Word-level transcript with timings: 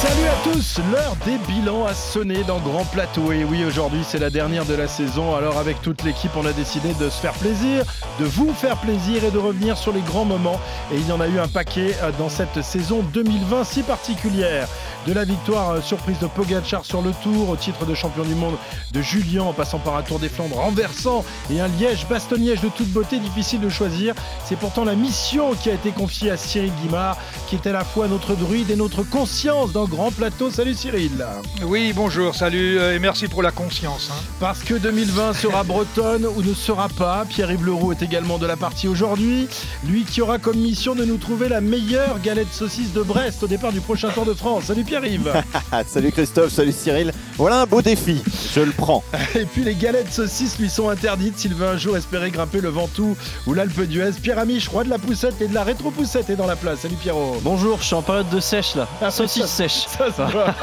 Salut 0.00 0.28
à 0.28 0.44
tous, 0.44 0.78
l'heure 0.92 1.16
des 1.24 1.38
bilans 1.52 1.84
a 1.84 1.92
sonné 1.92 2.44
dans 2.44 2.60
Grand 2.60 2.84
Plateau 2.84 3.32
et 3.32 3.42
oui 3.42 3.64
aujourd'hui 3.64 4.02
c'est 4.06 4.20
la 4.20 4.30
dernière 4.30 4.64
de 4.64 4.74
la 4.74 4.86
saison 4.86 5.34
alors 5.34 5.58
avec 5.58 5.82
toute 5.82 6.04
l'équipe 6.04 6.30
on 6.36 6.46
a 6.46 6.52
décidé 6.52 6.94
de 6.94 7.10
se 7.10 7.20
faire 7.20 7.32
plaisir, 7.32 7.84
de 8.20 8.24
vous 8.24 8.52
faire 8.52 8.76
plaisir 8.76 9.24
et 9.24 9.32
de 9.32 9.38
revenir 9.38 9.76
sur 9.76 9.92
les 9.92 10.00
grands 10.02 10.24
moments 10.24 10.60
et 10.92 10.96
il 10.96 11.08
y 11.08 11.10
en 11.10 11.20
a 11.20 11.26
eu 11.26 11.40
un 11.40 11.48
paquet 11.48 11.96
euh, 12.04 12.12
dans 12.16 12.28
cette 12.28 12.62
saison 12.62 13.02
2020 13.12 13.64
si 13.64 13.82
particulière. 13.82 14.68
De 15.06 15.12
la 15.12 15.24
victoire 15.24 15.70
euh, 15.70 15.80
surprise 15.80 16.18
de 16.20 16.26
Pogacar 16.26 16.84
sur 16.84 17.02
le 17.02 17.12
Tour 17.22 17.48
au 17.48 17.56
titre 17.56 17.84
de 17.84 17.94
champion 17.94 18.24
du 18.24 18.34
monde 18.34 18.56
de 18.92 19.00
Julien 19.00 19.42
en 19.42 19.52
passant 19.52 19.78
par 19.78 19.96
un 19.96 20.02
Tour 20.02 20.20
des 20.20 20.28
Flandres 20.28 20.56
renversant 20.56 21.24
et 21.50 21.60
un 21.60 21.68
Liège 21.68 22.06
bastonniège 22.08 22.60
de 22.60 22.68
toute 22.68 22.88
beauté 22.88 23.18
difficile 23.18 23.60
de 23.60 23.68
choisir. 23.68 24.14
C'est 24.44 24.58
pourtant 24.58 24.84
la 24.84 24.94
mission 24.94 25.54
qui 25.54 25.70
a 25.70 25.74
été 25.74 25.90
confiée 25.90 26.30
à 26.30 26.36
Cyril 26.36 26.72
Guimard 26.82 27.16
qui 27.48 27.56
est 27.56 27.66
à 27.66 27.72
la 27.72 27.84
fois 27.84 28.06
notre 28.06 28.34
druide 28.34 28.70
et 28.70 28.76
notre 28.76 29.02
conscience 29.02 29.72
dans 29.72 29.87
Grand 29.88 30.10
Plateau. 30.10 30.50
Salut 30.50 30.74
Cyril. 30.74 31.24
Oui, 31.62 31.92
bonjour, 31.94 32.34
salut 32.34 32.78
euh, 32.78 32.94
et 32.94 32.98
merci 32.98 33.26
pour 33.28 33.42
la 33.42 33.50
conscience. 33.50 34.08
hein. 34.12 34.22
Parce 34.40 34.60
que 34.60 34.74
2020 34.74 35.32
sera 35.32 35.62
bretonne 35.64 36.26
ou 36.26 36.42
ne 36.42 36.54
sera 36.54 36.88
pas. 36.88 37.24
Pierre-Yves 37.28 37.64
Leroux 37.64 37.92
est 37.92 38.02
également 38.02 38.38
de 38.38 38.46
la 38.46 38.56
partie 38.56 38.88
aujourd'hui. 38.88 39.48
Lui 39.86 40.04
qui 40.04 40.20
aura 40.20 40.38
comme 40.38 40.58
mission 40.58 40.94
de 40.94 41.04
nous 41.04 41.16
trouver 41.16 41.48
la 41.48 41.60
meilleure 41.60 42.20
galette 42.20 42.52
saucisse 42.52 42.92
de 42.92 43.02
Brest 43.02 43.42
au 43.42 43.46
départ 43.46 43.72
du 43.72 43.80
prochain 43.80 44.10
Tour 44.10 44.24
de 44.26 44.34
France. 44.34 44.64
Salut 44.64 44.84
Pierre-Yves. 44.84 45.32
Ah, 45.72 45.82
salut 45.86 46.12
Christophe, 46.12 46.52
salut 46.52 46.72
Cyril. 46.72 47.12
Voilà 47.36 47.62
un 47.62 47.66
beau 47.66 47.80
défi, 47.82 48.20
je 48.54 48.60
le 48.60 48.72
prends. 48.72 49.02
Et 49.36 49.44
puis 49.44 49.62
les 49.64 49.74
galettes 49.74 50.12
saucisses 50.12 50.58
lui 50.58 50.68
sont 50.68 50.88
interdites 50.88 51.38
s'il 51.38 51.54
veut 51.54 51.68
un 51.68 51.76
jour 51.76 51.96
espérer 51.96 52.30
grimper 52.30 52.60
le 52.60 52.68
Ventoux 52.68 53.16
ou 53.46 53.54
l'Alpe 53.54 53.80
d'Huez. 53.82 54.10
Pierre 54.22 54.38
Amiche, 54.40 54.68
roi 54.68 54.84
de 54.84 54.90
la 54.90 54.98
poussette 54.98 55.40
et 55.40 55.46
de 55.46 55.54
la 55.54 55.62
rétro-poussette 55.64 56.30
est 56.30 56.36
dans 56.36 56.46
la 56.46 56.56
place. 56.56 56.80
Salut 56.80 56.96
Pierrot. 56.96 57.38
Bonjour, 57.42 57.78
je 57.80 57.84
suis 57.86 57.94
en 57.94 58.02
période 58.02 58.28
de 58.30 58.40
sèche 58.40 58.74
là. 58.74 58.88
Saucisse 59.10 59.46
sèche. 59.46 59.77
Ça 59.86 60.10
se 60.10 60.22
voit. 60.32 60.54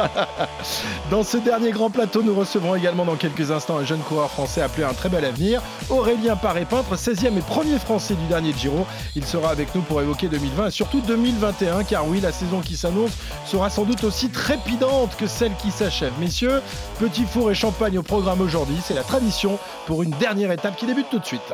Dans 1.11 1.23
ce 1.23 1.38
dernier 1.38 1.71
grand 1.71 1.89
plateau, 1.89 2.21
nous 2.23 2.35
recevrons 2.35 2.75
également 2.75 3.05
dans 3.05 3.16
quelques 3.16 3.52
instants 3.52 3.77
un 3.77 3.85
jeune 3.85 3.99
coureur 3.99 4.30
français 4.30 4.61
appelé 4.61 4.83
à 4.83 4.89
un 4.89 4.94
très 4.94 5.09
bel 5.09 5.23
avenir, 5.23 5.61
Aurélien 5.89 6.35
Paré-Peintre, 6.35 6.95
16e 6.95 7.38
et 7.38 7.41
premier 7.41 7.77
français 7.80 8.16
du 8.16 8.25
dernier 8.27 8.53
Giro. 8.53 8.85
Il 9.16 9.25
sera 9.25 9.49
avec 9.49 9.73
nous 9.75 9.81
pour 9.81 10.02
évoquer 10.02 10.27
2020 10.27 10.67
et 10.67 10.72
surtout 10.72 11.02
2021, 11.02 11.83
car 11.83 12.07
oui, 12.07 12.19
la 12.19 12.31
saison 12.31 12.61
qui 12.61 12.75
s'annonce 12.75 13.11
sera 13.45 13.69
sans 13.69 13.83
doute 13.83 14.03
aussi 14.03 14.30
trépidante 14.30 15.16
que 15.16 15.27
celle 15.27 15.53
qui 15.55 15.72
s'achève. 15.72 16.13
Messieurs, 16.19 16.61
petit 17.00 17.25
four 17.25 17.52
et 17.52 17.55
champagne 17.55 17.97
au 17.97 18.03
programme 18.03 18.41
aujourd'hui, 18.41 18.77
c'est 18.83 18.95
la 18.95 19.03
tradition 19.03 19.59
pour 19.85 20.03
une 20.03 20.11
dernière 20.11 20.52
étape 20.52 20.75
qui 20.75 20.85
débute 20.85 21.09
tout 21.09 21.19
de 21.19 21.25
suite. 21.25 21.53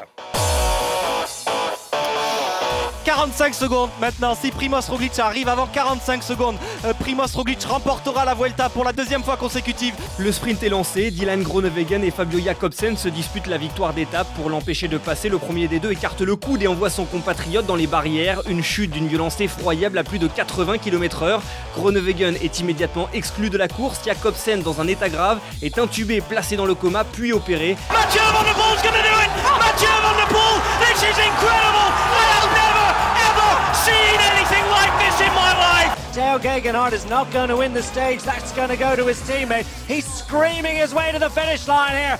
45 3.16 3.54
secondes 3.54 3.90
maintenant. 4.00 4.36
Si 4.36 4.52
Primoz 4.52 4.88
Roglic 4.88 5.20
arrive 5.20 5.50
avant 5.50 5.67
45 5.67 6.23
secondes, 6.23 6.56
euh, 6.86 6.94
Primoz 6.94 7.36
Roglic 7.36 7.62
remportera 7.62 8.23
la 8.23 8.34
Vuelta 8.34 8.70
pour 8.70 8.86
la 8.86 8.94
deuxième 8.94 9.22
fois 9.22 9.36
consécutive. 9.36 9.94
Le 10.18 10.31
sprint 10.31 10.64
est 10.64 10.70
lancé, 10.70 11.12
Dylan 11.12 11.44
Groenewegen 11.44 12.06
et 12.06 12.12
Fabio 12.12 12.40
Jakobsen 12.40 12.95
se 12.95 13.09
disputent 13.09 13.48
la 13.48 13.58
victoire 13.58 13.94
d'étape 13.94 14.34
pour 14.36 14.50
l'empêcher 14.50 14.88
de 14.88 14.98
passer. 14.98 15.28
Le 15.28 15.40
premier 15.40 15.68
des 15.68 15.81
deux 15.81 15.92
écarte 15.92 16.22
le 16.22 16.38
coude 16.38 16.64
et 16.64 16.68
envoie 16.68 16.90
son 16.90 17.03
compatriote 17.03 17.66
dans 17.66 17.76
les 17.76 17.86
barrières. 17.86 18.44
Une 18.48 18.64
chute 18.64 18.92
d'une 18.92 19.09
violence 19.09 19.42
effroyable 19.42 19.98
à 19.98 20.06
plus 20.06 20.18
de 20.18 20.28
80 20.28 20.78
km/h. 20.78 21.42
Groenewegen 21.75 22.38
est 22.42 22.62
immédiatement 22.62 23.09
exclu 23.14 23.50
de 23.50 23.58
la 23.58 23.68
course. 23.68 24.00
Jakobsen, 24.06 24.62
dans 24.62 24.80
un 24.80 24.88
état 24.88 25.09
grave, 25.09 25.40
est 25.62 25.78
intubé, 25.80 26.22
placé 26.22 26.56
dans 26.56 26.66
le 26.66 26.75
coma, 26.75 27.03
puis 27.03 27.34
opéré. 27.34 27.75
Mathieu 27.92 28.22
Van 28.31 28.44
Der 28.44 28.53
Poel's 28.53 28.81
gonna 28.81 29.02
do 29.03 29.20
it! 29.20 29.30
Mathieu 29.59 29.90
Van 30.02 30.16
Der 30.16 30.28
Poel! 30.28 30.62
This 30.80 31.03
is 31.03 31.20
incredible! 31.20 32.41
Seen 33.86 34.19
anything 34.34 34.66
like 34.69 34.94
this 35.02 35.22
in 35.22 35.34
my 35.34 35.53
life! 35.58 36.14
Dale 36.14 36.40
Gegenhardt 36.40 36.94
is 36.94 37.06
not 37.06 37.31
going 37.31 37.50
to 37.50 37.58
win 37.58 37.74
the 37.74 37.81
stage. 37.81 38.22
That's 38.22 38.52
going 38.52 38.69
to 38.69 38.78
go 38.78 38.96
to 38.96 39.06
his 39.06 39.19
teammate. 39.22 39.66
He's 39.88 40.06
screaming 40.06 40.75
his 40.75 40.94
way 40.94 41.12
to 41.12 41.19
the 41.19 41.30
finish 41.30 41.68
line 41.68 41.96
here. 41.96 42.20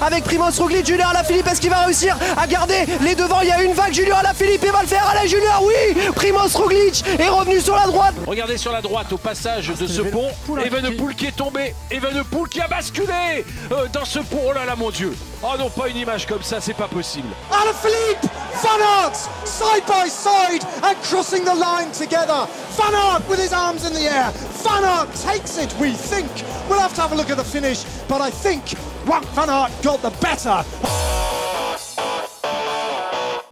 Avec 0.00 0.24
Primoz 0.24 0.58
Roglic, 0.58 0.86
Julien 0.86 1.08
Alaphilippe, 1.08 1.46
est-ce 1.46 1.60
qu'il 1.60 1.70
va 1.70 1.80
réussir 1.80 2.16
à 2.36 2.46
garder 2.46 2.84
les 3.02 3.14
devants? 3.14 3.40
Il 3.42 3.48
y 3.48 3.52
a 3.52 3.62
une 3.62 3.72
vague, 3.72 3.92
Julien 3.92 4.16
Alaphilippe, 4.16 4.62
il 4.64 4.72
va 4.72 4.82
le 4.82 4.86
faire. 4.86 5.04
Allez, 5.08 5.28
Julien, 5.28 5.58
oui 5.62 5.94
Primoz 6.14 6.54
Roglic 6.54 7.04
est 7.18 7.28
revenu 7.28 7.60
sur 7.60 7.74
la 7.74 7.86
droite. 7.86 8.14
Regardez 8.26 8.58
sur 8.58 8.72
la 8.72 8.82
droite 8.82 9.12
au 9.12 9.18
passage 9.18 9.68
de 9.68 9.86
ce 9.86 10.02
pont, 10.02 10.28
Evenepoel 10.64 11.14
qui 11.14 11.26
est 11.26 11.36
tombé, 11.36 11.74
Evenepoel 11.90 12.48
qui 12.48 12.60
a 12.60 12.68
basculé 12.68 13.44
euh, 13.72 13.86
dans 13.92 14.04
ce 14.04 14.18
pont. 14.18 14.40
Oh 14.48 14.52
là 14.52 14.64
là 14.64 14.76
mon 14.76 14.90
Dieu 14.90 15.16
Oh 15.42 15.54
non 15.58 15.70
pas 15.70 15.88
une 15.88 15.96
image 15.96 16.26
comme 16.26 16.42
ça, 16.42 16.60
c'est 16.60 16.74
pas 16.74 16.88
possible. 16.88 17.28
Alaphilippe, 17.50 18.30
Van 18.62 19.04
Aert, 19.04 19.16
side 19.44 19.84
by 19.86 20.08
side 20.08 20.64
and 20.82 20.94
crossing 21.02 21.44
the 21.44 21.54
line 21.54 21.90
together. 21.92 22.46
Van 22.76 22.94
Aert 22.94 23.28
with 23.28 23.38
his 23.38 23.52
arms 23.52 23.84
in 23.84 23.92
the 23.94 24.06
air. 24.06 24.30
Van 24.64 24.84
Aert 24.84 25.08
takes 25.14 25.58
it, 25.58 25.74
we 25.80 25.92
think. 25.92 26.26
We'll 26.68 26.80
have 26.80 26.94
to 26.94 27.02
have 27.02 27.12
a 27.12 27.14
look 27.14 27.30
at 27.30 27.36
the 27.36 27.44
finish, 27.44 27.84
but 28.08 28.20
I 28.20 28.30
think 28.30 28.55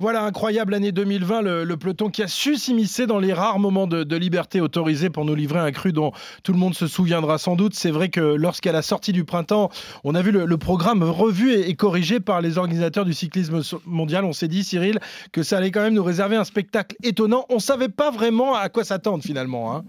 Voilà, 0.00 0.24
incroyable 0.24 0.74
année 0.74 0.92
2020, 0.92 1.40
le, 1.42 1.76
peloton 1.76 2.10
qui 2.10 2.22
a 2.22 2.28
su 2.28 2.56
s'immiscer 2.56 3.06
dans 3.06 3.18
les 3.18 3.32
rares 3.32 3.58
moments 3.58 3.86
de, 3.86 4.16
liberté 4.16 4.60
autorisés 4.60 5.08
pour 5.08 5.24
nous 5.24 5.34
livrer 5.34 5.60
un 5.60 5.72
cru 5.72 5.92
dont 5.92 6.12
tout 6.42 6.52
le 6.52 6.58
monde 6.58 6.74
se 6.74 6.86
souviendra 6.86 7.38
sans 7.38 7.54
doute. 7.54 7.74
C'est 7.74 7.90
vrai 7.90 8.08
que 8.08 8.20
lorsqu'à 8.20 8.72
la 8.72 8.82
sortie 8.82 9.12
du 9.12 9.24
printemps, 9.24 9.70
on 10.02 10.14
a 10.14 10.22
vu 10.22 10.30
le, 10.32 10.58
programme 10.58 11.02
revu 11.02 11.52
et, 11.52 11.74
corrigé 11.74 12.20
par 12.20 12.40
les 12.40 12.58
organisateurs 12.58 13.04
du 13.04 13.14
cyclisme 13.14 13.62
mondial, 13.86 14.24
on 14.24 14.32
s'est 14.32 14.48
dit, 14.48 14.64
Cyril, 14.64 14.98
que 15.32 15.42
ça 15.42 15.58
allait 15.58 15.70
quand 15.70 15.82
même 15.82 15.94
nous 15.94 16.04
réserver 16.04 16.36
un 16.36 16.44
spectacle 16.44 16.96
étonnant. 17.02 17.46
On 17.48 17.56
ne 17.56 17.60
savait 17.60 17.88
pas 17.88 18.10
vraiment 18.10 18.54
à 18.54 18.68
quoi 18.68 18.84
s'attendre 18.84 19.22
finalement. 19.22 19.74
hein. 19.74 19.84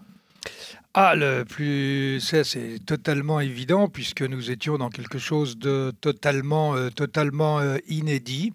Ah, 0.93 1.13
le 1.13 1.43
plus, 1.43 2.21
c'est 2.21 2.79
totalement 2.85 3.41
évident 3.41 3.89
puisque 3.89 4.21
nous 4.21 4.49
étions 4.49 4.77
dans 4.77 4.89
quelque 4.89 5.17
chose 5.17 5.57
de 5.57 5.91
totalement, 5.99 6.73
euh, 6.75 6.89
totalement 6.89 7.59
euh, 7.59 7.77
inédit. 7.87 8.53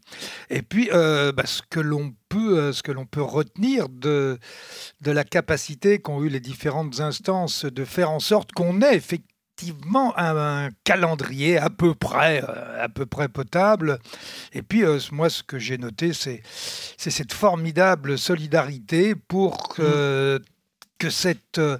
Et 0.49 0.62
puis, 0.62 0.89
euh, 0.93 1.33
bah, 1.33 1.45
ce 1.45 1.61
que 1.69 1.81
l'on 1.81 2.15
peut, 2.31 2.59
euh, 2.59 2.73
ce 2.73 2.83
que 2.83 2.93
l'on 2.93 3.05
peut 3.05 3.21
retenir 3.21 3.91
de 3.91 4.39
de 5.03 5.11
la 5.11 5.25
capacité 5.25 5.99
qu'ont 5.99 6.23
eu 6.23 6.31
les 6.31 6.41
différentes 6.41 7.01
instances 7.01 7.67
de 7.67 7.84
faire 7.84 8.11
en 8.11 8.21
sorte 8.21 8.53
qu'on 8.53 8.81
ait 8.81 8.97
effectivement 8.97 9.31
un, 10.17 10.69
calendrier 10.84 11.59
à 11.59 11.71
peu 11.71 11.95
près, 11.95 12.43
euh, 12.43 12.84
à 12.84 12.89
peu 12.89 13.07
près 13.07 13.28
potable. 13.28 13.99
Et 14.53 14.62
puis, 14.62 14.84
euh, 14.84 14.99
moi, 15.12 15.28
ce 15.31 15.43
que 15.43 15.59
j'ai 15.59 15.78
noté, 15.78 16.12
c'est 16.12 16.43
c'est 16.97 17.11
cette 17.11 17.33
formidable 17.33 18.19
solidarité 18.19 19.15
pour 19.15 19.69
que 19.69 20.41
que, 21.00 21.11
cette, 21.11 21.59
euh, 21.59 21.78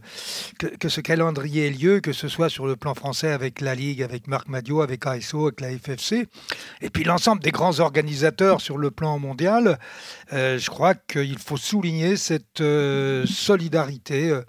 que, 0.59 0.67
que 0.67 0.89
ce 0.89 1.01
calendrier 1.01 1.67
ait 1.67 1.71
lieu, 1.71 2.01
que 2.01 2.13
ce 2.13 2.27
soit 2.27 2.49
sur 2.49 2.67
le 2.67 2.75
plan 2.75 2.95
français 2.95 3.31
avec 3.31 3.61
la 3.61 3.75
Ligue, 3.77 4.03
avec 4.03 4.27
Marc 4.27 4.49
Madio, 4.49 4.81
avec 4.81 5.07
ASO, 5.07 5.47
avec 5.47 5.61
la 5.61 5.71
FFC, 5.71 6.27
et 6.81 6.91
puis 6.91 7.05
l'ensemble 7.05 7.43
des 7.43 7.53
grands 7.53 7.79
organisateurs 7.79 8.61
sur 8.61 8.79
le 8.79 8.91
plan 8.91 9.19
mondial, 9.19 9.79
euh, 10.33 10.59
je 10.59 10.71
crois 10.71 10.95
qu'il 10.95 11.39
faut 11.39 11.59
souligner 11.59 12.17
cette 12.17 12.63
euh, 12.63 13.25
solidarité. 13.27 14.31
euh, 14.31 14.43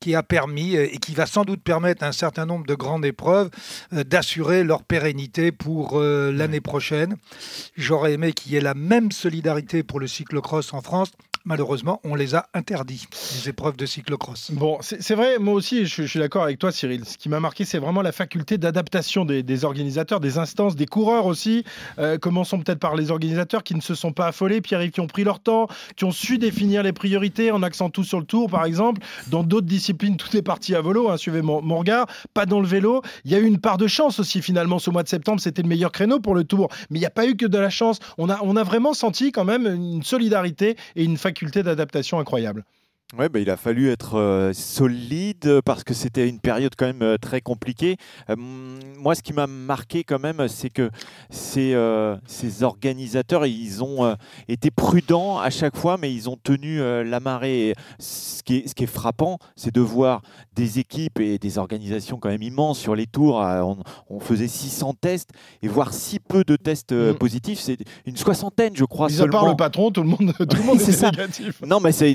qui 0.00 0.14
a 0.14 0.22
permis 0.22 0.74
et 0.76 0.98
qui 0.98 1.14
va 1.14 1.24
sans 1.24 1.46
doute 1.46 1.62
permettre 1.62 2.02
à 2.02 2.08
un 2.08 2.12
certain 2.12 2.44
nombre 2.44 2.66
de 2.66 2.74
grandes 2.74 3.06
épreuves 3.06 3.48
d'assurer 3.90 4.62
leur 4.62 4.82
pérennité 4.82 5.50
pour 5.50 5.98
l'année 5.98 6.60
prochaine. 6.60 7.16
J'aurais 7.74 8.12
aimé 8.12 8.34
qu'il 8.34 8.52
y 8.52 8.56
ait 8.56 8.60
la 8.60 8.74
même 8.74 9.12
solidarité 9.12 9.82
pour 9.82 10.00
le 10.00 10.06
cyclocross 10.06 10.74
en 10.74 10.82
France. 10.82 11.10
Malheureusement, 11.46 12.00
on 12.04 12.14
les 12.14 12.34
a 12.34 12.46
interdits, 12.54 13.06
les 13.34 13.50
épreuves 13.50 13.76
de 13.76 13.84
cyclocross. 13.84 14.50
Bon, 14.52 14.78
c'est 14.80 15.14
vrai, 15.14 15.38
moi 15.38 15.52
aussi, 15.52 15.84
je, 15.84 16.04
suis 16.04 16.18
d'accord 16.18 16.42
avec 16.42 16.58
toi, 16.58 16.72
Cyril. 16.72 17.04
Ce 17.04 17.18
qui 17.18 17.28
m'a 17.28 17.38
marqué, 17.38 17.66
c'est 17.66 17.78
vraiment 17.78 18.00
la 18.00 18.12
faculté 18.12 18.56
d'adaptation 18.56 19.26
des, 19.26 19.64
organisateurs, 19.66 20.20
des 20.20 20.38
instances, 20.38 20.74
des 20.74 20.86
coureurs 20.86 21.26
aussi. 21.26 21.62
Euh, 21.98 22.16
commençons 22.16 22.60
peut-être 22.60 22.78
par 22.78 22.96
les 22.96 23.10
organisateurs 23.10 23.62
qui 23.62 23.74
ne 23.74 23.82
se 23.82 23.94
sont 23.94 24.10
pas 24.10 24.28
affolés, 24.28 24.62
Pierre-Yves, 24.62 24.92
qui 24.92 25.00
ont 25.00 25.06
pris 25.06 25.22
leur 25.22 25.38
temps, 25.38 25.68
qui 25.96 26.04
ont 26.04 26.12
su 26.12 26.38
définir 26.38 26.82
les 26.82 26.94
priorités 26.94 27.50
en 27.50 27.62
accent 27.62 27.90
tout 27.90 28.04
sur 28.04 28.20
le 28.20 28.24
tour, 28.24 28.48
par 28.48 28.64
exemple. 28.64 29.02
Dans 29.26 29.42
d'autres 29.42 29.66
disciplines, 29.66 30.16
tout 30.16 30.34
est 30.34 30.42
parti 30.42 30.74
à 30.74 30.80
volo, 30.80 31.10
hein, 31.10 31.18
suivez 31.18 31.42
mon, 31.42 31.60
mon 31.60 31.76
regard, 31.76 32.06
pas 32.32 32.46
dans 32.46 32.60
le 32.60 32.66
vélo. 32.66 33.02
Il 33.26 33.30
y 33.30 33.34
a 33.34 33.38
eu 33.38 33.44
une 33.44 33.60
part 33.60 33.76
de 33.76 33.86
chance 33.86 34.18
aussi, 34.18 34.40
finalement, 34.40 34.78
ce 34.78 34.88
mois 34.88 35.02
de 35.02 35.08
septembre, 35.08 35.42
c'était 35.42 35.60
le 35.60 35.68
meilleur 35.68 35.92
créneau 35.92 36.20
pour 36.20 36.34
le 36.34 36.44
tour. 36.44 36.68
Mais 36.88 36.96
il 36.96 37.00
n'y 37.00 37.06
a 37.06 37.10
pas 37.10 37.26
eu 37.26 37.36
que 37.36 37.44
de 37.44 37.58
la 37.58 37.68
chance. 37.68 37.98
On 38.16 38.30
a, 38.30 38.38
on 38.42 38.56
a 38.56 38.62
vraiment 38.62 38.94
senti 38.94 39.30
quand 39.30 39.44
même 39.44 39.66
une 39.66 40.02
solidarité 40.02 40.78
et 40.96 41.04
une 41.04 41.18
faculté 41.18 41.33
d'adaptation 41.62 42.18
incroyable. 42.18 42.64
Ouais, 43.16 43.28
bah, 43.28 43.38
il 43.38 43.48
a 43.48 43.56
fallu 43.56 43.90
être 43.90 44.18
euh, 44.18 44.52
solide 44.52 45.60
parce 45.64 45.84
que 45.84 45.94
c'était 45.94 46.28
une 46.28 46.40
période 46.40 46.72
quand 46.76 46.86
même 46.86 47.02
euh, 47.02 47.16
très 47.16 47.40
compliquée. 47.40 47.96
Euh, 48.28 48.34
moi, 48.36 49.14
ce 49.14 49.22
qui 49.22 49.32
m'a 49.32 49.46
marqué 49.46 50.02
quand 50.02 50.18
même, 50.18 50.48
c'est 50.48 50.70
que 50.70 50.90
ces, 51.30 51.76
ces, 52.26 52.62
organisateurs, 52.62 53.46
ils 53.46 53.84
ont 53.84 54.16
été 54.48 54.70
prudents 54.70 55.38
à 55.38 55.50
chaque 55.50 55.76
fois, 55.76 55.96
mais 55.98 56.12
ils 56.12 56.28
ont 56.28 56.36
tenu 56.36 56.78
la 56.78 57.20
marée. 57.20 57.74
ce, 57.98 58.42
qui 58.42 58.56
est, 58.56 58.68
ce 58.68 58.74
qui 58.74 58.84
est 58.84 58.88
frappant, 58.88 59.38
c'est 59.56 59.74
de 59.74 59.80
voir 59.80 60.22
des 60.54 60.78
équipes 60.78 61.20
et 61.20 61.38
des 61.38 61.58
organisations 61.58 62.18
quand 62.18 62.30
même 62.30 62.42
immenses 62.42 62.78
sur 62.78 62.94
les 62.94 63.06
tours. 63.06 63.36
On, 64.08 64.20
faisait 64.20 64.48
600 64.48 64.94
tests 65.00 65.30
et 65.62 65.68
voir 65.68 65.92
si 65.92 66.18
peu 66.18 66.44
de 66.44 66.56
tests 66.56 66.92
mm. 66.92 67.14
positifs, 67.14 67.58
c'est 67.60 67.78
une 68.06 68.16
soixantaine, 68.16 68.74
je 68.74 68.84
crois. 68.84 69.08
Mis 69.08 69.14
seulement. 69.14 69.38
à 69.38 69.40
part 69.40 69.50
le 69.50 69.56
patron, 69.56 69.90
tout 69.90 70.02
le 70.02 70.08
monde, 70.08 70.32
tout 70.38 70.56
le 70.56 70.62
monde 70.62 70.80
est, 70.80 71.02
négatif. 71.02 71.60
Non, 71.66 71.80
mais 71.80 71.92
c'est 71.92 72.14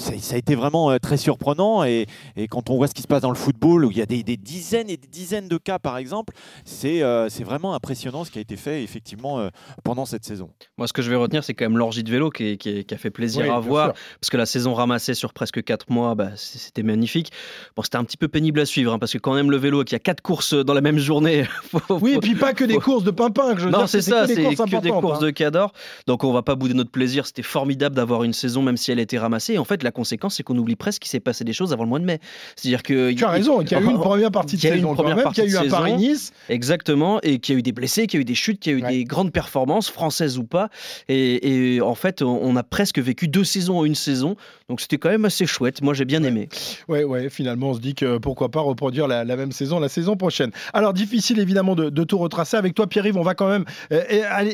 ça, 0.00 0.34
a 0.34 0.38
été 0.38 0.54
vraiment 0.54 0.90
euh, 0.90 0.98
très 0.98 1.16
surprenant. 1.16 1.84
Et, 1.84 2.06
quand 2.48 2.70
on 2.70 2.76
voit 2.76 2.88
ce 2.88 2.94
qui 2.94 3.02
se 3.02 3.06
passe 3.06 3.22
dans 3.22 3.30
le 3.30 3.36
football, 3.36 3.84
où 3.84 3.90
il 3.90 3.98
y 3.98 4.02
a 4.02 4.06
des, 4.06 4.22
dizaines 4.22 4.90
et 4.90 4.96
des 4.96 5.08
dizaines 5.08 5.48
de 5.48 5.58
cas, 5.58 5.78
par 5.78 5.98
exemple, 5.98 6.34
c'est 6.64 7.02
euh, 7.02 7.28
vraiment 7.40 7.74
impressionnant 7.74 8.24
ce 8.24 8.30
qui 8.30 8.38
a 8.38 8.40
été 8.40 8.56
fait 8.56 8.82
effectivement 8.82 9.38
euh, 9.38 9.48
pendant 9.84 10.04
cette 10.04 10.24
saison. 10.24 10.50
Moi, 10.78 10.86
ce 10.86 10.92
que 10.92 11.02
je 11.02 11.10
vais 11.10 11.16
retenir, 11.16 11.44
c'est 11.44 11.54
quand 11.54 11.64
même 11.64 11.78
l'orgie 11.78 12.02
de 12.02 12.10
vélo 12.10 12.30
qui, 12.30 12.58
a 12.90 12.96
fait 12.96 13.10
plaisir 13.10 13.52
à 13.52 13.60
voir. 13.60 13.92
Parce 14.20 14.30
que 14.30 14.36
la 14.36 14.46
saison 14.46 14.74
ramassée 14.74 15.14
sur 15.14 15.32
presque 15.32 15.62
4 15.62 15.90
mois, 15.90 16.14
bah, 16.14 16.30
c'était 16.36 16.82
magnifique. 16.82 17.30
Bon, 17.76 17.82
c'était 17.82 17.96
un 17.96 18.04
petit 18.04 18.16
peu 18.16 18.28
pénible 18.28 18.60
à 18.60 18.66
suivre, 18.66 18.92
hein, 18.92 18.98
parce 18.98 19.12
que 19.12 19.18
quand 19.18 19.34
même 19.34 19.50
le 19.50 19.56
vélo, 19.56 19.84
qu'il 19.84 19.94
y 19.94 19.96
a 19.96 20.00
4 20.00 20.20
courses 20.20 20.54
dans 20.54 20.74
la 20.74 20.80
même 20.80 20.98
journée. 20.98 21.44
oui, 21.90 22.14
et 22.14 22.18
puis 22.18 22.34
pas 22.34 22.52
que 22.52 22.64
des 22.64 22.78
courses 22.78 23.04
de 23.04 23.10
pimpin. 23.10 23.54
Que 23.54 23.60
je 23.60 23.68
non, 23.68 23.86
c'est 23.86 24.02
ça, 24.02 24.26
c'est 24.26 24.34
que, 24.34 24.80
des 24.80 24.90
courses, 24.90 25.18
hein. 25.18 25.26
de 25.26 25.30
cador. 25.30 25.72
Donc 26.06 26.24
on 26.24 26.32
va 26.32 26.42
pas 26.42 26.54
bouder 26.54 26.74
notre 26.74 26.90
plaisir. 26.90 27.26
C'était 27.26 27.42
formidable 27.42 27.94
d'avoir 27.94 28.24
une 28.24 28.32
saison, 28.32 28.62
même 28.62 28.76
si 28.76 28.90
elle 28.90 29.00
était 29.00 29.18
ramassée. 29.18 29.58
en 29.58 29.64
fait, 29.64 29.82
la 29.82 29.89
conséquence, 29.90 30.36
c'est 30.36 30.42
qu'on 30.42 30.56
oublie 30.56 30.76
presque 30.76 31.02
qu'il 31.02 31.10
s'est 31.10 31.20
passé 31.20 31.44
des 31.44 31.52
choses 31.52 31.72
avant 31.72 31.84
le 31.84 31.88
mois 31.88 31.98
de 31.98 32.04
mai. 32.04 32.20
C'est-à-dire 32.56 32.82
que 32.82 33.12
tu 33.12 33.24
as 33.24 33.30
raison, 33.30 33.58
qu'il 33.60 33.72
y 33.72 33.74
a 33.74 33.80
eu 33.80 33.90
une 33.90 33.98
première 34.00 34.30
partie 34.30 34.56
de 34.56 34.60
saison, 34.60 34.94
qu'il 34.94 35.44
y 35.44 35.56
a 35.56 35.62
eu 35.62 35.66
un 35.66 35.70
Paris-Nice, 35.70 36.32
exactement, 36.48 37.20
et 37.22 37.38
qu'il 37.38 37.54
y 37.54 37.56
a 37.56 37.58
eu 37.58 37.62
des 37.62 37.72
blessés, 37.72 38.06
qu'il 38.06 38.18
y 38.18 38.20
a 38.20 38.22
eu 38.22 38.24
des 38.24 38.34
chutes, 38.34 38.60
qu'il 38.60 38.72
y 38.72 38.74
a 38.74 38.78
eu 38.78 38.98
des 38.98 39.04
grandes 39.04 39.32
performances 39.32 39.90
françaises 39.90 40.38
ou 40.38 40.44
pas. 40.44 40.68
Et, 41.08 41.80
en 41.82 41.94
fait, 41.94 42.22
on 42.22 42.56
a 42.56 42.62
presque 42.62 42.98
vécu 42.98 43.28
deux 43.28 43.44
saisons 43.44 43.78
en 43.78 43.84
une 43.84 43.94
saison, 43.94 44.36
donc 44.68 44.80
c'était 44.80 44.98
quand 44.98 45.10
même 45.10 45.24
assez 45.24 45.46
chouette. 45.46 45.82
Moi, 45.82 45.94
j'ai 45.94 46.04
bien 46.04 46.22
aimé. 46.22 46.48
Ouais, 46.88 47.04
ouais. 47.04 47.28
Finalement, 47.30 47.70
on 47.70 47.74
se 47.74 47.80
dit 47.80 47.94
que 47.94 48.18
pourquoi 48.18 48.50
pas 48.50 48.60
reproduire 48.60 49.06
la, 49.08 49.24
même 49.24 49.52
saison 49.52 49.80
la 49.80 49.88
saison 49.88 50.16
prochaine. 50.16 50.50
Alors 50.72 50.92
difficile 50.92 51.40
évidemment 51.40 51.74
de, 51.74 52.04
tout 52.04 52.18
retracer. 52.18 52.56
Avec 52.56 52.74
toi, 52.74 52.86
Pierre-Yves, 52.86 53.16
on 53.16 53.22
va 53.22 53.34
quand 53.34 53.48
même 53.48 53.64
euh, 53.92 54.02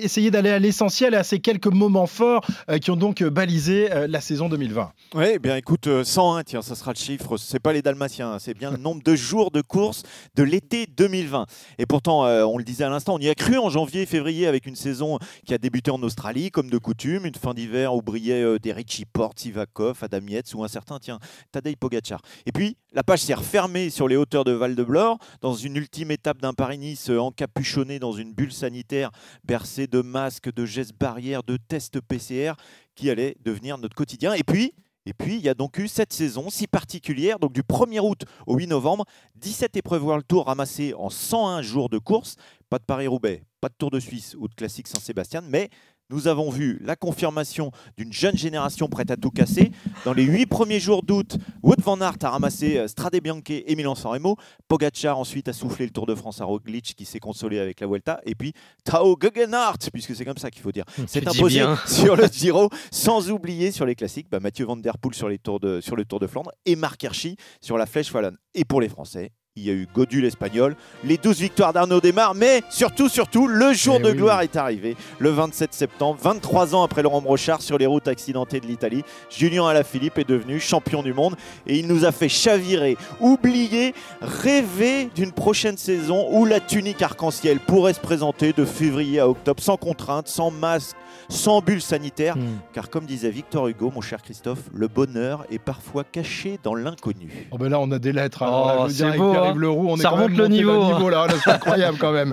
essayer 0.03 0.31
d'aller 0.31 0.51
à 0.51 0.59
l'essentiel 0.59 1.15
et 1.15 1.17
à 1.17 1.25
ces 1.25 1.39
quelques 1.39 1.67
moments 1.67 2.07
forts 2.07 2.47
euh, 2.71 2.79
qui 2.79 2.91
ont 2.91 2.97
donc 2.97 3.23
balisé 3.23 3.93
euh, 3.93 4.07
la 4.09 4.21
saison 4.21 4.49
2020. 4.49 4.91
Oui, 5.19 5.25
eh 5.33 5.39
bien 5.39 5.57
écoute, 5.57 5.89
101, 6.05 6.45
tiens, 6.45 6.61
ça 6.61 6.75
sera 6.75 6.93
le 6.93 6.99
chiffre. 6.99 7.39
C'est 7.39 7.59
pas 7.59 7.73
les 7.73 7.81
Dalmatiens, 7.81 8.33
hein, 8.33 8.39
c'est 8.39 8.53
bien 8.53 8.71
le 8.71 8.77
nombre 8.77 9.03
de 9.03 9.17
jours 9.17 9.51
de 9.51 9.63
course 9.63 10.03
de 10.35 10.43
l'été 10.43 10.87
2020. 10.87 11.47
Et 11.79 11.87
pourtant, 11.87 12.27
euh, 12.27 12.45
on 12.45 12.59
le 12.59 12.65
disait 12.65 12.85
à 12.85 12.91
l'instant, 12.91 13.15
on 13.15 13.19
y 13.19 13.31
a 13.31 13.35
cru 13.35 13.57
en 13.57 13.71
janvier, 13.71 14.05
février 14.05 14.47
avec 14.47 14.67
une 14.67 14.77
saison 14.77 15.19
qui 15.47 15.55
a 15.55 15.59
débuté 15.59 15.91
en 15.91 16.03
Australie, 16.03 16.51
comme 16.51 16.69
de 16.69 16.77
coutume, 16.77 17.25
une 17.25 17.35
fin 17.35 17.55
d'hiver 17.55 17.95
où 17.95 18.03
brillaient 18.03 18.43
euh, 18.43 18.59
des 18.59 18.75
Richie 18.75 19.07
Porte, 19.07 19.39
Sivakov, 19.39 19.97
Adam 20.03 20.21
Yates 20.29 20.53
ou 20.53 20.63
un 20.65 20.69
certain, 20.69 20.99
tiens, 20.99 21.19
Tadej 21.51 21.77
Pogacar. 21.77 22.21
Et 22.45 22.53
puis, 22.53 22.77
la 22.93 23.03
page 23.03 23.21
s'est 23.21 23.33
refermée 23.33 23.89
sur 23.89 24.09
les 24.09 24.17
hauteurs 24.17 24.45
de 24.45 24.53
Val-de-Blore, 24.53 25.17
dans 25.41 25.55
une 25.55 25.77
ultime 25.77 26.11
étape 26.11 26.43
d'un 26.43 26.53
Paris-Nice 26.53 27.09
euh, 27.09 27.21
encapuchonné 27.21 27.99
dans 27.99 28.13
une 28.13 28.35
bulle 28.35 28.53
sanitaire, 28.53 29.13
bercée 29.45 29.87
de 29.87 30.03
masques, 30.03 30.53
de 30.53 30.67
gestes 30.67 30.93
barrières, 31.01 31.43
de 31.43 31.57
tests 31.57 32.03
PCR 32.03 32.53
qui 32.95 33.09
allait 33.09 33.39
devenir 33.43 33.79
notre 33.79 33.95
quotidien. 33.95 34.35
Et 34.35 34.43
puis, 34.43 34.75
et 35.07 35.15
puis, 35.15 35.37
il 35.37 35.43
y 35.43 35.49
a 35.49 35.55
donc 35.55 35.79
eu 35.79 35.87
cette 35.87 36.13
saison 36.13 36.51
si 36.51 36.67
particulière, 36.67 37.39
donc 37.39 37.53
du 37.53 37.63
1er 37.63 38.01
août 38.01 38.25
au 38.47 38.57
8 38.57 38.67
novembre, 38.67 39.05
17 39.37 39.77
épreuves 39.77 40.05
World 40.05 40.27
Tour 40.27 40.47
ramassées 40.47 40.95
en 40.95 41.11
101 41.11 41.63
jours 41.63 41.89
de 41.89 41.99
course. 41.99 42.35
Pas 42.69 42.81
de 42.81 42.85
Paris-Roubaix, 42.85 43.45
pas 43.61 43.69
de 43.69 43.75
Tour 43.79 43.93
de 43.93 44.01
Suisse 44.01 44.35
ou 44.37 44.49
de 44.49 44.55
Classique 44.55 44.89
Saint-Sébastien, 44.89 45.43
mais 45.43 45.71
nous 46.11 46.29
avons 46.29 46.51
vu 46.51 46.79
la 46.83 46.97
confirmation 46.97 47.71
d'une 47.97 48.13
jeune 48.13 48.37
génération 48.37 48.89
prête 48.89 49.11
à 49.11 49.17
tout 49.17 49.31
casser. 49.31 49.73
Dans 50.05 50.13
les 50.13 50.23
huit 50.23 50.47
premiers 50.47 50.81
jours 50.81 51.03
d'août, 51.03 51.37
Wood 51.63 51.81
van 51.81 52.01
Aert 52.01 52.19
a 52.23 52.31
ramassé 52.31 52.79
euh, 52.79 52.89
Strade 52.89 53.17
Bianche 53.21 53.43
et 53.49 53.75
Milan-San 53.75 54.13
Remo. 54.13 54.37
Pogacar 54.69 55.19
ensuite 55.19 55.49
a 55.49 55.53
soufflé 55.53 55.87
le 55.87 55.91
Tour 55.91 56.07
de 56.07 56.15
France 56.15 56.41
à 56.41 56.45
Roglic 56.45 56.95
qui 56.97 57.05
s'est 57.05 57.19
consolé 57.19 57.59
avec 57.59 57.81
la 57.81 57.87
Vuelta. 57.87 58.21
Et 58.25 58.35
puis 58.35 58.53
Tao 58.85 59.17
Gegenhardt, 59.21 59.91
puisque 59.93 60.15
c'est 60.15 60.25
comme 60.25 60.39
ça 60.39 60.51
qu'il 60.51 60.63
faut 60.63 60.73
dire, 60.73 60.85
s'est 61.07 61.27
imposé 61.27 61.65
sur 61.87 62.17
le 62.17 62.27
Giro. 62.27 62.71
Sans 62.91 63.31
oublier 63.31 63.73
sur 63.73 63.87
les 63.87 63.95
classiques, 63.95 64.29
bah, 64.31 64.41
Mathieu 64.41 64.65
Van 64.65 64.77
Der 64.77 64.99
Poel 64.99 65.15
sur, 65.15 65.29
les 65.29 65.39
tours 65.39 65.61
de, 65.61 65.81
sur 65.81 65.97
le 65.97 66.05
Tour 66.05 66.21
de 66.21 66.27
Flandre 66.27 66.53
et 66.65 66.77
Marc 66.77 67.03
Hirschi 67.03 67.37
sur 67.61 67.77
la 67.77 67.87
Flèche 67.87 68.13
Wallonne. 68.13 68.39
Et 68.55 68.65
pour 68.65 68.81
les 68.81 68.89
Français, 68.89 69.33
il 69.59 69.65
y 69.65 69.71
a 69.71 69.73
eu 69.73 69.89
Godul 69.95 70.27
espagnol, 70.27 70.77
les 71.03 71.17
12 71.17 71.41
victoires 71.41 71.73
d'Arnaud 71.73 72.03
Desmar, 72.03 72.35
mais 72.35 72.63
surtout, 72.69 73.09
surtout, 73.09 73.47
le 73.47 73.73
jour 73.73 73.97
eh 74.01 74.03
de 74.03 74.13
gloire 74.13 74.43
est 74.43 74.55
arrivé, 74.55 74.97
le 75.19 75.31
27 75.31 75.73
septembre, 75.73 76.19
23 76.23 76.75
ans 76.75 76.83
après 76.83 77.03
Laurent 77.03 77.23
Brochard 77.23 77.63
sur 77.63 77.79
les 77.79 77.87
routes 77.87 78.07
accidentées 78.07 78.61
de 78.61 78.67
l'Italie. 78.67 79.03
Julien 79.31 79.67
Alaphilippe 79.67 80.19
est 80.19 80.29
devenu 80.29 80.61
champion 80.61 81.03
du 81.03 81.15
monde 81.15 81.37
et 81.67 81.79
il 81.79 81.87
nous 81.87 82.05
a 82.05 82.13
fait 82.13 82.29
chavirer, 82.29 82.99
oublier, 83.19 83.95
rêver 84.21 85.09
d'une 85.15 85.33
prochaine 85.33 85.79
saison 85.79 86.29
où 86.33 86.45
la 86.45 86.61
tunique 86.61 87.01
arc-en-ciel 87.01 87.59
pourrait 87.59 87.95
se 87.95 88.01
présenter 88.01 88.53
de 88.53 88.67
février 88.67 89.21
à 89.21 89.29
octobre 89.29 89.63
sans 89.63 89.79
contrainte, 89.79 90.29
sans 90.29 90.51
masque, 90.51 90.97
sans 91.29 91.61
bulle 91.61 91.81
sanitaire. 91.81 92.37
Hmm. 92.37 92.59
Car 92.73 92.91
comme 92.91 93.07
disait 93.07 93.31
Victor 93.31 93.69
Hugo, 93.69 93.91
mon 93.95 94.01
cher 94.01 94.23
Christophe, 94.23 94.63
le 94.75 94.89
bonheur 94.89 95.45
est 95.51 95.59
parfois 95.59 96.05
caché 96.05 96.59
dans 96.63 96.75
l'inconnu. 96.75 97.49
Oh 97.51 97.59
ben 97.59 97.69
là, 97.69 97.81
on 97.81 97.91
a 97.91 97.99
des 97.99 98.13
lettres. 98.13 98.43
Alors, 98.43 98.87
oh, 98.87 98.89
c'est 98.89 99.17
beau, 99.17 99.33
hein. 99.33 99.55
on 99.63 99.97
Ça 99.97 100.11
remonte 100.11 100.37
le 100.37 100.49
niveau. 100.49 101.09
là, 101.09 101.27
c'est 101.43 101.51
incroyable 101.51 101.99
quand 101.99 102.13
même. 102.13 102.33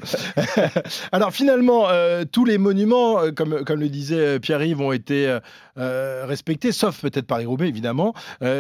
Alors 1.12 1.32
finalement, 1.32 1.88
euh, 1.90 2.24
tous 2.30 2.46
les 2.46 2.58
monuments, 2.58 3.20
euh, 3.20 3.32
comme, 3.32 3.64
comme 3.64 3.80
le 3.80 3.90
disait 3.90 4.20
euh, 4.20 4.40
Pierre-Yves, 4.40 4.82
ont 4.82 4.92
été 4.92 5.38
respectés, 5.76 6.72
sauf 6.72 7.02
peut-être 7.02 7.26
Paris-Roubaix, 7.26 7.68
évidemment. 7.68 8.14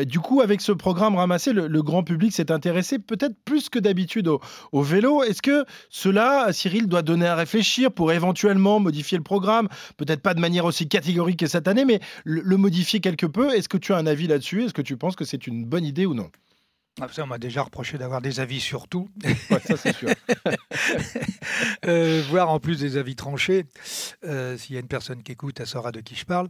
du 0.05 0.19
coup, 0.19 0.41
avec 0.41 0.61
ce 0.61 0.71
programme 0.71 1.15
ramassé, 1.15 1.53
le, 1.53 1.83
grand 1.83 2.03
public 2.03 2.33
s'est 2.33 2.51
intéressé 2.51 2.99
peut-être 2.99 3.35
plus 3.45 3.69
que 3.69 3.79
d'habitude 3.79 4.27
au, 4.27 4.81
vélo. 4.81 5.23
Est-ce 5.23 5.41
que 5.41 5.65
cela, 5.89 6.47
Cyril, 6.51 6.87
doit 6.87 7.01
donner 7.01 7.27
à 7.27 7.35
réfléchir 7.35 7.91
pour 7.91 8.11
éventuellement 8.11 8.79
modifier 8.79 9.17
le 9.17 9.23
programme? 9.23 9.67
Peut-être 9.97 10.21
pas 10.21 10.33
de 10.33 10.39
manière 10.39 10.65
aussi 10.65 10.87
catégorique 10.87 11.39
que 11.39 11.47
cette 11.47 11.67
année, 11.67 11.85
mais 11.85 11.99
le, 12.23 12.57
modifier 12.57 12.99
quelque 12.99 13.25
peu. 13.25 13.53
Est-ce 13.53 13.69
que 13.69 13.77
tu 13.77 13.93
as 13.93 13.97
un 13.97 14.05
avis 14.05 14.27
là-dessus? 14.27 14.63
Est-ce 14.65 14.73
que 14.73 14.81
tu 14.81 14.97
penses 14.97 15.15
que 15.15 15.25
c'est 15.25 15.47
une 15.47 15.65
bonne 15.65 15.85
idée 15.85 16.05
ou 16.05 16.13
non? 16.13 16.29
Ah, 17.01 17.07
ça, 17.11 17.23
on 17.23 17.27
m'a 17.27 17.39
déjà 17.39 17.63
reproché 17.63 17.97
d'avoir 17.97 18.21
des 18.21 18.39
avis 18.39 18.59
sur 18.59 18.87
tout. 18.87 19.09
ça, 19.49 19.77
c'est 19.77 19.95
sûr. 19.95 20.09
euh, 21.85 22.23
voire 22.29 22.51
en 22.51 22.59
plus 22.59 22.79
des 22.79 22.97
avis 22.97 23.15
tranchés. 23.15 23.65
Euh, 24.23 24.57
s'il 24.57 24.75
y 24.75 24.77
a 24.77 24.81
une 24.81 24.87
personne 24.87 25.23
qui 25.23 25.31
écoute, 25.31 25.59
elle 25.59 25.67
saura 25.67 25.91
de 25.91 26.01
qui 26.01 26.15
je 26.15 26.25
parle. 26.25 26.49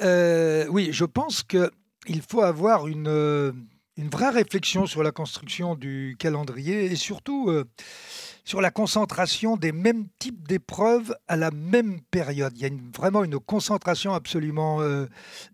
Euh, 0.00 0.66
oui, 0.68 0.90
je 0.92 1.04
pense 1.04 1.42
qu'il 1.42 2.22
faut 2.28 2.42
avoir 2.42 2.86
une, 2.86 3.08
une 3.96 4.08
vraie 4.08 4.30
réflexion 4.30 4.86
sur 4.86 5.02
la 5.02 5.10
construction 5.10 5.74
du 5.74 6.14
calendrier 6.20 6.84
et 6.84 6.96
surtout 6.96 7.50
sur 8.50 8.60
la 8.60 8.72
concentration 8.72 9.56
des 9.56 9.70
mêmes 9.70 10.08
types 10.18 10.48
d'épreuves 10.48 11.14
à 11.28 11.36
la 11.36 11.52
même 11.52 12.00
période. 12.10 12.52
Il 12.56 12.62
y 12.62 12.66
a 12.66 12.70
vraiment 12.98 13.22
une 13.22 13.38
concentration 13.38 14.12
absolument 14.12 14.80
euh, 14.80 15.06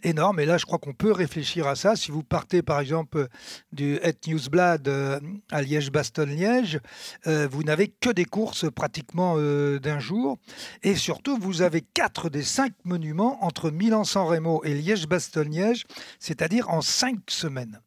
énorme. 0.02 0.40
Et 0.40 0.46
là, 0.46 0.56
je 0.56 0.64
crois 0.64 0.78
qu'on 0.78 0.94
peut 0.94 1.12
réfléchir 1.12 1.66
à 1.66 1.76
ça. 1.76 1.94
Si 1.94 2.10
vous 2.10 2.22
partez, 2.22 2.62
par 2.62 2.80
exemple, 2.80 3.28
du 3.70 3.96
Het 3.96 4.16
Newsblad 4.26 4.88
euh, 4.88 5.20
à 5.50 5.60
Liège-Bastogne-Liège, 5.60 6.80
euh, 7.26 7.46
vous 7.46 7.64
n'avez 7.64 7.88
que 7.88 8.08
des 8.08 8.24
courses 8.24 8.64
pratiquement 8.74 9.36
d'un 9.36 9.98
jour. 9.98 10.38
Et 10.82 10.94
surtout, 10.94 11.36
vous 11.36 11.60
avez 11.60 11.82
quatre 11.82 12.30
des 12.30 12.44
cinq 12.44 12.72
monuments 12.84 13.44
entre 13.44 13.70
Milan-San 13.70 14.26
Remo 14.26 14.64
et 14.64 14.72
Liège-Bastogne-Liège, 14.72 15.84
c'est-à-dire 16.18 16.70
en 16.70 16.80
cinq 16.80 17.18
semaines. 17.28 17.78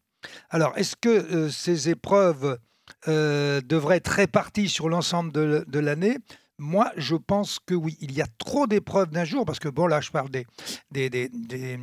Alors, 0.52 0.78
est-ce 0.78 0.96
que 0.96 1.50
ces 1.50 1.90
épreuves 1.90 2.60
euh, 3.08 3.62
devrait 3.62 3.98
être 3.98 4.10
réparti 4.10 4.68
sur 4.68 4.90
l'ensemble 4.90 5.32
de, 5.32 5.80
l'année. 5.80 6.18
Moi, 6.58 6.92
je 6.98 7.16
pense 7.16 7.58
que 7.66 7.74
oui, 7.74 7.98
il 8.02 8.12
y 8.12 8.22
a 8.22 8.26
trop 8.38 8.68
d'épreuves 8.68 9.12
d'un 9.12 9.24
jour, 9.24 9.46
parce 9.46 9.60
que 9.60 9.70
bon, 9.70 9.88
là, 9.88 10.02
je 10.02 10.12
parle 10.12 10.30
des, 10.30 10.46
des, 10.92 11.10
des, 11.10 11.30
des, 11.30 11.78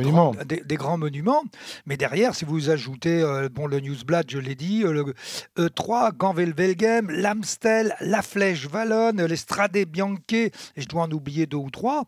grands, 0.00 0.34
des 0.44 0.74
grands, 0.74 0.98
monuments, 0.98 1.44
mais 1.86 1.96
derrière, 1.96 2.34
si 2.34 2.44
vous 2.44 2.70
ajoutez 2.70 3.22
euh, 3.22 3.48
bon, 3.48 3.68
le 3.68 3.78
Newsblad, 3.78 4.28
je 4.28 4.38
l'ai 4.38 4.56
dit, 4.56 4.82
euh, 4.82 4.92
le 4.92 5.14
E3, 5.56 6.16
Ganvelvelgem, 6.16 7.08
l'Amstel, 7.08 7.94
la 8.00 8.22
Flèche 8.22 8.66
Wallonne, 8.66 9.24
l'Estrade 9.24 9.78
Bianche, 9.86 10.18
et 10.32 10.50
je 10.76 10.88
dois 10.88 11.04
en 11.04 11.10
oublier 11.12 11.46
deux 11.46 11.58
ou 11.58 11.70
trois, 11.70 12.06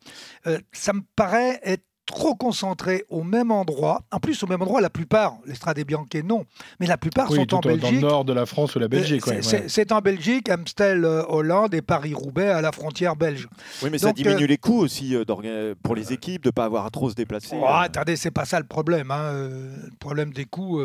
ça 0.72 0.92
me 0.92 1.02
paraît 1.14 1.60
être 1.62 1.84
trop 2.06 2.34
concentrés 2.34 3.04
au 3.08 3.22
même 3.22 3.50
endroit. 3.50 4.02
En 4.10 4.18
plus, 4.18 4.42
au 4.42 4.46
même 4.46 4.60
endroit, 4.60 4.80
la 4.80 4.90
plupart, 4.90 5.36
l'Estrade 5.46 5.78
Bianche, 5.84 6.06
non, 6.24 6.44
mais 6.80 6.86
la 6.86 6.96
plupart 6.96 7.30
Oui, 7.30 7.36
sont 7.38 7.46
tout 7.46 7.54
en 7.54 7.58
au- 7.58 7.62
dans 7.62 7.68
le 7.70 7.76
Belgique. 7.76 8.00
nord 8.00 8.24
de 8.24 8.32
la 8.32 8.44
France 8.46 8.74
ou 8.74 8.78
la 8.80 8.88
Belgique. 8.88 9.22
Euh, 9.28 9.40
c'est- 9.40 9.90
ouais. 9.90 9.92
en 9.92 10.00
Belgique, 10.00 10.48
Amstel, 10.48 11.04
euh, 11.04 11.22
Hollande 11.28 11.74
et 11.74 11.82
Paris-Roubaix 11.82 12.48
à 12.50 12.60
la 12.60 12.72
frontière 12.72 13.14
belge. 13.16 13.48
Oui, 13.82 13.88
mais 13.90 13.98
ça 13.98 14.12
diminue 14.12 14.44
euh, 14.44 14.46
les 14.46 14.58
coûts 14.58 14.78
aussi 14.80 15.14
euh, 15.14 15.74
pour 15.82 15.94
les 15.94 16.12
équipes 16.12 16.42
de 16.42 16.48
ne 16.48 16.52
pas 16.52 16.64
avoir 16.64 16.86
à 16.86 16.90
trop 16.90 17.08
se 17.08 17.14
déplacer. 17.14 17.56
Oh, 17.60 17.64
attendez, 17.68 18.16
c'est 18.16 18.30
pas 18.30 18.44
ça 18.44 18.58
le 18.58 18.66
problème. 18.66 19.10
hein, 19.10 19.32
Le 19.32 19.96
problème 19.98 20.32
des 20.32 20.44
coûts. 20.44 20.82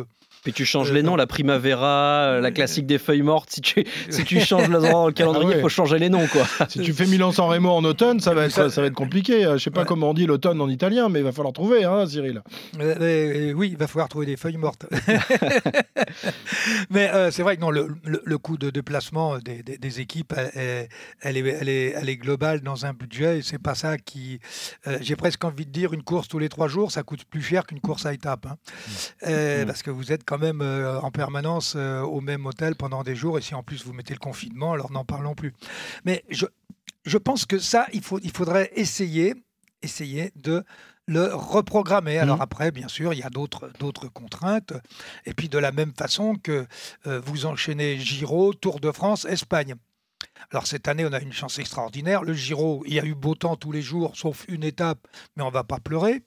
Puis 0.47 0.53
tu 0.53 0.63
changes 0.65 0.91
Euh, 0.91 0.93
les 0.93 1.03
noms, 1.03 1.17
la 1.17 1.27
Primavera, 1.27 2.35
euh, 2.37 2.39
la 2.39 2.51
classique 2.51 2.85
des 2.85 2.99
feuilles 2.99 3.21
mortes. 3.21 3.49
Si 3.51 3.59
tu, 3.59 3.83
si 4.09 4.23
tu 4.23 4.39
changes 4.39 4.69
le, 4.69 4.79
dans 4.79 5.07
le 5.07 5.11
calendrier, 5.11 5.47
il 5.49 5.51
Ah 5.51 5.55
ouais. 5.57 5.61
faut 5.61 5.67
changer 5.67 5.99
les 5.99 6.07
noms. 6.07 6.25
quoi. 6.27 6.47
Si 6.69 6.79
tu 6.79 6.93
fais 6.93 7.05
Milan-San 7.05 7.49
Remo 7.49 7.69
en 7.71 7.83
automne, 7.83 8.21
ça 8.21 8.33
va 8.33 8.45
être, 8.45 8.51
Ça- 8.53 8.69
ça 8.69 8.79
va 8.79 8.87
être 8.87 8.93
compliqué. 8.93 9.43
Euh, 9.45 9.57
Je 9.57 9.63
sais 9.65 9.71
pas 9.71 9.83
comment 9.83 10.11
on 10.11 10.13
dit 10.13 10.25
l'automne 10.25 10.61
en 10.61 10.69
italien, 10.69 11.09
mais 11.09 11.19
il 11.19 11.23
va 11.25 11.33
falloir 11.33 11.51
trouver, 11.53 11.83
hein, 11.83 12.05
Cyril. 12.07 12.41
Euh, 12.79 12.95
euh, 13.01 13.51
oui, 13.53 13.69
il 13.73 13.77
va 13.77 13.87
falloir 13.87 14.07
trouver 14.07 14.25
des 14.25 14.37
feuilles 14.37 14.55
mortes. 14.55 14.85
Mais 16.89 17.09
euh, 17.09 17.31
c'est 17.31 17.43
vrai 17.43 17.55
que 17.57 17.61
non, 17.61 17.71
le, 17.71 17.87
le- 18.05 18.21
le 18.23 18.37
coût 18.37 18.57
de 18.57 18.69
déplacement 18.69 19.37
des, 19.39 19.63
des- 19.63 19.77
des 19.77 19.99
équipes, 19.99 20.33
elle, 20.53 20.89
est, 21.37 21.39
elle, 21.59 21.69
est, 21.69 21.93
elle 21.95 22.09
est 22.09 22.17
globale 22.17 22.61
dans 22.61 22.85
un 22.85 22.93
budget 22.93 23.39
et 23.39 23.41
c'est 23.41 23.61
pas 23.61 23.75
ça 23.75 23.97
qui. 23.97 24.39
euh, 24.87 24.97
J'ai 25.01 25.15
presque 25.15 25.43
envie 25.43 25.65
de 25.65 25.71
dire 25.71 25.93
une 25.93 26.03
course 26.03 26.27
tous 26.27 26.39
les 26.39 26.49
trois 26.49 26.67
jours, 26.67 26.91
ça 26.91 27.03
coûte 27.03 27.25
plus 27.25 27.41
cher 27.41 27.65
qu'une 27.65 27.79
course 27.81 28.05
à 28.05 28.13
étapes. 28.13 28.45
hein. 28.49 28.55
Euh, 29.27 29.65
Parce 29.65 29.83
que 29.83 29.89
vous 29.91 30.11
êtes 30.11 30.23
quand 30.25 30.36
même 30.37 30.61
euh, 30.61 30.99
en 31.01 31.11
permanence 31.11 31.73
euh, 31.75 32.01
au 32.01 32.21
même 32.21 32.45
hôtel 32.45 32.75
pendant 32.75 33.03
des 33.03 33.15
jours 33.15 33.37
et 33.37 33.41
si 33.41 33.55
en 33.55 33.63
plus 33.63 33.85
vous 33.85 33.93
mettez 33.93 34.13
le 34.13 34.19
confinement, 34.19 34.73
alors 34.73 34.91
n'en 34.91 35.05
parlons 35.05 35.35
plus. 35.35 35.53
Mais 36.05 36.23
je, 36.29 36.45
je 37.05 37.17
pense 37.17 37.45
que 37.45 37.59
ça, 37.59 37.87
il, 37.93 38.01
faut, 38.01 38.19
il 38.21 38.31
faudrait 38.31 38.71
essayer, 38.75 39.35
essayer 39.81 40.31
de 40.35 40.63
le 41.07 41.33
reprogrammer. 41.33 42.17
Alors 42.17 42.41
après, 42.41 42.71
bien 42.71 42.89
sûr, 42.89 43.13
il 43.13 43.19
y 43.19 43.23
a 43.23 43.29
d'autres 43.29 43.71
d'autres 43.79 44.07
contraintes. 44.09 44.73
Et 45.25 45.33
puis 45.33 45.47
de 45.49 45.57
la 45.57 45.71
même 45.71 45.93
façon 45.93 46.35
que 46.35 46.67
euh, 47.07 47.21
vous 47.25 47.45
enchaînez 47.45 47.97
Giro, 47.97 48.53
Tour 48.53 48.79
de 48.79 48.91
France, 48.91 49.25
Espagne. 49.25 49.75
Alors 50.51 50.65
cette 50.67 50.87
année, 50.87 51.05
on 51.05 51.13
a 51.13 51.19
une 51.19 51.33
chance 51.33 51.59
extraordinaire. 51.59 52.23
Le 52.23 52.33
Giro, 52.33 52.83
il 52.87 52.93
y 52.93 52.99
a 52.99 53.05
eu 53.05 53.13
beau 53.15 53.35
temps 53.35 53.55
tous 53.55 53.71
les 53.71 53.81
jours, 53.81 54.11
sauf 54.15 54.45
une 54.47 54.63
étape, 54.63 54.99
mais 55.35 55.43
on 55.43 55.49
va 55.49 55.63
pas 55.63 55.79
pleurer. 55.79 56.23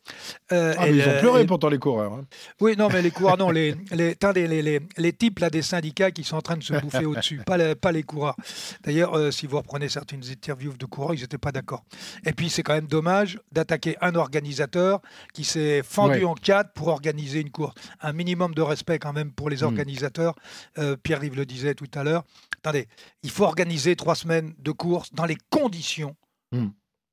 Euh, 0.52 0.75
Ah, 0.79 0.87
mais 0.87 0.97
ils 0.97 1.09
ont 1.09 1.19
pleuré 1.21 1.47
pourtant 1.47 1.69
les 1.69 1.79
coureurs. 1.79 2.12
hein. 2.12 2.25
oui, 2.61 2.76
non, 2.76 2.88
mais 2.93 3.02
les 3.02 3.11
coureurs, 3.11 3.38
non, 3.38 3.50
les, 3.50 3.75
les, 3.93 4.14
les, 4.35 4.62
les, 4.62 4.81
les 4.97 5.12
types 5.12 5.38
là, 5.38 5.50
des 5.50 5.62
syndicats 5.62 6.11
qui 6.11 6.25
sont 6.25 6.37
en 6.37 6.43
train 6.43 6.57
de 6.57 6.62
se 6.62 6.75
bouffer 6.75 7.05
au-dessus, 7.07 7.38
pas, 7.47 7.57
les- 7.57 7.75
pas 7.75 7.93
les 7.93 8.02
coureurs. 8.02 8.37
D'ailleurs, 8.85 9.14
euh, 9.17 9.31
si 9.31 9.47
vous 9.47 9.57
reprenez 9.57 9.88
certaines 9.88 10.23
interviews 10.31 10.75
de 10.76 10.87
coureurs, 10.87 11.14
ils 11.14 11.21
n'étaient 11.21 11.38
pas 11.38 11.52
d'accord. 11.52 11.85
Et 12.26 12.33
puis, 12.33 12.50
c'est 12.50 12.62
quand 12.62 12.75
même 12.75 12.87
dommage 12.88 13.38
d'attaquer 13.52 13.97
un 14.00 14.14
organisateur 14.14 15.00
qui 15.35 15.45
s'est 15.45 15.83
fendu 15.83 16.11
Ouais. 16.19 16.25
en 16.25 16.35
quatre 16.35 16.73
pour 16.73 16.88
organiser 16.88 17.40
une 17.40 17.50
course. 17.50 17.75
Un 18.00 18.12
minimum 18.12 18.55
de 18.55 18.62
respect 18.62 18.99
quand 18.99 19.12
même 19.12 19.31
pour 19.33 19.49
les 19.50 19.62
organisateurs. 19.62 20.35
Euh, 20.79 20.97
Pierre-Yves 20.97 21.37
le 21.37 21.47
disait 21.47 21.75
tout 21.75 21.88
à 21.95 22.02
l'heure. 22.05 22.25
Attendez, 22.62 22.88
il 23.23 23.31
faut 23.31 23.45
organiser 23.45 23.97
trois 24.00 24.14
semaines 24.14 24.54
de 24.59 24.71
course 24.73 25.12
dans 25.12 25.26
les 25.26 25.37
conditions 25.50 26.16
Hmm. 26.52 26.71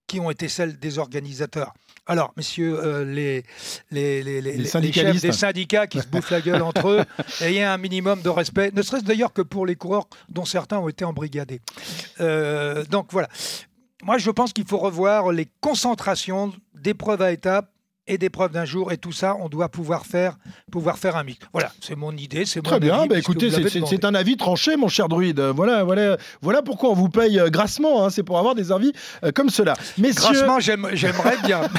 qui 0.07 0.19
ont 0.21 0.31
été 0.31 0.47
celles 0.47 0.79
des 0.79 0.97
organisateurs. 0.97 1.73
Alors, 2.07 2.33
messieurs 2.37 2.79
euh, 2.79 3.03
les, 3.05 3.43
les, 3.91 4.23
les, 4.23 4.41
les- 4.41 4.57
les 4.57 4.65
chefs 4.93 5.21
des 5.21 5.31
syndicats 5.33 5.85
qui 5.85 5.99
se 5.99 6.07
bouffent 6.07 6.31
la 6.31 6.39
gueule 6.41 6.61
entre 6.63 6.87
eux, 6.87 7.03
ayez 7.41 7.63
un 7.63 7.77
minimum 7.77 8.21
de 8.21 8.29
respect, 8.29 8.71
ne 8.73 8.81
serait-ce 8.81 9.03
d'ailleurs 9.03 9.33
que 9.33 9.41
pour 9.43 9.65
les 9.67 9.75
coureurs 9.75 10.07
dont 10.29 10.45
certains 10.45 10.79
ont 10.79 10.87
été 10.89 11.03
embrigadés. 11.05 11.59
Euh, 12.21 12.83
donc 12.85 13.11
voilà. 13.11 13.27
Moi, 14.01 14.17
je 14.17 14.31
pense 14.31 14.53
qu'il 14.53 14.65
faut 14.65 14.77
revoir 14.77 15.31
les 15.31 15.47
concentrations 15.59 16.53
d'épreuves 16.73 17.21
à 17.21 17.31
étapes 17.33 17.69
et 18.07 18.17
d'épreuves 18.17 18.51
d'un 18.51 18.65
jour, 18.65 18.91
et 18.91 18.97
tout 18.97 19.11
ça, 19.11 19.35
on 19.39 19.49
doit 19.49 19.69
pouvoir 19.69 20.05
faire, 20.05 20.37
pouvoir 20.71 20.97
faire 20.97 21.15
un 21.15 21.23
mix. 21.23 21.39
Voilà, 21.53 21.71
c'est 21.81 21.95
mon 21.95 22.11
idée, 22.15 22.45
c'est 22.45 22.59
mon 22.59 22.69
Très 22.69 22.79
bien, 22.79 22.99
avis, 22.99 23.07
bah, 23.09 23.17
écoutez, 23.19 23.49
c'est- 23.51 24.05
un 24.05 24.15
avis 24.15 24.37
tranché, 24.37 24.75
mon 24.77 24.87
cher 24.87 25.07
druide. 25.09 25.39
Voilà, 25.39 25.83
voilà, 25.83 26.17
voilà 26.41 26.61
pourquoi 26.61 26.89
on 26.89 26.93
vous 26.93 27.09
paye 27.09 27.39
euh, 27.39 27.49
grassement, 27.49 28.05
hein, 28.05 28.09
c'est 28.09 28.23
pour 28.23 28.37
avoir 28.37 28.55
des 28.55 28.71
avis 28.71 28.91
euh, 29.23 29.31
comme 29.31 29.49
cela. 29.49 29.73
Messieurs, 29.97 30.21
Grassement, 30.33 30.59
j'aime- 30.59 30.87
j'aimerais 30.93 31.37
bien. 31.45 31.61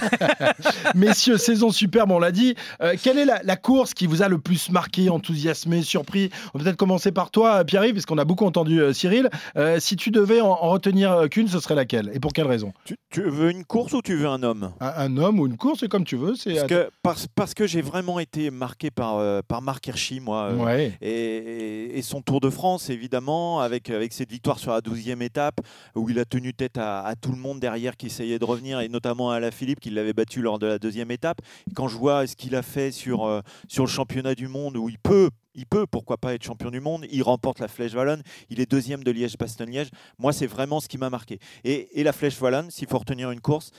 Messieurs, 0.95 1.37
saison 1.39 1.71
superbe, 1.71 2.11
on 2.11 2.19
l'a 2.19 2.33
dit. 2.33 2.55
Euh, 2.83 2.95
quelle 3.03 3.19
est 3.19 3.25
la, 3.25 3.41
la 3.45 3.57
course 3.57 3.95
qui 3.95 4.07
vous 4.07 4.23
a 4.23 4.29
le 4.29 4.39
plus 4.39 4.71
marqué, 4.71 5.09
enthousiasmé, 5.11 5.83
surpris? 5.83 6.31
On 6.55 6.59
va 6.59 6.65
peut-être 6.65 6.77
commencer 6.77 7.13
par 7.13 7.31
toi, 7.31 7.65
Pierre-Yves, 7.65 7.93
puisqu'on 7.93 8.19
a 8.19 8.25
beaucoup 8.25 8.45
entendu 8.47 8.81
euh, 8.81 8.93
Cyril. 8.93 9.31
Euh, 9.57 9.79
si 9.81 9.97
tu 9.97 10.11
devais 10.11 10.41
en, 10.41 10.49
en 10.49 10.71
retenir 10.71 11.29
qu'une, 11.31 11.49
ce 11.49 11.61
serait 11.61 11.75
laquelle? 11.75 12.11
Et 12.15 12.21
pour 12.21 12.33
quelle 12.33 12.47
raison? 12.47 12.73
Tu, 12.85 12.97
tu 13.11 13.23
veux 13.23 13.51
une 13.51 13.65
course 13.65 13.93
ou 13.93 14.03
tu 14.03 14.17
veux 14.17 14.29
un 14.29 14.43
homme? 14.43 14.73
Un, 14.81 14.93
un 14.97 15.17
homme 15.17 15.41
ou 15.41 15.47
une 15.47 15.57
course, 15.57 15.81
c'est 15.81 15.89
comme 15.89 16.05
tu 16.05 16.17
veux. 16.17 16.18
Parce 16.55 16.67
que, 16.69 16.91
parce, 17.03 17.27
parce 17.35 17.55
que 17.55 17.67
j'ai 17.67 17.81
vraiment 17.83 18.19
été 18.19 18.51
marqué 18.51 18.91
par, 18.91 19.17
euh, 19.19 19.41
par 19.47 19.63
Marc 19.63 19.87
Hirschi, 19.87 20.21
moi. 20.21 20.51
euh, 20.53 20.57
Ouais. 20.57 20.93
et, 21.01 21.09
et- 21.11 21.99
et 21.99 22.03
son 22.03 22.21
Tour 22.23 22.41
de 22.41 22.51
France, 22.51 22.91
évidemment, 22.91 23.61
avec, 23.61 23.91
avec 23.91 24.13
cette 24.13 24.31
victoire 24.31 24.59
sur 24.59 24.73
la 24.73 24.81
12e 24.81 25.23
étape, 25.23 25.61
où 25.95 26.09
il 26.11 26.19
a 26.19 26.25
tenu 26.25 26.53
tête 26.55 26.79
à, 26.79 27.01
à 27.05 27.15
tout 27.17 27.31
le 27.33 27.39
monde 27.39 27.61
derrière 27.61 27.97
qui 27.97 28.07
essayait 28.07 28.39
de 28.39 28.45
revenir, 28.45 28.81
et 28.81 28.89
notamment 28.89 29.31
à 29.31 29.41
la 29.41 29.51
Philippe, 29.51 29.81
qui 29.81 29.91
l'avait 29.91 30.13
battu 30.13 30.43
lors 30.43 30.59
de 30.59 30.67
la 30.67 30.79
deuxième 30.79 31.11
étape. 31.11 31.39
Quand 31.75 31.89
je 31.89 31.97
vois 31.97 32.27
ce 32.27 32.37
qu'il 32.37 32.55
a 32.55 32.63
fait 32.63 32.91
sur, 32.93 33.25
euh, 33.27 33.41
sur 33.69 33.85
le 33.85 33.91
championnat 33.91 34.35
du 34.35 34.49
monde, 34.49 34.77
où 34.77 34.89
il 34.89 34.99
peut. 34.99 35.31
Il 35.59 35.67
peut, 35.67 35.89
pourquoi 35.89 36.19
pas, 36.19 36.35
être 36.35 36.45
champion 36.45 36.71
du 36.71 36.81
monde. 36.81 37.05
Il 37.11 37.25
remporte 37.25 37.59
la 37.59 37.67
Flèche 37.67 37.93
Wallonne. 37.93 38.23
Il 38.49 38.61
est 38.61 38.71
deuxième 38.71 39.03
de 39.03 39.11
Liège-Bastogne-Liège. 39.11 39.91
Moi, 40.17 40.33
c'est 40.33 40.47
vraiment 40.47 40.79
ce 40.79 40.87
qui 40.87 40.99
m'a 40.99 41.11
marqué. 41.11 41.41
Et, 41.65 42.05
la 42.05 42.13
Flèche 42.13 42.41
Wallonne, 42.41 42.71
s'il 42.71 42.87
faut 42.87 42.99
retenir 42.99 43.33
une 43.33 43.41
course, 43.41 43.73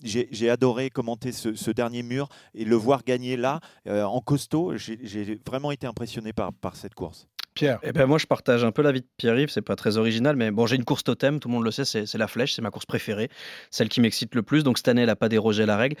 j'ai 0.00 0.48
adoré 0.48 0.90
commenter 0.90 1.32
ce, 1.32 1.70
dernier 1.72 2.04
mur 2.04 2.28
et 2.54 2.64
le 2.64 2.76
voir 2.76 3.02
gagner 3.02 3.36
là, 3.36 3.58
euh, 3.88 4.04
en 4.04 4.20
costaud. 4.20 4.76
J'ai 4.76 5.40
vraiment 5.44 5.72
été 5.72 5.88
impressionné 5.88 6.32
par 6.32 6.76
cette 6.76 6.94
course. 6.94 7.26
Pierre 7.54 7.78
Eh 7.84 7.92
ben 7.92 8.06
moi, 8.06 8.18
je 8.18 8.26
partage 8.26 8.64
un 8.64 8.72
peu 8.72 8.82
l'avis 8.82 9.00
de 9.00 9.06
Pierre-Yves. 9.16 9.48
C'est 9.50 9.62
pas 9.62 9.76
très 9.76 9.96
original, 9.96 10.34
mais 10.34 10.50
bon, 10.50 10.66
j'ai 10.66 10.74
une 10.76 10.84
course 10.84 11.04
totem. 11.04 11.38
Tout 11.38 11.48
le 11.48 11.54
monde 11.54 11.64
le 11.64 11.70
sait, 11.70 11.84
c'est 11.84 12.18
la 12.18 12.26
flèche. 12.26 12.52
C'est 12.54 12.62
ma 12.62 12.70
course 12.70 12.84
préférée, 12.86 13.28
celle 13.70 13.88
qui 13.88 14.00
m'excite 14.00 14.34
le 14.34 14.42
plus. 14.42 14.64
Donc 14.64 14.76
cette 14.78 14.88
année, 14.88 15.02
elle 15.02 15.06
n'a 15.06 15.14
pas 15.16 15.28
dérogé 15.28 15.62
à 15.62 15.66
la 15.66 15.76
règle. 15.76 15.96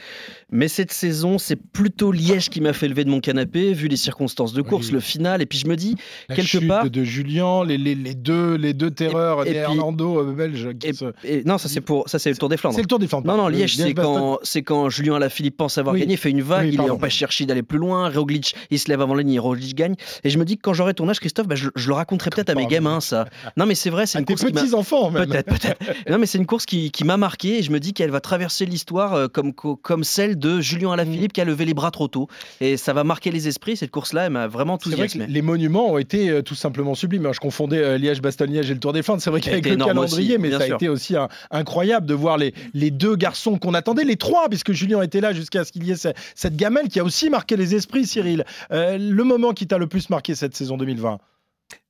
Mais 0.50 0.66
cette 0.66 0.92
saison, 0.92 1.38
c'est 1.38 1.54
plutôt 1.56 2.10
Liège 2.10 2.50
qui 2.50 2.60
m'a 2.60 2.72
fait 2.72 2.88
lever 2.88 3.04
de 3.04 3.10
mon 3.10 3.20
canapé, 3.20 3.72
vu 3.72 3.86
les 3.88 3.96
circonstances 3.96 4.52
de 4.52 4.62
course, 4.62 4.90
le 4.90 4.98
final. 5.00 5.42
Et 5.42 5.46
puis 5.46 5.58
je 5.58 5.68
me 5.68 5.76
dis, 5.76 5.94
La 6.28 6.34
quelque 6.36 6.48
chute 6.48 6.66
part. 6.66 6.90
de 6.90 7.04
Julien, 7.04 7.64
les, 7.64 7.78
les, 7.78 7.94
les 7.94 8.14
deux, 8.14 8.56
les 8.56 8.74
deux 8.74 8.90
terreurs 8.90 9.42
et 9.42 9.50
puis- 9.50 9.52
néerlando 9.54 10.20
euh, 10.20 10.32
belges 10.32 10.70
qui 10.78 10.88
Et- 10.88 10.92
se- 10.92 11.12
et- 11.22 11.44
non, 11.44 11.58
ça 11.58 11.68
c'est 11.68 11.80
pour 11.80 12.08
ça 12.08 12.18
c'est 12.18 12.30
le 12.30 12.36
Tour 12.36 12.48
des 12.48 12.56
Flandres. 12.56 12.74
C'est 12.74 12.82
le 12.82 12.88
Tour 12.88 12.98
des 12.98 13.06
Flandres. 13.06 13.26
Non, 13.28 13.36
non. 13.36 13.46
Liège, 13.48 13.76
c'est 13.76 13.94
quand, 13.94 14.40
c'est 14.42 14.62
quand 14.62 14.88
Julien 14.90 15.14
Alaphilippe 15.14 15.56
pense 15.56 15.78
avoir 15.78 15.94
Oui. 15.94 16.00
gagné, 16.00 16.16
fait 16.16 16.30
une 16.30 16.42
vague, 16.42 16.64
Oui, 16.66 16.70
il 16.72 16.76
pardon. 16.78 16.94
empêche 16.94 17.14
Cherchi 17.14 17.46
d'aller 17.46 17.62
plus 17.62 17.78
loin, 17.78 18.10
Roglic, 18.10 18.56
il 18.70 18.78
se 18.80 18.88
lève 18.88 19.00
avant 19.00 19.14
la 19.14 19.22
ligne, 19.22 19.34
et 19.34 19.38
Roglic 19.38 19.76
gagne. 19.76 19.94
Et 20.24 20.30
je 20.30 20.38
me 20.38 20.44
dis 20.44 20.56
que 20.56 20.62
quand 20.62 20.72
j'aurai 20.74 20.94
ton 20.94 21.08
âge, 21.08 21.20
Christophe, 21.20 21.43
bah, 21.46 21.54
je, 21.54 21.68
je 21.74 21.88
le 21.88 21.94
raconterai 21.94 22.30
peut-être 22.30 22.50
à 22.50 22.54
mes 22.54 22.66
gamins, 22.66 23.00
ça. 23.00 23.26
Non, 23.56 23.66
mais 23.66 23.74
c'est 23.74 23.90
vrai, 23.90 24.06
c'est 24.06 24.18
une 24.18 24.24
course 24.24 24.42
petits-enfants, 24.62 25.10
même. 25.10 25.26
Peut-être, 25.28 25.46
peut-être. 25.46 26.10
non, 26.10 26.18
mais 26.18 26.26
c'est 26.26 26.38
une 26.38 26.46
course 26.46 26.66
qui, 26.66 26.90
qui 26.90 27.04
m'a 27.04 27.16
marqué 27.16 27.58
et 27.58 27.62
je 27.62 27.70
me 27.70 27.80
dis 27.80 27.92
qu'elle 27.92 28.10
va 28.10 28.20
traverser 28.20 28.66
l'histoire 28.66 29.14
euh, 29.14 29.28
comme, 29.28 29.52
co- 29.52 29.76
comme 29.76 30.04
celle 30.04 30.38
de 30.38 30.60
Julien 30.60 30.92
Alaphilippe 30.92 31.32
qui 31.32 31.40
a 31.40 31.44
levé 31.44 31.64
les 31.64 31.74
bras 31.74 31.90
trop 31.90 32.08
tôt. 32.08 32.28
Et 32.60 32.76
ça 32.76 32.92
va 32.92 33.04
marquer 33.04 33.30
les 33.30 33.48
esprits. 33.48 33.76
Cette 33.76 33.90
course-là, 33.90 34.26
elle 34.26 34.32
m'a 34.32 34.46
vraiment 34.46 34.76
que 34.78 34.88
enthousiasmé. 34.88 35.26
les 35.28 35.42
monuments 35.42 35.90
ont 35.92 35.98
été 35.98 36.28
euh, 36.30 36.42
tout 36.42 36.54
simplement 36.54 36.94
sublimes. 36.94 37.28
Je 37.32 37.40
confondais 37.40 37.78
euh, 37.78 37.98
Liège-Bastogne-Liège 37.98 38.70
et 38.70 38.74
le 38.74 38.80
Tour 38.80 38.92
des 38.92 39.02
Flandres. 39.02 39.22
C'est 39.22 39.30
vrai 39.30 39.40
qu'avec 39.40 39.64
le 39.66 39.76
calendrier, 39.76 40.34
aussi, 40.34 40.38
mais 40.38 40.50
ça 40.50 40.56
a 40.64 40.66
été 40.76 40.88
aussi 40.88 41.16
un- 41.16 41.28
incroyable 41.50 42.06
de 42.06 42.14
voir 42.14 42.36
les, 42.38 42.54
les 42.74 42.90
deux 42.90 43.16
garçons 43.16 43.58
qu'on 43.58 43.74
attendait, 43.74 44.04
les 44.04 44.16
trois, 44.16 44.48
puisque 44.48 44.72
Julien 44.72 45.02
était 45.02 45.20
là 45.20 45.32
jusqu'à 45.32 45.64
ce 45.64 45.72
qu'il 45.72 45.84
y 45.84 45.90
ait 45.90 45.96
ce- 45.96 46.08
cette 46.34 46.56
gamelle 46.56 46.88
qui 46.88 47.00
a 47.00 47.04
aussi 47.04 47.30
marqué 47.30 47.56
les 47.56 47.74
esprits, 47.74 48.06
Cyril. 48.06 48.44
Euh, 48.72 48.98
le 48.98 49.24
moment 49.24 49.52
qui 49.52 49.66
t'a 49.66 49.78
le 49.78 49.86
plus 49.86 50.10
marqué 50.10 50.34
cette 50.34 50.56
saison 50.56 50.76
2020 50.76 51.18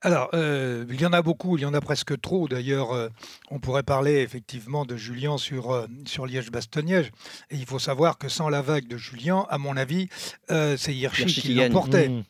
Alors, 0.04 0.28
euh, 0.34 0.84
il 0.90 1.00
y 1.00 1.06
en 1.06 1.14
a 1.14 1.22
beaucoup, 1.22 1.56
il 1.56 1.62
y 1.62 1.64
en 1.64 1.72
a 1.72 1.80
presque 1.80 2.20
trop. 2.20 2.46
D'ailleurs, 2.46 2.92
euh, 2.92 3.08
on 3.50 3.58
pourrait 3.58 3.82
parler 3.82 4.20
effectivement 4.20 4.84
de 4.84 4.96
Julien 4.96 5.38
sur, 5.38 5.72
euh, 5.72 5.86
sur 6.04 6.26
Liège-Bastogne-Liège. 6.26 7.10
Et 7.50 7.56
il 7.56 7.64
faut 7.64 7.78
savoir 7.78 8.18
que 8.18 8.28
sans 8.28 8.50
la 8.50 8.60
vague 8.60 8.86
de 8.86 8.98
Julien, 8.98 9.46
à 9.48 9.56
mon 9.56 9.76
avis, 9.76 10.08
c'est 10.48 10.94
Hirschi 10.94 11.26
qui 11.26 11.54
l'emportait. 11.54 12.08
Mmh. 12.08 12.22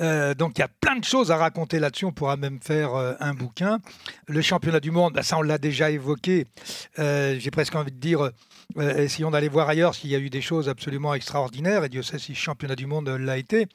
Euh, 0.00 0.34
donc, 0.34 0.58
il 0.58 0.60
y 0.60 0.64
a 0.64 0.68
plein 0.68 0.96
de 0.96 1.04
choses 1.04 1.30
à 1.30 1.36
raconter 1.36 1.78
là-dessus. 1.78 2.04
On 2.04 2.12
pourra 2.12 2.36
même 2.36 2.58
faire 2.60 2.94
un 3.20 3.34
bouquin. 3.34 3.78
Le 4.26 4.42
championnat 4.42 4.80
du 4.80 4.90
monde, 4.90 5.14
bah, 5.14 5.22
ça, 5.22 5.38
on 5.38 5.42
l'a 5.42 5.58
déjà 5.58 5.90
évoqué. 5.90 6.46
J'ai 6.98 7.50
presque 7.52 7.76
envie 7.76 7.92
de 7.92 8.00
dire, 8.00 8.30
euh, 8.76 8.98
essayons 8.98 9.30
d'aller 9.30 9.48
voir 9.48 9.68
ailleurs 9.68 9.94
s'il 9.94 10.10
y 10.10 10.14
a 10.14 10.18
eu 10.18 10.30
des 10.30 10.40
choses 10.40 10.68
absolument 10.68 11.14
extraordinaires. 11.14 11.84
Et 11.84 11.88
Dieu 11.88 12.02
sait 12.02 12.18
si 12.18 12.32
le 12.32 12.36
championnat 12.36 12.76
du 12.76 12.86
monde 12.86 13.08
l'a 13.08 13.36
été. 13.38 13.66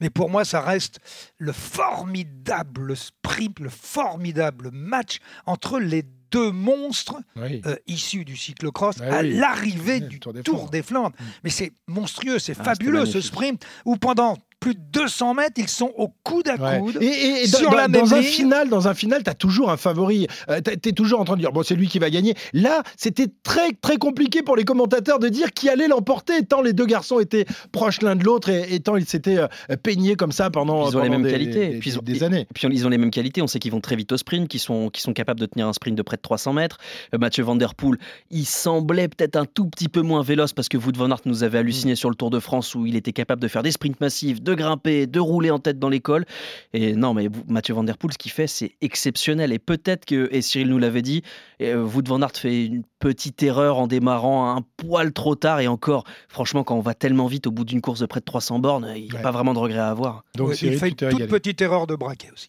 Mais 0.00 0.10
pour 0.10 0.28
moi, 0.30 0.44
ça 0.44 0.60
reste 0.60 1.00
le 1.38 1.52
formidable 1.52 2.96
sprint, 2.96 3.60
le 3.60 3.68
formidable 3.70 4.70
match 4.72 5.18
entre 5.46 5.78
les 5.78 6.04
deux 6.30 6.50
monstres 6.50 7.16
Oui. 7.36 7.60
euh, 7.66 7.76
issus 7.86 8.24
du 8.24 8.36
cyclocross 8.36 8.96
Ah 9.02 9.18
à 9.18 9.22
oui. 9.22 9.34
l'arrivée 9.34 9.94
Ouais, 9.94 10.00
du 10.00 10.18
Tour 10.20 10.32
des 10.32 10.42
Tour 10.42 10.56
Flandres. 10.56 10.70
des 10.70 10.82
Flandres. 10.82 11.16
Mais 11.44 11.50
c'est 11.50 11.72
monstrueux, 11.86 12.38
c'est 12.38 12.56
Ah, 12.58 12.64
fabuleux 12.64 13.04
ce 13.06 13.20
sprint 13.20 13.64
où 13.84 13.96
pendant 13.96 14.38
plus 14.62 14.74
de 14.76 14.80
200 14.92 15.34
mètres, 15.34 15.54
ils 15.56 15.68
sont 15.68 15.90
au 15.96 16.08
coude 16.22 16.46
à 16.48 16.54
Ouais. 16.54 16.78
coude. 16.78 16.98
Et, 17.00 17.06
et 17.42 17.46
sur 17.48 17.68
dans, 17.70 17.76
la 17.76 17.88
dans 17.88 18.04
même 18.06 18.12
un 18.12 18.22
final, 18.22 18.68
dans 18.68 18.86
un 18.86 18.94
final, 18.94 19.24
t'as 19.24 19.34
toujours 19.34 19.70
un 19.70 19.76
favori. 19.76 20.28
Euh, 20.48 20.60
t'as- 20.60 20.76
T'es 20.76 20.92
toujours 20.92 21.18
en 21.20 21.24
train 21.24 21.34
de 21.34 21.40
dire 21.40 21.50
bon, 21.50 21.64
c'est 21.64 21.74
lui 21.74 21.88
qui 21.88 21.98
va 21.98 22.10
gagner. 22.10 22.34
Là, 22.52 22.82
c'était 22.96 23.26
très 23.42 23.72
très 23.72 23.96
compliqué 23.96 24.42
pour 24.42 24.54
les 24.54 24.64
commentateurs 24.64 25.18
de 25.18 25.28
dire 25.28 25.52
qui 25.52 25.68
allait 25.68 25.88
l'emporter, 25.88 26.44
tant 26.44 26.62
les 26.62 26.72
deux 26.72 26.86
garçons 26.86 27.18
étaient 27.18 27.44
proches 27.72 28.00
l'un 28.02 28.14
de 28.14 28.22
l'autre 28.24 28.48
et, 28.50 28.72
et 28.74 28.78
tant 28.80 28.96
ils 28.96 29.04
s'étaient 29.06 29.38
euh, 29.38 29.48
peignés 29.82 30.14
comme 30.14 30.30
ça 30.32 30.48
pendant, 30.48 30.88
Ils 30.88 30.96
ont 30.96 31.00
les 31.02 31.08
pendant 31.08 31.18
mêmes 31.18 31.22
des, 31.24 31.32
qualités. 31.32 31.68
des- 31.68 31.76
Et 31.76 31.78
puis 31.80 31.90
ils 31.90 31.98
ont- 31.98 32.02
des 32.02 32.22
années. 32.22 32.46
Puis 32.54 32.68
ils 32.70 32.86
ont 32.86 32.90
les 32.90 32.98
mêmes 32.98 33.10
qualités. 33.10 33.42
On 33.42 33.48
sait 33.48 33.58
qu'ils 33.58 33.72
vont 33.72 33.80
très 33.80 33.96
vite 33.96 34.12
au 34.12 34.16
sprint, 34.16 34.46
qu'ils 34.48 34.60
sont, 34.60 34.90
capables 35.14 35.40
de 35.40 35.46
tenir 35.46 35.66
un 35.66 35.72
sprint 35.72 35.96
de 35.98 36.02
près 36.02 36.16
de 36.16 36.22
300 36.22 36.52
mètres. 36.52 36.78
Euh, 37.14 37.18
Mathieu 37.18 37.42
Van 37.42 37.56
Der 37.56 37.74
Poel, 37.74 37.98
il 38.30 38.46
semblait 38.46 39.08
peut-être 39.08 39.34
un 39.36 39.44
tout 39.44 39.66
petit 39.66 39.88
peu 39.88 40.02
moins 40.02 40.22
véloce 40.22 40.52
parce 40.52 40.68
que 40.68 40.76
Wout 40.76 40.92
van 40.96 41.10
Aert 41.10 41.20
nous 41.26 41.42
avait 41.42 41.58
Mm. 41.58 41.60
halluciné 41.60 41.96
sur 41.96 42.08
le 42.10 42.14
Tour 42.14 42.30
de 42.30 42.38
France 42.38 42.74
où 42.76 42.86
il 42.86 42.94
était 42.96 43.12
capable 43.12 43.42
de 43.42 43.48
faire 43.48 43.62
des 43.64 43.72
sprints 43.72 44.00
massifs, 44.00 44.40
de 44.42 44.51
grimper, 44.54 45.06
de 45.06 45.20
rouler 45.20 45.50
en 45.50 45.58
tête 45.58 45.78
dans 45.78 45.88
l'école. 45.88 46.24
Et 46.72 46.94
non, 46.94 47.14
mais 47.14 47.28
Mathieu 47.48 47.74
Van 47.74 47.84
Der 47.84 47.96
Poel, 47.98 48.12
ce 48.12 48.18
qu'il 48.18 48.32
fait, 48.32 48.46
c'est 48.46 48.72
exceptionnel. 48.80 49.52
Et 49.52 49.58
peut-être 49.58 50.04
que, 50.04 50.28
et 50.32 50.42
Cyril 50.42 50.68
nous 50.68 50.78
l'avait 50.78 51.02
dit, 51.02 51.22
euh, 51.60 51.82
Wout 51.84 52.02
van 52.06 52.20
Aert 52.22 52.32
fait 52.36 52.66
une 52.66 52.82
petite 52.98 53.42
erreur 53.42 53.78
en 53.78 53.86
démarrant 53.86 54.54
un 54.56 54.62
poil 54.76 55.12
trop 55.12 55.34
tard. 55.34 55.60
Et 55.60 55.66
encore, 55.68 56.04
franchement, 56.28 56.62
quand 56.64 56.76
on 56.76 56.80
va 56.80 56.94
tellement 56.94 57.26
vite 57.26 57.46
au 57.46 57.50
bout 57.50 57.64
d'une 57.64 57.80
course 57.80 58.00
de 58.00 58.06
près 58.06 58.20
de 58.20 58.24
300 58.24 58.58
bornes, 58.60 58.92
il 58.96 59.04
n'y 59.04 59.10
a 59.10 59.14
Ouais. 59.16 59.22
pas 59.22 59.30
vraiment 59.32 59.54
de 59.54 59.58
regret 59.58 59.78
à 59.80 59.88
avoir. 59.90 60.24
Donc 60.36 60.48
Ouais, 60.50 60.54
Cyril, 60.54 60.74
il 60.74 60.78
fait 60.78 60.88
une 60.88 60.94
toute 60.94 61.08
régalé. 61.08 61.26
petite 61.26 61.60
erreur 61.60 61.86
de 61.86 61.94
braquet 61.96 62.28
aussi. 62.32 62.48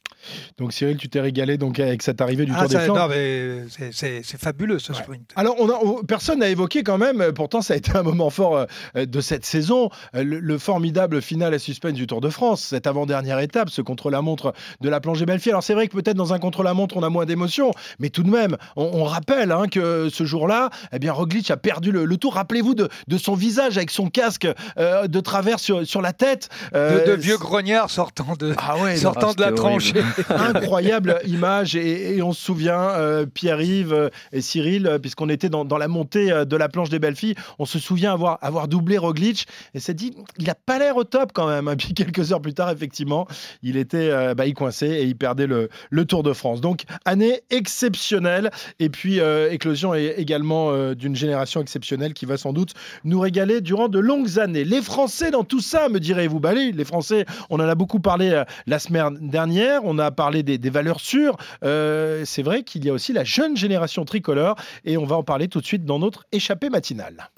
Donc 0.58 0.74
Cyril, 0.74 0.98
tu 0.98 1.10
t'es 1.10 1.20
régalé 1.22 1.58
donc 1.58 1.80
avec 1.80 2.02
cette 2.02 2.22
arrivée 2.22 2.46
du 2.46 2.52
Ah, 2.56 2.62
Tour 2.62 2.70
des 2.70 2.80
Flandres. 2.80 3.00
non, 3.00 3.08
mais 3.10 3.64
c'est- 3.92 4.22
fabuleux 4.38 4.80
ce 4.80 4.94
sprint. 4.94 5.32
Alors, 5.36 5.56
on 5.60 5.70
a, 5.70 5.80
on- 5.84 6.04
personne 6.04 6.40
n'a 6.40 6.50
évoqué 6.50 6.84
quand 6.84 6.98
même, 6.98 7.22
euh, 7.22 7.32
pourtant 7.32 7.62
ça 7.62 7.74
a 7.74 7.78
été 7.78 7.92
un 7.96 8.04
moment 8.04 8.30
fort 8.30 8.66
euh, 8.96 9.06
de 9.06 9.22
cette 9.22 9.46
saison, 9.46 9.90
le, 10.14 10.40
le 10.40 10.58
formidable 10.58 11.22
final 11.22 11.54
à 11.54 11.60
suspense 11.60 11.93
du 11.94 12.08
Tour 12.08 12.22
de 12.22 12.30
France, 12.30 12.62
cette 12.62 12.88
avant-dernière 12.88 13.40
étape, 13.40 13.70
ce 13.70 13.82
contre-la-montre 13.82 14.54
de 14.82 14.90
la 14.90 15.00
plongée 15.00 15.26
Belfi. 15.26 15.50
Alors 15.50 15.64
c'est 15.64 15.74
vrai 15.74 15.88
que 15.88 15.94
peut-être 15.94 16.18
dans 16.18 16.34
un 16.34 16.40
contre-la-montre 16.40 16.98
on 16.98 17.04
a 17.04 17.10
moins 17.10 17.26
d'émotion, 17.26 17.72
mais 18.00 18.10
tout 18.10 18.24
de 18.24 18.30
même, 18.30 18.58
on, 18.76 18.90
on 18.94 19.04
rappelle 19.04 19.52
hein, 19.52 19.68
que 19.72 20.10
ce 20.10 20.24
jour-là, 20.26 20.70
eh 20.92 21.00
bien 21.00 21.14
Roglic 21.14 21.50
a 21.52 21.58
perdu 21.58 21.92
le, 21.92 22.06
le 22.06 22.18
tour. 22.18 22.36
Rappelez-vous 22.36 22.76
de, 22.76 22.90
de 23.08 23.18
son 23.18 23.36
visage 23.36 23.78
avec 23.78 23.92
son 23.92 24.10
casque 24.10 24.48
euh, 24.78 25.08
de 25.08 25.20
travers 25.20 25.60
sur, 25.60 25.86
sur 25.86 26.02
la 26.02 26.14
tête. 26.14 26.50
De, 26.72 26.78
Euh, 26.78 27.06
de 27.06 27.14
vieux 27.14 27.38
grognards 27.38 27.90
sortant 27.90 28.36
de, 28.38 28.54
Ah 28.58 28.78
ouais, 28.78 28.96
sortant 28.98 29.28
non, 29.28 29.34
de 29.34 29.42
la 29.42 29.52
tranchée. 29.52 30.04
incroyable 30.30 31.20
image 31.28 31.76
et, 31.76 32.16
et 32.18 32.22
on 32.22 32.34
se 32.34 32.42
souvient 32.42 32.80
euh, 32.80 33.26
Pierre-Yves 33.26 34.10
et 34.32 34.42
Cyril 34.42 34.98
puisqu'on 35.02 35.30
était 35.30 35.50
dans, 35.50 35.66
dans 35.66 35.78
la 35.78 35.88
montée 35.88 36.32
de 36.46 36.56
la 36.58 36.70
planche 36.70 36.90
des 36.90 37.00
belles 37.00 37.16
filles 37.16 37.36
on 37.60 37.66
se 37.66 37.80
souvient 37.80 38.14
avoir, 38.14 38.38
avoir 38.42 38.68
doublé 38.68 38.98
Roglic 38.98 39.48
et 39.74 39.80
s'est 39.80 39.94
dit 39.94 40.16
il 40.40 40.50
a 40.50 40.56
pas 40.56 40.80
l'air 40.80 40.98
au 40.98 41.04
top 41.04 41.32
quand 41.34 41.48
même 41.48 41.68
hein. 41.68 41.76
Puis 41.84 41.94
quelques 41.94 42.32
heures 42.32 42.42
plus 42.42 42.54
tard 42.54 42.70
effectivement 42.70 43.28
il 43.62 43.78
était 43.78 44.10
euh, 44.10 44.34
bah, 44.34 44.46
il 44.46 44.54
coinçait 44.54 45.02
et 45.02 45.04
il 45.04 45.16
perdait 45.16 45.48
le, 45.48 45.70
le 45.90 46.06
Tour 46.06 46.24
de 46.24 46.34
France. 46.34 46.62
Donc 46.62 46.84
année 47.06 47.42
exceptionnelle. 47.50 48.52
Et 48.80 48.90
puis 48.90 49.20
euh, 49.20 49.52
éclosion 49.52 49.94
est 49.94 50.16
également 50.18 50.72
euh, 50.72 50.96
d'une 50.96 51.16
génération 51.16 51.62
exceptionnelle 51.62 52.14
qui 52.14 52.26
va 52.26 52.38
sans 52.38 52.54
doute 52.54 52.74
nous 53.04 53.20
régaler 53.20 53.62
durant 53.62 53.90
de 53.90 54.00
longues 54.00 54.40
années. 54.40 54.64
Les 54.64 54.82
Français 54.82 55.32
dans 55.32 55.44
tout 55.44 55.60
ça 55.62 55.90
me 55.90 56.00
direz-vous? 56.00 56.40
Bah 56.40 56.54
les 56.54 56.72
les 56.72 56.86
Français 56.86 57.26
on 57.50 57.60
en 57.60 57.68
a 57.68 57.76
beaucoup 57.76 58.00
parlé 58.00 58.32
euh, 58.32 58.44
la 58.68 58.80
semaine 58.80 59.18
dernière. 59.22 59.82
On 59.84 60.00
a 60.00 60.12
parlé 60.12 60.44
des, 60.44 60.58
des 60.58 60.70
valeurs 60.70 61.00
sûres. 61.00 61.38
Euh, 61.64 62.24
c'est 62.26 62.44
vrai 62.44 62.64
qu'il 62.64 62.86
y 62.86 62.90
a 62.90 62.94
aussi 62.94 63.14
la 63.14 63.24
jeune 63.24 63.58
génération 63.58 64.06
tricolore 64.06 64.56
et 64.86 64.98
on 64.98 65.06
va 65.06 65.16
en 65.16 65.24
parler 65.24 65.48
tout 65.48 65.62
de 65.62 65.66
suite 65.66 65.86
dans 65.86 66.00
notre 66.00 66.26
échappée 66.32 66.70
matinale. 66.70 67.30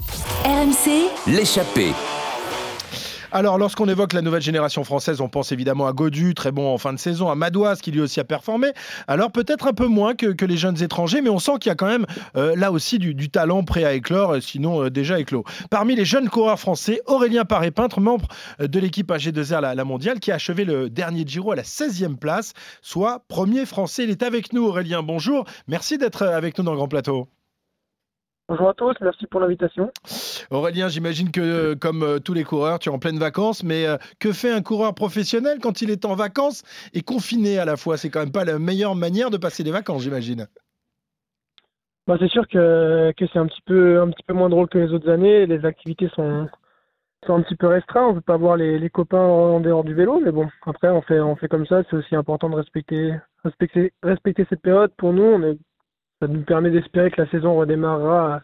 RMC, 0.45 1.09
L'échappée. 1.27 1.91
Alors, 3.32 3.58
lorsqu'on 3.58 3.88
évoque 3.88 4.13
la 4.13 4.22
nouvelle 4.22 4.41
génération 4.41 4.84
française, 4.84 5.22
on 5.22 5.29
pense 5.29 5.51
évidemment 5.51 5.88
à 5.88 5.94
Godu, 5.94 6.34
très 6.34 6.51
bon 6.51 6.74
en 6.74 6.77
fin 6.77 6.94
de 6.94 7.00
saison, 7.00 7.29
à 7.29 7.36
Madouas, 7.36 7.77
qui 7.77 7.91
lui 7.91 8.01
aussi 8.01 8.20
a 8.20 8.24
performé. 8.24 8.72
Alors, 9.08 9.32
peut-être 9.32 9.67
un 9.67 9.74
peu 9.74 9.88
moins 9.88 10.13
que, 10.15 10.46
les 10.46 10.58
jeunes 10.58 10.82
étrangers, 10.84 11.22
mais 11.22 11.29
on 11.29 11.39
sent 11.39 11.53
qu'il 11.60 11.70
y 11.70 11.72
a 11.72 11.75
quand 11.75 11.88
même 11.88 12.05
euh, 12.36 12.55
là 12.55 12.72
aussi 12.72 13.00
du, 13.00 13.29
talent 13.29 13.63
prêt 13.63 13.84
à 13.84 13.94
éclore, 13.94 14.36
euh, 14.36 14.41
sinon 14.41 14.84
euh, 14.84 14.89
déjà 14.89 15.20
éclos. 15.20 15.44
Parmi 15.72 15.96
les 15.96 16.05
jeunes 16.05 16.29
coureurs 16.29 16.60
français, 16.60 17.01
Aurélien 17.08 17.46
Paré-Peintre, 17.46 18.00
membre 18.00 18.27
de 18.60 18.79
l'équipe 18.79 19.12
AG2R, 19.12 19.62
la, 19.62 19.75
la 19.75 19.84
mondiale, 19.84 20.20
qui 20.20 20.32
a 20.32 20.36
achevé 20.36 20.65
le 20.65 20.89
dernier 20.89 21.24
Giro 21.25 21.51
à 21.51 21.55
la 21.55 21.63
16e 21.63 22.17
place, 22.17 22.53
soit 22.82 23.24
premier 23.27 23.65
français. 23.65 24.03
Il 24.03 24.12
est 24.12 24.24
avec 24.24 24.53
nous, 24.53 24.65
Aurélien. 24.65 25.01
Bonjour. 25.01 25.46
Merci 25.67 25.98
d'être 25.98 26.24
avec 26.24 26.58
nous 26.58 26.63
dans 26.63 26.72
le 26.72 26.77
Grand 26.77 26.88
Plateau. 26.88 27.27
Bonjour 28.47 28.69
à 28.69 28.75
tous, 28.75 28.93
merci 29.01 29.25
pour 29.25 29.39
l'invitation. 29.39 29.89
Aurélien, 30.51 30.87
j'imagine 30.87 31.31
que 31.31 31.41
euh, 31.41 31.75
comme 31.75 32.03
euh, 32.03 32.19
tous 32.19 32.35
les 32.35 32.43
coureurs, 32.43 32.77
tu 32.77 32.89
es 32.89 32.91
en 32.91 32.99
pleine 32.99 33.17
vacances, 33.17 33.63
mais 33.63 33.87
euh, 33.87 33.97
que 34.19 34.31
fait 34.31 34.51
un 34.51 34.61
coureur 34.61 34.93
professionnel 34.93 35.57
quand 35.59 35.81
il 35.81 35.89
est 35.89 36.05
en 36.05 36.13
vacances 36.13 36.61
et 36.93 37.01
confiné 37.01 37.57
à 37.57 37.65
la 37.65 37.75
fois? 37.75 37.97
C'est 37.97 38.11
quand 38.11 38.19
même 38.19 38.31
pas 38.31 38.45
la 38.45 38.59
meilleure 38.59 38.93
manière 38.93 39.31
de 39.31 39.37
passer 39.37 39.63
des 39.63 39.71
vacances, 39.71 40.03
j'imagine. 40.03 40.45
Bah, 42.05 42.17
c'est 42.19 42.27
sûr 42.27 42.47
que, 42.47 43.11
que 43.17 43.25
c'est 43.33 43.39
un 43.39 43.47
petit 43.47 43.63
peu 43.65 43.99
un 43.99 44.11
petit 44.11 44.23
peu 44.27 44.35
moins 44.35 44.49
drôle 44.49 44.69
que 44.69 44.77
les 44.77 44.93
autres 44.93 45.09
années. 45.09 45.47
Les 45.47 45.65
activités 45.65 46.09
sont, 46.15 46.47
sont 47.25 47.33
un 47.33 47.41
petit 47.41 47.55
peu 47.55 47.65
restreintes. 47.65 48.11
On 48.11 48.13
peut 48.13 48.21
pas 48.21 48.37
voir 48.37 48.57
les, 48.57 48.77
les 48.77 48.89
copains 48.91 49.17
en 49.17 49.59
dehors 49.59 49.83
du 49.83 49.95
vélo, 49.95 50.21
mais 50.23 50.31
bon, 50.31 50.47
après 50.67 50.89
on 50.89 51.01
fait 51.01 51.19
on 51.19 51.35
fait 51.35 51.47
comme 51.47 51.65
ça. 51.65 51.81
C'est 51.89 51.95
aussi 51.95 52.15
important 52.15 52.51
de 52.51 52.57
respecter 52.57 53.15
respecter 53.43 53.91
respecter 54.03 54.45
cette 54.47 54.61
période. 54.61 54.91
Pour 54.97 55.13
nous, 55.13 55.23
on 55.23 55.41
est, 55.41 55.57
ça 56.22 56.27
nous 56.27 56.41
permet 56.41 56.72
d'espérer 56.72 57.12
que 57.12 57.22
la 57.22 57.29
saison 57.29 57.55
redémarrera 57.55 58.41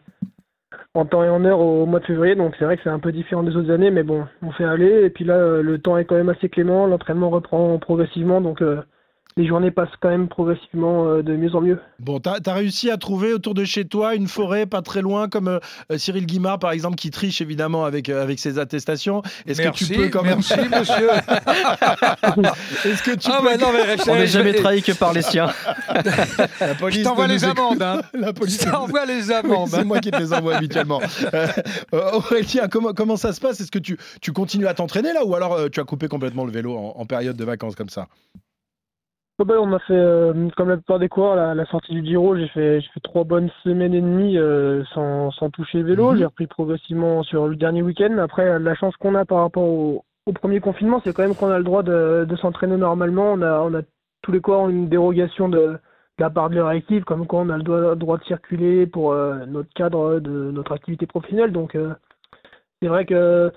en 0.94 1.06
temps 1.06 1.24
et 1.24 1.28
en 1.28 1.44
heure 1.44 1.60
au 1.60 1.86
mois 1.86 2.00
de 2.00 2.06
février. 2.06 2.34
Donc 2.34 2.54
c'est 2.58 2.64
vrai 2.64 2.76
que 2.76 2.82
c'est 2.82 2.90
un 2.90 2.98
peu 2.98 3.12
différent 3.12 3.42
des 3.42 3.56
autres 3.56 3.70
années, 3.70 3.90
mais 3.90 4.02
bon, 4.02 4.26
on 4.42 4.50
fait 4.52 4.64
aller. 4.64 5.04
Et 5.04 5.10
puis 5.10 5.24
là, 5.24 5.34
euh, 5.34 5.62
le 5.62 5.78
temps 5.78 5.96
est 5.96 6.04
quand 6.04 6.16
même 6.16 6.28
assez 6.28 6.48
clément. 6.48 6.86
L'entraînement 6.86 7.30
reprend 7.30 7.78
progressivement, 7.78 8.40
donc 8.40 8.62
euh, 8.62 8.82
les 9.36 9.46
journées 9.46 9.70
passent 9.70 9.88
quand 10.00 10.10
même 10.10 10.28
progressivement 10.28 11.06
euh, 11.06 11.22
de 11.22 11.34
mieux 11.36 11.54
en 11.54 11.60
mieux. 11.60 11.78
Bon, 12.00 12.20
tu 12.20 12.28
as, 12.28 12.52
réussi 12.54 12.90
à 12.90 12.96
trouver 12.98 13.32
autour 13.32 13.54
de 13.54 13.64
chez 13.64 13.84
toi 13.86 14.14
une 14.14 14.28
forêt 14.28 14.66
pas 14.66 14.82
très 14.82 15.00
loin, 15.02 15.28
comme 15.28 15.48
euh, 15.48 15.58
Cyril 15.96 16.26
Guimard, 16.26 16.58
par 16.58 16.72
exemple, 16.72 16.96
qui 16.96 17.10
triche 17.10 17.40
évidemment 17.40 17.84
avec, 17.84 18.08
euh, 18.08 18.22
avec 18.22 18.38
ses 18.38 18.58
attestations. 18.58 19.22
Est-ce 19.46 19.62
que 19.62 19.68
tu 19.70 19.86
peux 19.86 20.08
quand 20.08 20.22
même. 20.22 20.40
merci, 20.46 20.54
monsieur. 20.78 21.08
Est-ce 22.84 23.02
que 23.02 23.14
tu 23.16 23.28
Ah, 23.32 23.38
peux. 23.40 23.44
bah 23.44 23.56
non, 23.56 23.68
mais 23.72 23.96
On 24.10 24.14
n'est 24.16 24.26
jamais 24.26 24.52
je- 24.52 24.58
trahi 24.58 24.82
que 24.82 24.92
par 24.92 25.12
les 25.12 25.22
siens. 25.22 25.50
La 26.60 26.74
police 26.74 26.98
Je 26.98 27.04
t'envoie 27.04 27.26
les 27.26 27.44
amendes. 27.44 27.82
Hein. 27.82 28.02
La 28.14 28.32
police 28.32 28.62
Je 28.64 28.70
t'envoie 28.70 29.06
les 29.06 29.30
amendes. 29.30 29.68
c'est 29.68 29.84
moi 29.84 30.00
qui 30.00 30.10
te 30.10 30.16
les 30.18 30.32
envoie 30.32 30.56
habituellement. 30.56 31.00
Euh, 31.34 31.46
euh, 31.94 32.10
Aurélien, 32.12 32.68
comment, 32.68 32.92
comment 32.92 33.16
ça 33.16 33.32
se 33.32 33.40
passe? 33.40 33.60
Est-ce 33.60 33.70
que 33.70 33.78
tu, 33.78 33.96
tu 34.20 34.32
continues 34.32 34.66
à 34.66 34.74
t'entraîner 34.74 35.12
là? 35.12 35.24
Ou 35.24 35.34
alors 35.34 35.54
euh, 35.54 35.68
tu 35.68 35.80
as 35.80 35.84
coupé 35.84 36.08
complètement 36.08 36.44
le 36.44 36.52
vélo 36.52 36.76
en, 36.76 36.94
en 36.96 37.06
période 37.06 37.36
de 37.36 37.44
vacances 37.44 37.74
comme 37.74 37.88
ça? 37.88 38.08
Oh 39.38 39.44
bah, 39.44 39.54
on 39.58 39.72
a 39.72 39.78
fait, 39.80 39.94
euh, 39.96 40.48
comme 40.56 40.68
la 40.68 40.76
plupart 40.76 40.98
des 40.98 41.08
coureurs, 41.08 41.34
la, 41.36 41.54
la 41.54 41.64
sortie 41.66 41.92
du 41.92 42.04
Giro, 42.04 42.36
j'ai 42.36 42.48
fait, 42.48 42.80
j'ai 42.80 42.88
fait 42.90 43.00
trois 43.00 43.24
bonnes 43.24 43.50
semaines 43.64 43.94
et 43.94 44.00
demie 44.00 44.38
euh, 44.38 44.84
sans, 44.94 45.30
sans 45.32 45.50
toucher 45.50 45.78
le 45.78 45.84
vélo. 45.84 46.12
Mhm. 46.12 46.18
J'ai 46.18 46.24
repris 46.26 46.46
progressivement 46.46 47.22
sur 47.22 47.48
le 47.48 47.56
dernier 47.56 47.82
week-end. 47.82 48.18
Après, 48.18 48.58
la 48.58 48.74
chance 48.74 48.94
qu'on 48.96 49.14
a 49.14 49.24
par 49.24 49.38
rapport 49.38 49.64
au, 49.64 50.04
au 50.26 50.32
premier 50.32 50.60
confinement, 50.60 51.00
c'est 51.02 51.14
quand 51.14 51.22
même 51.22 51.34
qu'on 51.34 51.50
a 51.50 51.58
le 51.58 51.64
droit 51.64 51.82
de, 51.82 52.26
de 52.28 52.36
s'entraîner 52.36 52.76
normalement. 52.76 53.32
On 53.32 53.42
a, 53.42 53.60
on 53.62 53.74
a 53.74 53.80
tous 54.22 54.32
les 54.32 54.40
coureurs 54.40 54.60
ont 54.60 54.68
une 54.68 54.88
dérogation 54.88 55.48
de, 55.48 55.58
de 55.58 55.78
la 56.18 56.30
part 56.30 56.50
de 56.50 56.56
leur 56.56 56.70
équipe, 56.70 57.04
comme 57.04 57.26
quoi 57.26 57.40
on 57.40 57.48
a 57.48 57.56
le 57.56 57.62
droit, 57.64 57.94
droit 57.96 58.18
de 58.18 58.24
circuler 58.24 58.86
pour 58.86 59.12
euh, 59.12 59.46
notre 59.46 59.72
cadre 59.74 60.20
de 60.20 60.50
notre 60.52 60.72
activité 60.72 61.06
professionnelle. 61.06 61.52
Donc, 61.52 61.76
c'est 62.80 62.88
vrai 62.88 63.06
que 63.06 63.50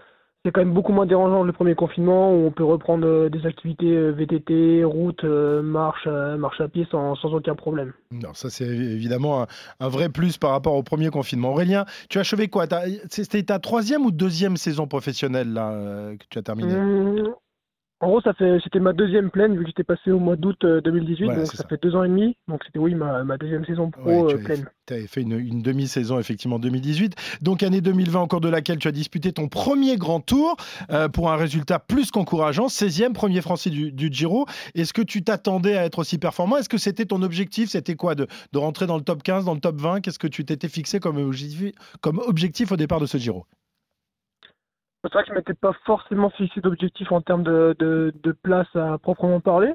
c'est 0.45 0.51
quand 0.51 0.61
même 0.61 0.73
beaucoup 0.73 0.93
moins 0.93 1.07
dérangeant 1.07 1.41
le 1.41 1.51
premier 1.51 1.73
confinement 1.73 2.31
où 2.31 2.45
on 2.45 2.51
peut 2.51 2.63
reprendre 2.63 3.07
euh, 3.07 3.29
des 3.29 3.47
activités 3.47 3.89
euh, 3.89 4.11
VTT, 4.11 4.83
route, 4.83 5.23
euh, 5.23 5.63
marche, 5.63 6.07
marche 6.07 6.61
à 6.61 6.67
pied 6.67 6.87
sans, 6.91 7.15
sans 7.15 7.33
aucun 7.33 7.55
problème. 7.55 7.93
Non, 8.11 8.33
ça 8.33 8.51
c'est 8.51 8.67
évidemment 8.67 9.41
un, 9.41 9.47
un 9.79 9.89
vrai 9.89 10.09
plus 10.09 10.37
par 10.37 10.51
rapport 10.51 10.75
au 10.75 10.83
premier 10.83 11.09
confinement. 11.09 11.49
Aurélien, 11.49 11.85
tu 12.09 12.19
as 12.19 12.21
achevé 12.21 12.47
quoi? 12.47 12.67
C'était 13.09 13.41
ta 13.41 13.57
troisième 13.57 14.05
ou 14.05 14.11
deuxième 14.11 14.55
saison 14.55 14.85
professionnelle 14.85 15.51
là 15.51 15.71
que 16.19 16.25
tu 16.29 16.37
as 16.37 16.43
terminée? 16.43 16.75
Hum, 16.75 17.33
en 18.01 18.07
gros, 18.07 18.21
ça 18.21 18.33
fait, 18.33 18.57
c'était 18.63 18.79
ma 18.79 18.93
deuxième 18.93 19.31
pleine 19.31 19.53
vu 19.55 19.61
que 19.63 19.67
j'étais 19.67 19.83
passé 19.83 20.11
au 20.11 20.19
mois 20.19 20.35
d'août 20.35 20.57
euh, 20.65 20.81
2018, 20.81 21.25
Voilà, 21.25 21.39
donc 21.39 21.47
ça, 21.51 21.57
ça. 21.57 21.67
fait 21.67 21.81
deux 21.81 21.95
ans 21.95 22.03
et 22.03 22.09
demi. 22.09 22.35
Donc 22.47 22.61
c'était 22.65 22.77
oui 22.79 22.93
ma, 22.93 23.23
ma 23.23 23.37
deuxième 23.37 23.65
saison 23.65 23.89
pro 23.89 24.03
Ouais, 24.03 24.17
tu 24.17 24.23
euh, 24.25 24.29
avais- 24.35 24.43
pleine. 24.43 24.65
Tu 24.87 24.93
avais 24.93 25.07
fait 25.07 25.21
une, 25.21 25.39
une 25.39 25.61
demi-saison 25.63 26.19
effectivement 26.19 26.59
2018. 26.59 27.15
Donc 27.41 27.63
année 27.63 27.81
2020 27.81 28.21
au 28.21 28.27
cours 28.27 28.41
de 28.41 28.49
laquelle 28.49 28.77
tu 28.77 28.87
as 28.87 28.91
disputé 28.91 29.31
ton 29.31 29.47
premier 29.47 29.95
grand 29.97 30.19
tour 30.19 30.55
euh, 30.91 31.07
pour 31.09 31.31
un 31.31 31.37
résultat 31.37 31.79
plus 31.79 32.11
qu'encourageant, 32.11 32.67
16e, 32.67 33.13
premier 33.13 33.41
français 33.41 33.69
du, 33.71 33.91
du 33.91 34.09
Giro. 34.11 34.45
Est-ce 34.75 34.93
que 34.93 35.01
tu 35.01 35.23
t'attendais 35.23 35.75
à 35.75 35.85
être 35.85 35.97
aussi 35.99 36.17
performant? 36.19 36.57
Est-ce 36.57 36.69
que 36.69 36.77
c'était 36.77 37.05
ton 37.05 37.21
objectif? 37.23 37.69
C'était 37.69 37.95
quoi 37.95 38.13
de, 38.13 38.27
de 38.53 38.57
rentrer 38.59 38.85
dans 38.85 38.97
le 38.97 39.03
top 39.03 39.23
15, 39.23 39.45
dans 39.45 39.53
le 39.55 39.59
top 39.59 39.77
20 39.79 40.01
Qu'est-ce 40.01 40.19
que 40.19 40.27
tu 40.27 40.45
t'étais 40.45 40.67
fixé 40.69 40.99
comme 40.99 41.17
objectif, 41.17 41.71
comme 42.01 42.19
objectif 42.19 42.71
au 42.71 42.75
départ 42.77 42.99
de 42.99 43.05
ce 43.07 43.17
Giro? 43.17 43.45
C'est 45.07 45.13
vrai 45.13 45.23
que 45.23 45.29
je 45.29 45.33
m'étais 45.35 45.53
pas 45.53 45.73
forcément 45.85 46.29
fixé 46.31 46.61
d'objectif 46.61 47.11
en 47.11 47.21
termes 47.21 47.43
de, 47.43 47.75
de, 47.79 48.13
de 48.23 48.31
place 48.31 48.67
à 48.75 48.97
proprement 48.97 49.39
parler. 49.39 49.73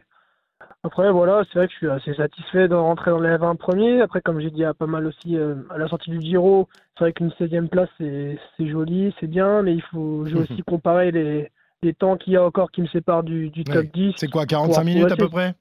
Après, 0.82 1.10
voilà, 1.10 1.42
c'est 1.44 1.58
vrai 1.58 1.66
que 1.68 1.72
je 1.72 1.78
suis 1.78 1.90
assez 1.90 2.14
satisfait 2.14 2.68
de 2.68 2.74
rentrer 2.74 3.10
dans 3.10 3.20
les 3.20 3.36
20 3.36 3.56
premiers. 3.56 4.00
Après, 4.00 4.20
comme 4.20 4.40
j'ai 4.40 4.50
dit 4.50 4.64
à 4.64 4.74
pas 4.74 4.86
mal 4.86 5.06
aussi 5.06 5.36
euh, 5.36 5.56
à 5.70 5.78
la 5.78 5.88
sortie 5.88 6.10
du 6.10 6.20
Giro, 6.20 6.68
c'est 6.98 7.04
vrai 7.04 7.12
qu'une 7.12 7.30
16e 7.30 7.68
place, 7.68 7.88
c'est 7.98 8.38
joli, 8.60 9.14
c'est 9.20 9.26
bien, 9.26 9.62
mais 9.62 9.74
il 9.74 9.82
faut 9.82 10.26
j'ai 10.26 10.34
aussi 10.36 10.62
comparer 10.62 11.10
les, 11.10 11.50
des 11.82 11.94
temps 11.94 12.16
qu'il 12.16 12.32
y 12.32 12.36
a 12.36 12.44
encore 12.44 12.70
qui 12.70 12.82
me 12.82 12.86
séparent 12.88 13.22
du, 13.22 13.50
du 13.50 13.64
top 13.64 13.76
Ouais. 13.76 13.90
10. 13.92 14.14
C'est 14.16 14.28
quoi, 14.28 14.46
45 14.46 14.84
minutes 14.84 15.12
à 15.12 15.16
peu 15.16 15.28
près? 15.28 15.54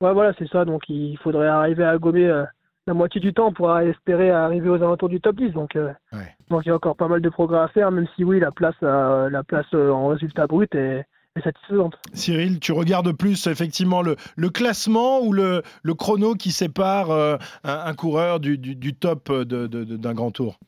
Ouais, 0.00 0.12
voilà, 0.12 0.32
c'est 0.38 0.48
ça. 0.48 0.64
Donc 0.64 0.88
il 0.88 1.16
faudrait 1.18 1.48
arriver 1.48 1.84
à 1.84 1.98
gommer 1.98 2.26
euh, 2.26 2.44
la 2.88 2.94
moitié 2.94 3.20
du 3.20 3.32
temps 3.32 3.52
pour 3.52 3.78
espérer 3.78 4.30
arriver 4.30 4.68
aux 4.68 4.74
alentours 4.82 5.08
du 5.08 5.20
top 5.20 5.36
10. 5.36 5.52
Donc, 5.52 5.76
euh, 5.76 5.92
donc 6.50 6.62
il 6.64 6.68
y 6.68 6.72
a 6.72 6.74
encore 6.74 6.96
pas 6.96 7.06
mal 7.06 7.20
de 7.20 7.28
progrès 7.28 7.60
à 7.60 7.68
faire, 7.68 7.90
même 7.92 8.06
si 8.16 8.24
oui, 8.24 8.40
la 8.40 8.50
place, 8.50 8.74
euh, 8.82 9.30
la 9.30 9.44
place 9.44 9.66
euh, 9.74 9.90
en 9.90 10.08
résultat 10.08 10.46
brut 10.46 10.74
est, 10.74 11.04
est 11.36 11.42
satisfaisante. 11.44 11.94
Cyril, 12.14 12.58
tu 12.58 12.72
regardes 12.72 13.12
plus 13.12 13.46
effectivement 13.46 14.02
le, 14.02 14.16
le 14.36 14.48
classement 14.50 15.20
ou 15.20 15.32
le, 15.32 15.62
le 15.82 15.94
chrono 15.94 16.34
qui 16.34 16.50
sépare 16.50 17.10
un, 17.12 17.38
un 17.64 17.94
coureur 17.94 18.40
du, 18.40 18.58
du- 18.58 18.74
du 18.74 18.94
top 18.94 19.30
d'un 19.32 20.14
grand 20.14 20.30
tour? 20.30 20.58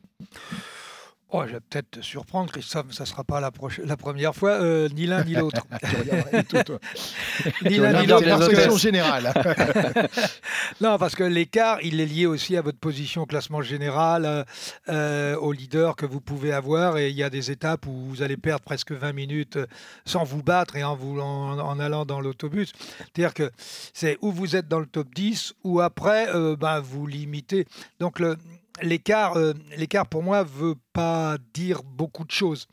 Oh, 1.33 1.43
je 1.47 1.53
vais 1.53 1.61
peut-être 1.61 1.91
te 1.91 2.01
surprendre, 2.01 2.51
Christophe, 2.51 2.91
ça 2.91 3.03
ne 3.03 3.07
sera 3.07 3.23
pas 3.23 3.39
la, 3.39 3.51
première 3.51 4.35
fois, 4.35 4.61
euh, 4.61 4.89
ni 4.89 5.05
l'un 5.05 5.23
ni 5.23 5.33
l'autre. 5.33 5.65
ni 7.63 7.77
l'un 7.77 8.01
ni 8.01 8.07
l'autre. 8.07 8.21
non, 10.81 10.97
parce 10.97 11.15
que 11.15 11.23
l'écart, 11.23 11.79
il 11.83 12.01
est 12.01 12.05
lié 12.05 12.25
aussi 12.25 12.57
à 12.57 12.61
votre 12.61 12.79
position 12.79 13.21
au 13.21 13.25
classement 13.25 13.61
général, 13.61 14.25
euh, 14.25 14.43
euh, 14.89 15.35
au 15.37 15.53
leader 15.53 15.95
que 15.95 16.05
vous 16.05 16.19
pouvez 16.19 16.51
avoir. 16.51 16.97
Et 16.97 17.09
il 17.09 17.15
y 17.15 17.23
a 17.23 17.29
des 17.29 17.49
étapes 17.49 17.87
où 17.87 17.93
vous 17.93 18.21
allez 18.21 18.37
perdre 18.37 18.63
presque 18.63 18.91
20 18.91 19.13
minutes 19.13 19.55
euh, 19.55 19.67
sans 20.05 20.23
vous 20.23 20.43
battre 20.43 20.75
et 20.75 20.83
en, 20.83 20.95
vous, 20.95 21.19
en, 21.19 21.59
en 21.59 21.79
allant 21.79 22.05
dans 22.05 22.19
l'autobus. 22.19 22.73
C'est-à-dire 22.97 23.33
que 23.33 23.51
c'est 23.93 24.17
où 24.21 24.31
vous 24.31 24.55
êtes 24.55 24.67
dans 24.67 24.79
le 24.79 24.85
top 24.85 25.07
10 25.15 25.53
ou 25.63 25.79
après, 25.79 26.27
euh, 26.35 26.55
ben, 26.55 26.81
vous 26.81 27.07
limitez. 27.07 27.65
Donc 27.99 28.19
le. 28.19 28.37
L'écart, 28.81 29.37
euh, 29.37 29.53
l'écart 29.77 30.07
pour 30.07 30.23
moi 30.23 30.43
veut 30.43 30.75
pas 30.93 31.37
dire 31.53 31.81
beaucoup 31.83 32.25
de 32.25 32.31
choses. 32.31 32.67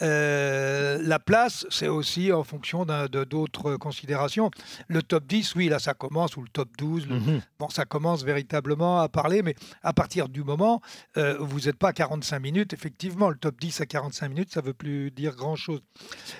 Euh, 0.00 0.98
la 1.02 1.18
place, 1.18 1.66
c'est 1.70 1.88
aussi 1.88 2.32
en 2.32 2.42
fonction 2.42 2.84
de 2.84 3.24
d'autres 3.24 3.76
considérations. 3.76 4.50
Le 4.88 5.02
top 5.02 5.26
10, 5.26 5.54
oui, 5.54 5.68
là 5.68 5.78
ça 5.78 5.94
commence, 5.94 6.36
ou 6.36 6.42
le 6.42 6.48
top 6.48 6.68
12, 6.78 7.06
le- 7.06 7.16
Mhm. 7.20 7.40
bon, 7.58 7.68
ça 7.68 7.84
commence 7.84 8.24
véritablement 8.24 9.00
à 9.00 9.08
parler, 9.08 9.42
mais 9.42 9.54
à 9.82 9.92
partir 9.92 10.28
du 10.28 10.42
moment, 10.42 10.80
euh, 11.16 11.36
vous 11.38 11.60
n'êtes 11.60 11.76
pas 11.76 11.88
à 11.88 11.92
45 11.92 12.40
minutes, 12.40 12.72
effectivement, 12.72 13.28
le 13.28 13.36
top 13.36 13.60
10 13.60 13.80
à 13.80 13.86
45 13.86 14.28
minutes, 14.28 14.52
ça 14.52 14.60
ne 14.60 14.66
veut 14.66 14.74
plus 14.74 15.10
dire 15.10 15.36
grand-chose. 15.36 15.80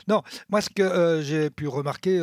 Non, 0.09 0.23
moi 0.49 0.61
ce 0.61 0.71
que 0.71 1.21
j'ai 1.23 1.51
pu 1.51 1.69
remarquer... 1.69 2.21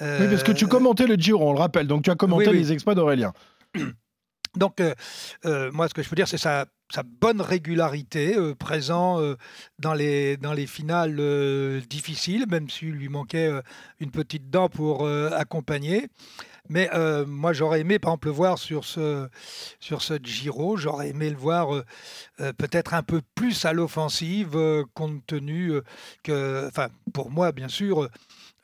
Oui, 0.00 0.26
parce 0.30 0.42
que 0.42 0.52
tu 0.52 0.66
commentais 0.66 1.06
le 1.06 1.14
Giro, 1.16 1.48
on 1.48 1.52
le 1.52 1.58
rappelle. 1.58 1.86
Donc 1.86 2.02
tu 2.04 2.10
as 2.10 2.14
commenté 2.16 2.46
Oui, 2.48 2.52
oui. 2.52 2.58
les 2.58 2.72
exploits 2.72 2.94
d'Aurélien. 2.94 3.32
Donc, 4.58 4.80
euh, 4.80 4.94
euh, 5.46 5.70
moi, 5.72 5.88
ce 5.88 5.94
que 5.94 6.02
je 6.02 6.08
peux 6.08 6.16
dire, 6.16 6.28
c'est 6.28 6.36
sa, 6.36 6.66
bonne 7.20 7.40
régularité, 7.40 8.36
euh, 8.36 8.54
présent 8.54 9.20
euh, 9.20 9.36
dans, 9.78 9.94
les, 9.94 10.36
dans 10.36 10.52
les 10.52 10.66
finales 10.66 11.16
difficiles, 11.88 12.46
même 12.48 12.68
s'il 12.68 12.92
lui 12.92 13.08
manquait 13.08 13.50
une 14.00 14.10
petite 14.10 14.50
dent 14.50 14.68
pour 14.68 15.06
accompagner. 15.08 16.08
Mais 16.70 16.90
moi, 17.26 17.54
j'aurais 17.54 17.80
aimé, 17.80 17.98
par 17.98 18.10
exemple, 18.10 18.28
le 18.28 18.34
voir 18.34 18.58
sur 18.58 18.84
ce, 18.84 19.28
sur 19.80 20.02
ce 20.02 20.14
Giro. 20.22 20.76
J'aurais 20.76 21.10
aimé 21.10 21.30
le 21.30 21.36
voir 21.36 21.82
peut-être 22.36 22.92
un 22.92 23.02
peu 23.02 23.22
plus 23.34 23.64
à 23.64 23.72
l'offensive, 23.72 24.58
compte 24.92 25.24
tenu 25.26 25.72
que, 26.22 26.66
enfin, 26.68 26.88
pour 27.14 27.30
moi, 27.30 27.52
bien 27.52 27.68
sûr, 27.68 28.08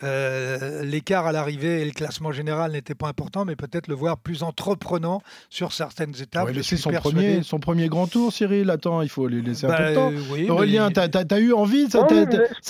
euh, 0.04 0.82
l'écart 0.84 1.26
à 1.26 1.32
l'arrivée 1.32 1.82
et 1.82 1.84
le 1.84 1.90
classement 1.92 2.30
général 2.32 2.72
n'était 2.72 2.94
pas 2.94 3.08
important, 3.08 3.44
mais 3.44 3.56
peut-être 3.56 3.88
le 3.88 3.94
voir 3.94 4.18
plus 4.18 4.42
entreprenant 4.42 5.22
sur 5.50 5.72
certaines 5.72 6.14
étapes. 6.20 6.46
Ouais, 6.48 6.62
c'est 6.62 6.76
son 6.76 6.90
premier, 6.92 7.42
son 7.42 7.58
premier 7.58 7.88
grand 7.88 8.06
tour, 8.06 8.32
Cyril. 8.32 8.70
Attends, 8.70 9.02
il 9.02 9.08
faut 9.08 9.26
lui 9.28 9.42
laisser 9.42 9.66
un 9.66 9.70
Bah, 9.70 9.76
peu 9.78 9.90
de 9.90 9.94
temps. 9.94 10.10
euh, 10.12 10.18
oui, 10.32 10.50
Aurélien, 10.50 10.88
mais- 10.88 11.08
t'as 11.08 11.24
t'as 11.24 11.40
eu 11.40 11.52
envie 11.52 11.88
Ça 11.90 12.04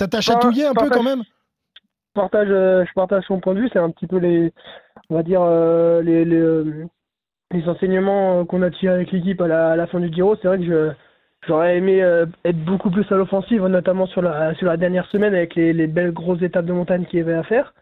t'a- 0.07 0.21
chatouillé 0.21 0.65
un 0.65 0.73
peu 0.73 0.89
quand 0.89 1.03
même 1.03 1.23
Je 2.15 2.21
partage, 2.21 2.47
euh, 2.49 2.85
je 2.87 2.93
partage 2.93 3.23
son 3.27 3.39
point 3.39 3.53
de 3.53 3.59
vue. 3.59 3.69
C'est 3.73 3.79
un 3.79 3.91
petit 3.91 4.07
peu 4.07 4.17
les, 4.17 4.53
on 5.09 5.15
va 5.15 5.23
dire 5.23 5.41
euh, 5.41 6.01
les, 6.01 6.23
les, 6.23 6.63
les 7.51 7.67
enseignements 7.67 8.45
qu'on 8.45 8.61
a 8.61 8.71
tirés 8.71 8.93
avec 8.95 9.11
l'équipe 9.11 9.41
à 9.41 9.47
la, 9.47 9.71
à 9.71 9.75
la 9.75 9.87
fin 9.87 9.99
du 9.99 10.11
Giro. 10.13 10.35
C'est 10.41 10.47
vrai 10.47 10.57
que 10.59 10.65
je, 10.65 10.91
j'aurais 11.47 11.77
aimé 11.77 12.01
euh, 12.03 12.25
être 12.43 12.63
beaucoup 12.65 12.89
plus 12.89 13.05
à 13.11 13.15
l'offensive, 13.15 13.63
notamment 13.65 14.05
sur 14.07 14.21
la, 14.21 14.53
sur 14.55 14.67
la 14.67 14.77
dernière 14.77 15.05
semaine 15.07 15.33
avec 15.33 15.55
les, 15.55 15.73
les 15.73 15.87
belles 15.87 16.11
grosses 16.11 16.41
étapes 16.41 16.65
de 16.65 16.73
montagne 16.73 17.05
qu'il 17.05 17.19
y 17.19 17.21
avait 17.21 17.33
à 17.33 17.43
faire. 17.43 17.73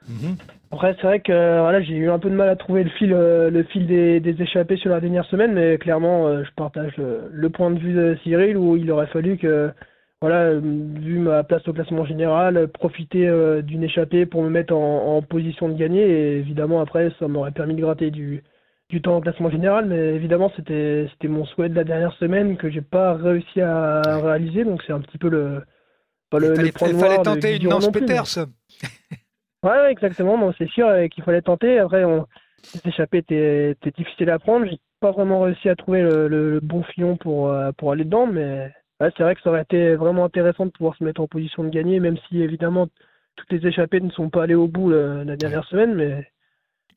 Après, 0.71 0.95
c'est 0.99 1.08
vrai 1.08 1.19
que 1.19 1.32
euh, 1.32 1.62
voilà, 1.62 1.82
j'ai 1.82 1.95
eu 1.95 2.10
un 2.10 2.19
peu 2.19 2.30
de 2.30 2.36
mal 2.36 2.49
à 2.49 2.56
trouver 2.56 2.84
le 2.84 2.89
fil, 2.89 3.13
euh, 3.13 3.49
le 3.49 3.63
fil 3.63 3.86
des, 3.86 4.19
des 4.19 4.41
échappées 4.41 4.78
sur 4.78 4.89
la 4.89 4.99
dernière 4.99 5.26
semaine, 5.26 5.54
mais 5.54 5.78
clairement, 5.78 6.28
euh, 6.28 6.43
je 6.43 6.52
partage 6.56 6.97
le, 6.97 7.30
le 7.32 7.49
point 7.49 7.69
de 7.69 7.80
vue 7.80 7.93
de 7.93 8.17
Cyril 8.23 8.58
où 8.58 8.76
il 8.76 8.89
aurait 8.91 9.08
fallu 9.08 9.38
que, 9.38 9.69
voilà, 10.21 10.54
vu 10.54 11.19
ma 11.19 11.43
place 11.43 11.67
au 11.67 11.73
classement 11.73 12.06
général, 12.06 12.67
profiter 12.69 13.30
d'une 13.62 13.84
échappée 13.84 14.26
pour 14.26 14.41
me 14.41 14.49
mettre 14.49 14.73
en, 14.73 15.17
en 15.17 15.21
position 15.21 15.67
de 15.67 15.73
gagner. 15.73 16.02
Et 16.02 16.38
évidemment, 16.38 16.80
après, 16.80 17.12
ça 17.19 17.28
m'aurait 17.28 17.52
permis 17.52 17.76
de 17.76 17.82
gratter 17.82 18.10
du, 18.10 18.41
du 18.93 19.01
temps 19.01 19.17
au 19.17 19.21
classement 19.21 19.49
général, 19.49 19.86
mais 19.86 20.13
évidemment, 20.15 20.51
c'était 20.56 21.08
c'était 21.12 21.27
mon 21.27 21.45
souhait 21.45 21.67
de 21.69 21.75
la 21.75 21.84
dernière 21.84 22.13
semaine 22.13 22.58
que 22.58 22.69
j'ai 22.69 22.82
pas 22.82 23.15
réussi 23.15 23.60
à 23.62 24.01
réaliser, 24.21 24.63
donc 24.63 24.82
c'est 24.86 24.93
un 24.93 24.99
petit 25.01 25.17
peu 25.17 25.29
le. 25.29 25.63
pas 26.29 26.39
le, 26.39 26.45
Il 26.45 26.49
le 26.51 26.56
fallait, 26.56 26.71
point 26.71 26.88
il 26.89 26.95
fallait 26.99 27.21
tenter 27.23 27.58
une 27.58 27.69
Nance 27.69 27.89
mais- 27.93 27.99
Peters. 28.01 28.45
Ouais, 29.63 29.91
exactement. 29.91 30.53
C'est 30.58 30.69
sûr 30.69 30.88
qu'il 31.10 31.23
fallait 31.23 31.41
tenter. 31.41 31.79
Après, 31.79 32.03
on... 32.03 32.27
étaient, 33.13 33.71
étaient 33.71 33.91
difficiles 33.91 34.29
à 34.29 34.38
prendre. 34.38 34.65
J'ai 34.65 34.77
pas 34.99 35.12
vraiment 35.12 35.39
réussi 35.41 35.69
à 35.69 35.75
trouver 35.77 36.01
le, 36.01 36.27
le- 36.27 36.51
le 36.51 36.60
bon 36.60 36.84
filon 36.84 37.15
pour, 37.15 37.49
euh, 37.49 37.71
pour 37.77 37.91
aller 37.93 38.03
dedans, 38.03 38.27
mais 38.27 38.71
ouais, 38.99 39.10
c'est 39.15 39.23
vrai 39.23 39.36
que 39.36 39.41
ça 39.41 39.49
aurait 39.51 39.62
été 39.62 39.95
vraiment 39.95 40.25
intéressant 40.25 40.65
de 40.65 40.71
pouvoir 40.71 40.95
se 40.97 41.03
mettre 41.06 41.21
en 41.21 41.27
position 41.27 41.63
de 41.63 41.69
gagner, 41.69 41.99
même 42.01 42.17
si 42.27 42.41
évidemment 42.41 42.88
toutes 43.38 43.51
les 43.51 43.65
échappées 43.67 44.01
ne 44.01 44.12
sont 44.12 44.29
pas 44.29 44.43
allées 44.43 44.53
au 44.53 44.67
bout 44.67 44.91
euh, 44.91 45.23
la 45.23 45.36
dernière 45.38 45.63
semaine, 45.65 45.93
mais 45.95 46.27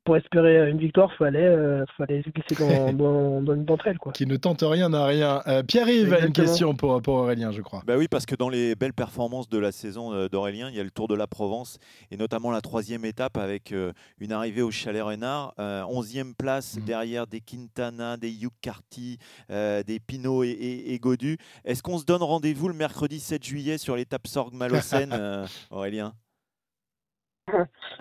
pour 0.07 0.17
espérer 0.17 0.71
une 0.71 0.79
victoire, 0.79 1.13
fallait, 1.15 1.45
euh, 1.45 1.85
fallait 1.99 2.23
se 2.23 2.31
glisser 2.31 2.55
dans, 2.93 2.93
dans, 2.93 3.43
dans 3.43 3.55
une 3.55 3.65
d'entre 3.65 3.89
elles, 3.89 3.99
quoi. 3.99 4.13
Qui 4.13 4.25
ne 4.25 4.37
tente 4.37 4.63
rien 4.63 4.93
à 4.95 5.05
rien. 5.05 5.43
Euh, 5.47 5.63
Pierre-Yves 5.63 6.15
a 6.15 6.21
une 6.21 6.33
question 6.33 6.75
pour, 6.75 7.03
pour 7.03 7.17
Aurélien, 7.17 7.51
je 7.51 7.61
crois. 7.61 7.83
Bah 7.87 7.97
oui, 7.99 8.09
parce 8.09 8.25
que 8.25 8.35
dans 8.35 8.49
les 8.49 8.75
belles 8.75 8.95
performances 8.95 9.49
de 9.49 9.59
la 9.59 9.73
saison 9.73 10.15
euh, 10.15 10.29
d'Aurélien, 10.29 10.71
il 10.71 10.77
y 10.77 10.81
a 10.81 10.85
le 10.85 10.91
Tour 10.91 11.09
de 11.09 11.15
la 11.15 11.27
Provence 11.27 11.79
et 12.11 12.17
notamment 12.17 12.51
la 12.51 12.61
troisième 12.61 13.05
étape 13.05 13.37
avec 13.37 13.73
euh, 13.73 13.93
une 14.19 14.33
arrivée 14.33 14.63
au 14.63 14.71
Chalet 14.71 15.03
Renard, 15.03 15.55
euh, 15.59 15.83
11e 15.83 16.35
place 16.35 16.79
derrière 16.87 17.27
des 17.27 17.41
Quintana, 17.41 18.17
des 18.17 18.31
Hugh 18.31 18.53
Carty, 18.63 19.19
euh, 19.51 19.83
des 19.83 19.99
Pinot 19.99 20.45
et, 20.45 20.51
et, 20.51 20.95
et 20.95 20.99
Godu. 20.99 21.37
Est-ce 21.65 21.83
qu'on 21.83 21.99
se 21.99 22.05
donne 22.05 22.23
rendez-vous 22.23 22.69
le 22.69 22.75
mercredi 22.75 23.21
7 23.21 23.45
juillet 23.45 23.79
sur 23.79 23.97
l'étape 23.97 24.27
Sorgue-Malocène, 24.27 25.13
euh, 25.13 25.47
Aurélien? 25.71 26.15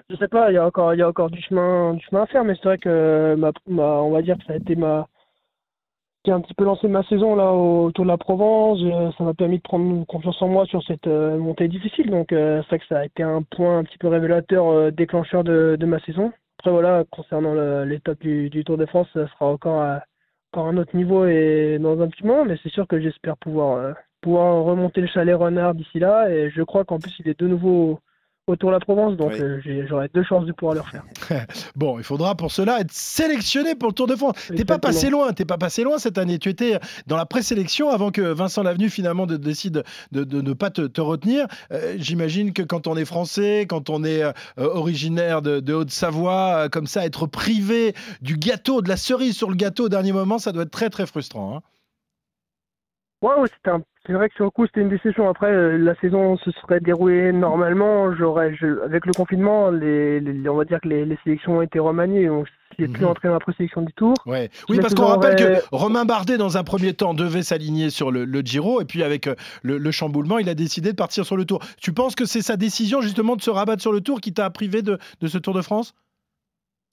Je 0.10 0.16
sais 0.18 0.28
pas, 0.28 0.52
il 0.52 0.56
y 0.56 0.58
a 0.58 0.66
encore, 0.66 1.30
du 1.30 1.42
chemin, 1.42 1.98
à 2.14 2.26
faire, 2.28 2.44
mais 2.44 2.56
c'est 2.56 2.64
vrai 2.64 2.78
que 2.78 3.36
on 3.68 4.12
va 4.12 4.22
dire 4.22 4.38
que 4.38 4.46
ça 4.46 4.54
a 4.54 4.56
été 4.56 4.76
un 6.32 6.42
petit 6.42 6.54
peu 6.56 6.64
lancé 6.66 6.88
ma 6.88 7.04
saison 7.04 7.36
là 7.36 7.52
au 7.52 7.92
Tour 7.92 8.06
de 8.06 8.10
la 8.10 8.18
Provence. 8.18 8.80
Ça 9.18 9.24
m'a 9.24 9.34
permis 9.34 9.58
de 9.58 9.64
prendre 9.64 10.06
confiance 10.06 10.42
en 10.42 10.48
moi 10.48 10.66
sur 10.66 10.84
cette 10.84 11.08
euh, 11.08 11.38
montée 11.38 11.68
difficile. 11.68 12.10
Donc 12.10 12.32
euh, 12.32 12.62
c'est 12.64 12.70
vrai 12.70 12.80
que 12.80 12.88
ça 12.88 13.00
a 13.00 13.06
été 13.06 13.24
un 13.24 13.44
point 13.44 13.80
un 13.80 13.84
petit 13.84 13.98
peu 13.98 14.08
révélateur, 14.08 14.68
euh, 14.68 14.92
déclencheur 14.92 15.44
de, 15.44 15.78
ma 15.86 16.00
saison. 16.02 16.32
Après 16.60 16.72
voilà, 16.72 17.04
concernant 17.12 17.54
l'étape 17.84 18.20
du, 18.20 18.50
du 18.50 18.64
Tour 18.64 18.78
de 18.78 18.86
France, 18.86 19.08
ça 19.14 19.28
sera 19.28 19.46
encore 19.48 19.82
à, 19.82 20.04
un 20.54 20.78
autre 20.78 20.96
niveau 20.96 21.26
et 21.26 21.78
dans 21.82 22.00
un 22.02 22.08
petit 22.08 22.26
moment, 22.26 22.46
mais 22.46 22.58
c'est 22.64 22.72
sûr 22.72 22.88
que 22.88 23.00
j'espère 23.02 23.36
pouvoir, 23.38 23.94
pouvoir 24.22 24.64
remonter 24.64 25.02
le 25.02 25.08
chalet 25.08 25.36
Renard 25.36 25.76
d'ici 25.76 26.00
là. 26.00 26.30
Et 26.30 26.50
je 26.50 26.64
crois 26.64 26.86
qu'en 26.86 26.98
plus 26.98 27.14
il 27.20 27.28
est 27.28 27.40
de 27.40 27.48
nouveau 27.48 28.00
au 28.48 28.56
Tour 28.56 28.70
de 28.70 28.74
la 28.76 28.80
Provence, 28.80 29.18
donc 29.18 29.32
Oui. 29.34 29.42
euh, 29.42 29.86
j'aurai 29.90 30.08
deux 30.14 30.24
chances 30.24 30.46
de 30.46 30.52
pouvoir 30.52 30.76
le 30.76 30.82
refaire. 30.82 31.04
Bon, 31.76 31.98
il 31.98 32.04
faudra 32.04 32.36
pour 32.36 32.52
cela 32.52 32.80
être 32.80 32.92
sélectionné 32.92 33.74
pour 33.74 33.90
le 33.90 33.94
Tour 33.94 34.06
de 34.06 34.16
France. 34.16 34.36
T'es 34.56 34.66
pas 34.66 34.78
passé 34.78 35.10
loin, 35.10 35.34
t'es 35.34 35.46
pas 35.46 35.58
passé 35.58 35.84
loin 35.84 35.98
cette 35.98 36.20
année. 36.20 36.38
Tu 36.38 36.50
étais 36.50 36.80
dans 37.08 37.18
la 37.18 37.26
présélection 37.26 37.90
avant 37.90 38.12
que 38.12 38.22
Vincent 38.22 38.62
Lavenu 38.62 38.90
finalement 38.90 39.26
de- 39.26 39.38
décide 39.38 39.84
de, 40.12 40.24
de 40.24 40.42
ne 40.42 40.54
pas 40.54 40.70
te, 40.70 40.82
te 40.84 41.02
retenir. 41.02 41.48
Euh, 41.72 41.96
J'imagine 41.98 42.54
que 42.54 42.62
quand 42.62 42.86
on 42.86 42.96
est 42.96 43.06
français, 43.06 43.66
quand 43.68 43.90
on 43.90 44.04
est 44.04 44.22
euh, 44.24 44.32
originaire 44.58 45.42
de, 45.42 45.60
de 45.60 45.74
Haute-Savoie, 45.74 46.70
comme 46.70 46.86
ça, 46.88 47.04
être 47.06 47.26
privé 47.26 47.96
du 48.22 48.38
gâteau, 48.38 48.82
de 48.84 48.90
la 48.90 48.98
cerise 48.98 49.36
sur 49.36 49.50
le 49.50 49.56
gâteau 49.56 49.86
au 49.86 49.90
dernier 49.90 50.12
moment, 50.12 50.38
ça 50.38 50.52
doit 50.52 50.64
être 50.64 50.72
très 50.72 50.90
très 50.92 51.08
frustrant. 51.08 51.56
hein. 51.58 51.62
Ouais, 53.22 53.34
ouais, 53.40 53.48
c'était 53.56 53.72
un- 53.72 53.82
c'est 54.06 54.14
vrai 54.14 54.30
que 54.30 54.36
sur 54.36 54.44
le 54.46 54.52
coup, 54.52 54.66
c'était 54.68 54.82
une 54.82 54.90
décision. 54.90 55.28
Après, 55.30 55.52
euh, 55.52 55.78
la 55.78 55.96
saison 55.96 56.38
se 56.38 56.52
serait 56.52 56.80
déroulée 56.80 57.32
normalement. 57.32 58.14
J'aurais, 58.16 58.54
je- 58.56 58.84
avec 58.84 59.06
le 59.06 59.14
confinement, 59.14 59.72
les, 59.72 60.20
les- 60.20 60.48
on 60.50 60.56
va 60.56 60.66
dire 60.66 60.80
que 60.82 60.88
les, 60.90 61.06
les 61.06 61.18
sélections 61.24 61.58
ont 61.58 61.62
été 61.62 61.80
remaniées. 61.80 62.28
Donc, 62.28 62.46
j'ai 62.78 62.88
plus 62.88 63.04
Mhm. 63.06 63.10
entré 63.12 63.28
dans 63.30 63.36
la 63.36 63.40
présélection 63.40 63.82
du 63.82 63.94
tour. 63.94 64.14
Ouais. 64.26 64.50
Oui, 64.70 64.80
parce 64.80 64.94
qu'on 64.94 65.06
rappelle 65.06 65.42
aurait- 65.42 65.62
que 65.62 65.66
Romain 65.72 66.06
Bardet, 66.06 66.38
dans 66.38 66.58
un 66.58 66.64
premier 66.64 66.94
temps, 66.94 67.14
devait 67.14 67.42
s'aligner 67.42 67.90
sur 67.90 68.12
le, 68.12 68.26
le 68.26 68.42
Giro, 68.42 68.82
et 68.82 68.86
puis 68.86 69.02
avec 69.02 69.28
euh, 69.28 69.36
le, 69.64 69.78
le 69.78 69.92
chamboulement, 69.92 70.38
il 70.38 70.50
a 70.50 70.56
décidé 70.56 70.92
de 70.92 70.96
partir 70.98 71.26
sur 71.26 71.38
le 71.38 71.46
Tour. 71.46 71.60
Tu 71.82 71.94
penses 71.94 72.16
que 72.16 72.26
c'est 72.26 72.42
sa 72.42 72.58
décision 72.58 73.02
justement 73.02 73.36
de 73.38 73.42
se 73.42 73.50
rabattre 73.50 73.82
sur 73.82 73.94
le 73.94 74.02
Tour 74.02 74.20
qui 74.22 74.34
t'a 74.34 74.50
privé 74.52 74.82
de, 74.82 75.00
de 75.22 75.28
ce 75.28 75.38
Tour 75.38 75.54
de 75.54 75.62
France? 75.62 75.94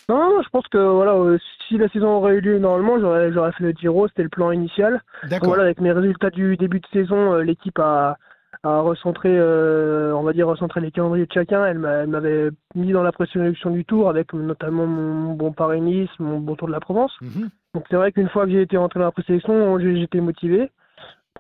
Non, 0.08 0.18
non, 0.18 0.42
je 0.42 0.48
pense 0.50 0.66
que 0.68 0.78
voilà, 0.78 1.14
euh, 1.14 1.38
si 1.68 1.78
la 1.78 1.88
saison 1.88 2.08
aurait 2.16 2.36
eu 2.36 2.40
lieu 2.40 2.58
normalement, 2.58 2.98
j'aurais, 3.00 3.32
j'aurais 3.32 3.52
fait 3.52 3.64
le 3.64 3.72
Giro. 3.72 4.08
C'était 4.08 4.24
le 4.24 4.28
plan 4.28 4.50
initial. 4.50 5.00
D'accord. 5.28 5.48
Voilà, 5.50 5.64
avec 5.64 5.80
mes 5.80 5.92
résultats 5.92 6.30
du 6.30 6.56
début 6.56 6.80
de 6.80 6.86
saison, 6.92 7.34
euh, 7.34 7.42
l'équipe 7.42 7.78
a, 7.78 8.18
à 8.64 8.80
recentrer, 8.80 9.30
euh, 9.32 10.12
on 10.14 10.22
va 10.22 10.32
dire 10.32 10.46
recentrer 10.48 10.80
les 10.80 10.90
calendriers 10.90 11.26
de 11.26 11.32
chacun. 11.32 11.64
Elle 11.66 11.78
m'a- 11.78 11.92
elle 12.02 12.08
m'avait 12.08 12.50
mis 12.74 12.92
dans 12.92 13.02
la 13.02 13.12
présélection 13.12 13.70
du 13.70 13.84
tour 13.84 14.08
avec 14.08 14.32
notamment 14.32 14.86
mon 14.86 15.34
bon 15.34 15.52
Paris-Nice, 15.52 16.10
mon 16.18 16.38
bon 16.38 16.56
tour 16.56 16.68
de 16.68 16.72
la 16.72 16.80
Provence. 16.80 17.12
Mhm. 17.20 17.48
Donc 17.74 17.84
c'est 17.88 17.96
vrai 17.96 18.12
qu'une 18.12 18.28
fois 18.28 18.44
que 18.44 18.50
j'ai 18.52 18.62
été 18.62 18.76
rentré 18.76 19.00
dans 19.00 19.06
la 19.06 19.12
présélection, 19.12 19.78
j'étais 19.78 20.20
motivé. 20.20 20.70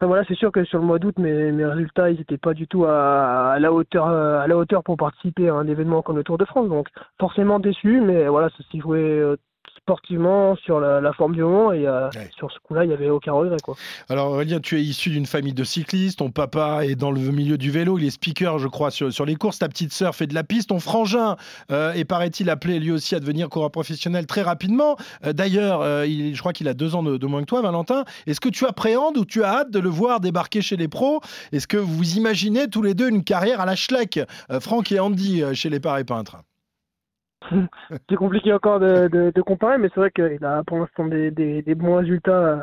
Voilà, 0.06 0.24
c'est 0.26 0.34
sûr 0.34 0.50
que 0.50 0.64
sur 0.64 0.80
le 0.80 0.84
mois 0.84 0.98
d'août, 0.98 1.16
mes, 1.18 1.64
résultats, 1.64 2.10
ils 2.10 2.18
n'étaient 2.18 2.36
pas 2.36 2.54
du 2.54 2.66
tout 2.66 2.84
à, 2.84 3.52
à 3.52 3.58
la 3.60 3.72
hauteur, 3.72 4.08
euh, 4.08 4.40
à 4.40 4.48
la 4.48 4.56
hauteur 4.56 4.82
pour 4.82 4.96
participer 4.96 5.48
à 5.48 5.54
un 5.54 5.68
événement 5.68 6.02
comme 6.02 6.16
le 6.16 6.24
Tour 6.24 6.38
de 6.38 6.44
France. 6.44 6.68
Donc 6.68 6.88
forcément 7.20 7.60
déçu, 7.60 8.00
mais 8.00 8.26
voilà, 8.26 8.48
ça 8.50 8.64
joué 8.80 8.98
euh, 8.98 9.36
sportivement 9.82 10.54
sur 10.56 10.78
la, 10.78 11.00
la 11.00 11.12
forme 11.12 11.34
du 11.34 11.42
moment 11.42 11.72
et 11.72 11.86
euh, 11.86 12.08
sur 12.36 12.50
ce 12.52 12.58
coup-là, 12.62 12.84
il 12.84 12.88
n'y 12.88 12.94
avait 12.94 13.10
aucun 13.10 13.32
regret 13.32 13.56
quoi. 13.62 13.74
Alors 14.08 14.30
Aurélien, 14.30 14.60
tu 14.60 14.78
es 14.78 14.82
issu 14.82 15.10
d'une 15.10 15.26
famille 15.26 15.54
de 15.54 15.64
cyclistes, 15.64 16.20
ton 16.20 16.30
papa 16.30 16.84
est 16.86 16.94
dans 16.94 17.10
le 17.10 17.20
milieu 17.20 17.58
du 17.58 17.70
vélo, 17.72 17.98
il 17.98 18.04
est 18.04 18.10
speaker 18.10 18.58
je 18.60 18.68
crois 18.68 18.90
sur, 18.92 19.12
sur 19.12 19.24
les 19.26 19.34
courses, 19.34 19.58
ta 19.58 19.68
petite 19.68 19.92
sœur 19.92 20.14
fait 20.14 20.28
de 20.28 20.34
la 20.34 20.44
piste, 20.44 20.68
ton 20.68 20.78
frangin 20.78 21.36
euh, 21.72 21.92
est 21.94 22.04
paraît-il 22.04 22.48
appelé 22.48 22.78
lui 22.78 22.92
aussi 22.92 23.14
à 23.16 23.20
devenir 23.20 23.48
coureur 23.48 23.70
professionnel 23.72 24.26
très 24.26 24.42
rapidement. 24.42 24.96
Euh, 25.26 25.32
D'ailleurs, 25.32 26.04
il- 26.04 26.34
je 26.34 26.40
crois 26.40 26.52
qu'il 26.52 26.68
a 26.68 26.74
deux 26.74 26.94
ans 26.94 27.02
de, 27.02 27.16
de 27.16 27.26
moins 27.26 27.40
que 27.40 27.46
toi 27.46 27.60
Valentin. 27.62 28.04
Est-ce 28.26 28.40
que 28.40 28.48
tu 28.48 28.64
appréhendes 28.66 29.16
ou 29.18 29.24
tu 29.24 29.42
as 29.42 29.48
hâte 29.52 29.70
de 29.72 29.80
le 29.80 29.88
voir 29.88 30.20
débarquer 30.20 30.62
chez 30.62 30.76
les 30.76 30.88
pros? 30.88 31.20
Est-ce 31.50 31.66
que 31.66 31.76
vous 31.76 32.16
imaginez 32.16 32.68
tous 32.68 32.82
les 32.82 32.94
deux 32.94 33.08
une 33.08 33.24
carrière 33.24 33.60
à 33.60 33.66
la 33.66 33.74
Schleck, 33.74 34.20
Franck 34.60 34.92
et 34.92 35.00
Andy 35.00 35.42
chez 35.54 35.70
les 35.70 35.80
Paris 35.80 36.04
Peintres 36.04 36.36
c'est 38.08 38.16
compliqué 38.16 38.52
encore 38.52 38.80
de, 38.80 39.08
de- 39.08 39.32
de 39.34 39.42
comparer, 39.42 39.78
mais 39.78 39.88
c'est 39.94 40.00
vrai 40.00 40.10
qu'il 40.10 40.44
a 40.44 40.62
pour 40.64 40.78
l'instant 40.78 41.06
des, 41.06 41.30
des- 41.30 41.62
des 41.62 41.74
bons 41.74 41.96
résultats 41.96 42.32
euh, 42.32 42.56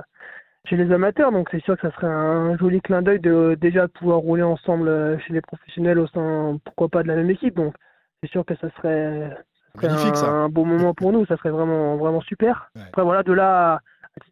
chez 0.66 0.76
les 0.78 0.92
amateurs, 0.92 1.32
donc 1.32 1.48
c'est 1.52 1.64
sûr 1.64 1.76
que 1.78 1.88
ça 1.88 1.96
serait 1.96 2.08
un 2.08 2.58
joli 2.58 2.82
clin 2.82 3.02
d'œil 3.02 3.20
de 3.20 3.58
déjà 3.60 3.88
de 3.88 3.92
pouvoir 3.92 4.20
rouler 4.20 4.44
ensemble 4.44 4.88
euh, 4.90 5.18
chez 5.20 5.34
les 5.34 5.42
professionnels 5.42 6.00
au 6.00 6.08
sein, 6.08 6.58
pourquoi 6.66 6.90
pas, 6.90 7.04
de 7.04 7.08
la 7.08 7.16
même 7.16 7.30
équipe. 7.30 7.56
Donc 7.56 7.74
c'est 8.22 8.30
sûr 8.30 8.46
que 8.46 8.56
ça 8.56 8.70
serait, 8.78 9.30
ça 9.30 9.72
serait 9.82 9.88
Magnifique, 9.88 10.16
un, 10.16 10.20
ça. 10.20 10.28
un 10.28 10.50
beau 10.50 10.66
moment 10.66 10.94
pour 10.94 11.12
nous, 11.14 11.26
ça 11.26 11.38
serait 11.38 11.50
vraiment, 11.50 11.96
vraiment 11.98 12.22
super. 12.22 12.70
Après 12.90 13.04
voilà, 13.04 13.24
de 13.24 13.34
là 13.34 13.76
à, 13.76 13.80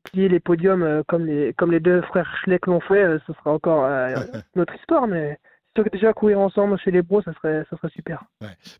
titiller 0.05 0.27
les 0.27 0.39
podiums 0.41 0.83
euh, 0.83 1.01
comme 1.07 1.25
les, 1.25 1.53
comme 1.53 1.71
les 1.71 1.79
deux 1.79 2.01
frères 2.01 2.29
Schleck 2.43 2.67
l'ont 2.67 2.81
fait, 2.81 3.17
ce 3.25 3.33
sera 3.33 3.53
encore 3.53 3.85
euh, 3.85 4.15
notre 4.55 4.75
histoire, 4.75 5.07
mais 5.07 5.37
déjà 5.83 6.13
courir 6.13 6.39
ensemble 6.39 6.77
chez 6.79 6.91
les 6.91 7.03
pros, 7.03 7.21
ça 7.21 7.33
serait, 7.33 7.63
ça 7.69 7.77
serait 7.77 7.91
super. 7.93 8.23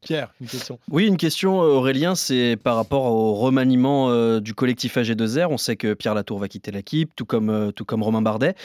Pierre, 0.02 0.34
une 0.42 0.48
question. 0.48 0.80
Oui, 0.92 1.08
une 1.08 1.18
question, 1.18 1.60
Aurélien, 1.60 2.16
c'est 2.16 2.58
par 2.62 2.76
rapport 2.76 3.06
au 3.06 3.34
remaniement 3.36 4.10
euh, 4.10 4.40
du 4.40 4.54
collectif 4.54 4.98
AG2R. 4.98 5.48
On 5.50 5.58
sait 5.58 5.76
que 5.76 5.94
Pierre 5.94 6.14
Latour 6.14 6.40
va 6.40 6.48
quitter 6.48 6.72
l'équipe, 6.72 7.12
tout 7.16 7.26
comme, 7.26 7.50
euh, 7.50 7.72
tout 7.72 7.86
comme 7.86 8.04
Romain 8.04 8.22
Bardet. 8.22 8.56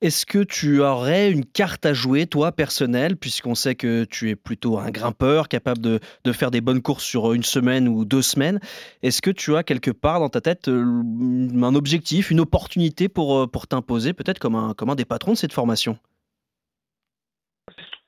Est-ce 0.00 0.26
que 0.26 0.40
tu 0.42 0.82
aurais 0.82 1.30
une 1.30 1.46
carte 1.46 1.86
à 1.86 1.94
jouer, 1.94 2.26
toi, 2.26 2.52
personnelle, 2.52 3.16
puisqu'on 3.16 3.54
sait 3.54 3.74
que 3.74 4.04
tu 4.04 4.28
es 4.28 4.36
plutôt 4.36 4.78
un 4.78 4.90
grimpeur, 4.90 5.48
capable 5.48 5.80
de, 5.80 6.00
de 6.24 6.32
faire 6.32 6.50
des 6.50 6.60
bonnes 6.60 6.82
courses 6.82 7.04
sur 7.04 7.32
une 7.32 7.44
semaine 7.44 7.88
ou 7.88 8.04
deux 8.04 8.20
semaines? 8.20 8.60
Est-ce 9.02 9.22
que 9.22 9.30
tu 9.30 9.56
as 9.56 9.62
quelque 9.62 9.90
part 9.90 10.20
dans 10.20 10.28
ta 10.28 10.40
tête 10.42 10.68
euh, 10.68 10.82
un 10.82 11.74
objectif, 11.74 12.30
une 12.30 12.40
opportunité 12.40 13.08
pour, 13.08 13.50
pour 13.50 13.66
t'imposer, 13.66 14.12
peut-être 14.12 14.38
comme 14.38 14.56
un, 14.56 14.74
comme 14.74 14.90
un 14.90 14.94
des 14.94 15.06
patrons 15.06 15.32
de 15.32 15.38
cette 15.38 15.52
formation? 15.54 15.98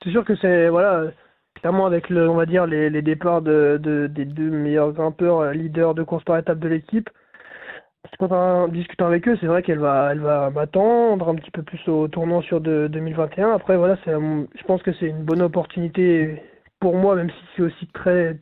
C'est 0.03 0.11
sûr 0.11 0.25
que 0.25 0.35
c'est 0.37 0.69
voilà 0.71 1.11
clairement 1.55 1.85
avec 1.87 2.09
le 2.09 2.29
on 2.31 2.35
va 2.35 2.47
dire 2.47 2.67
les, 2.67 2.89
les 2.91 3.03
départs 3.03 3.43
de, 3.43 3.79
de- 3.83 4.07
des 4.07 4.25
deux 4.25 4.51
meilleurs 4.51 4.93
grimpeurs 4.93 5.41
euh, 5.41 5.53
leaders 5.53 5.95
de 5.95 6.03
course 6.03 6.25
par 6.25 6.39
étape 6.39 6.59
de 6.61 6.69
l'équipe. 6.69 7.11
Quand 8.19 8.31
en 8.33 8.69
discutant 8.69 9.07
avec 9.07 9.27
eux, 9.29 9.37
c'est 9.41 9.47
vrai 9.47 9.63
qu'elle 9.63 9.79
va 9.81 10.11
elle 10.13 10.21
va 10.21 10.49
m'attendre 10.51 11.29
un 11.29 11.35
petit 11.35 11.51
peu 11.51 11.63
plus 11.63 11.87
au 11.89 12.09
tournant 12.09 12.41
sur 12.41 12.61
de- 12.61 12.89
2021. 12.91 13.51
Après 13.53 13.77
voilà, 13.77 13.97
c'est 14.05 14.13
un- 14.13 14.47
je 14.55 14.63
pense 14.65 14.83
que 14.83 14.93
c'est 14.95 15.07
une 15.09 15.25
bonne 15.25 15.43
opportunité 15.43 16.41
pour 16.81 16.97
moi 16.97 17.17
même 17.17 17.31
si 17.31 17.37
c'est 17.57 17.63
aussi 17.63 17.87
très 17.89 18.39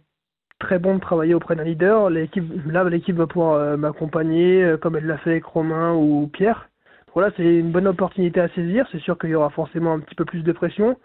très 0.61 0.79
bon 0.79 0.97
de 0.97 1.01
travailler 1.01 1.35
auprès 1.35 1.57
d'un 1.57 1.65
leader. 1.65 2.11
L'équipe 2.11 2.45
là 2.67 2.85
l'équipe 2.85 3.17
va 3.17 3.27
pouvoir 3.27 3.55
euh, 3.55 3.77
m'accompagner 3.77 4.65
euh, 4.65 4.77
comme 4.79 4.97
elle 4.97 5.07
l'a 5.07 5.19
fait 5.19 5.33
avec 5.33 5.45
Romain 5.47 5.95
ou 5.95 6.29
Pierre. 6.33 6.69
Voilà, 7.15 7.31
c'est 7.37 7.45
une 7.59 7.73
bonne 7.73 7.87
opportunité 7.89 8.41
à 8.41 8.49
saisir. 8.51 8.87
C'est 8.93 9.01
sûr 9.01 9.19
qu'il 9.19 9.31
y 9.31 9.35
aura 9.37 9.51
forcément 9.51 9.95
un 9.95 10.01
petit 10.01 10.15
peu 10.17 10.25
plus 10.25 10.43
de 10.43 10.53
pression. 10.53 10.99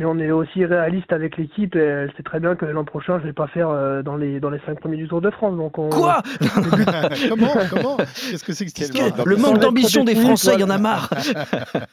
Mais 0.00 0.06
on 0.06 0.18
est 0.18 0.30
aussi 0.30 0.64
réaliste 0.64 1.12
avec 1.12 1.36
l'équipe 1.36 1.76
et 1.76 1.78
elle 1.78 2.12
sait 2.16 2.22
très 2.22 2.40
bien 2.40 2.56
que 2.56 2.64
l'an 2.64 2.84
prochain, 2.86 3.18
je 3.20 3.26
vais 3.26 3.34
pas 3.34 3.48
faire 3.48 3.68
euh, 3.68 4.00
dans 4.00 4.16
les 4.16 4.40
dans 4.40 4.48
les 4.48 4.58
cinq 4.60 4.80
premiers 4.80 4.96
du 4.96 5.06
Tour 5.06 5.20
de 5.20 5.28
France. 5.28 5.54
Donc 5.58 5.76
on... 5.76 5.90
Quoi? 5.90 6.22
Comment? 7.28 7.52
Comment? 7.68 7.96
Qu'est-ce 7.98 8.42
que 8.42 8.54
c'est 8.54 8.64
que 8.64 8.70
cette 8.70 8.94
histoire? 8.94 9.26
Le 9.26 9.36
manque 9.36 9.58
d'ambition 9.58 10.02
des 10.02 10.14
Français, 10.14 10.52
il 10.54 10.60
y 10.60 10.64
en 10.64 10.70
a 10.70 10.78
marre 10.78 11.10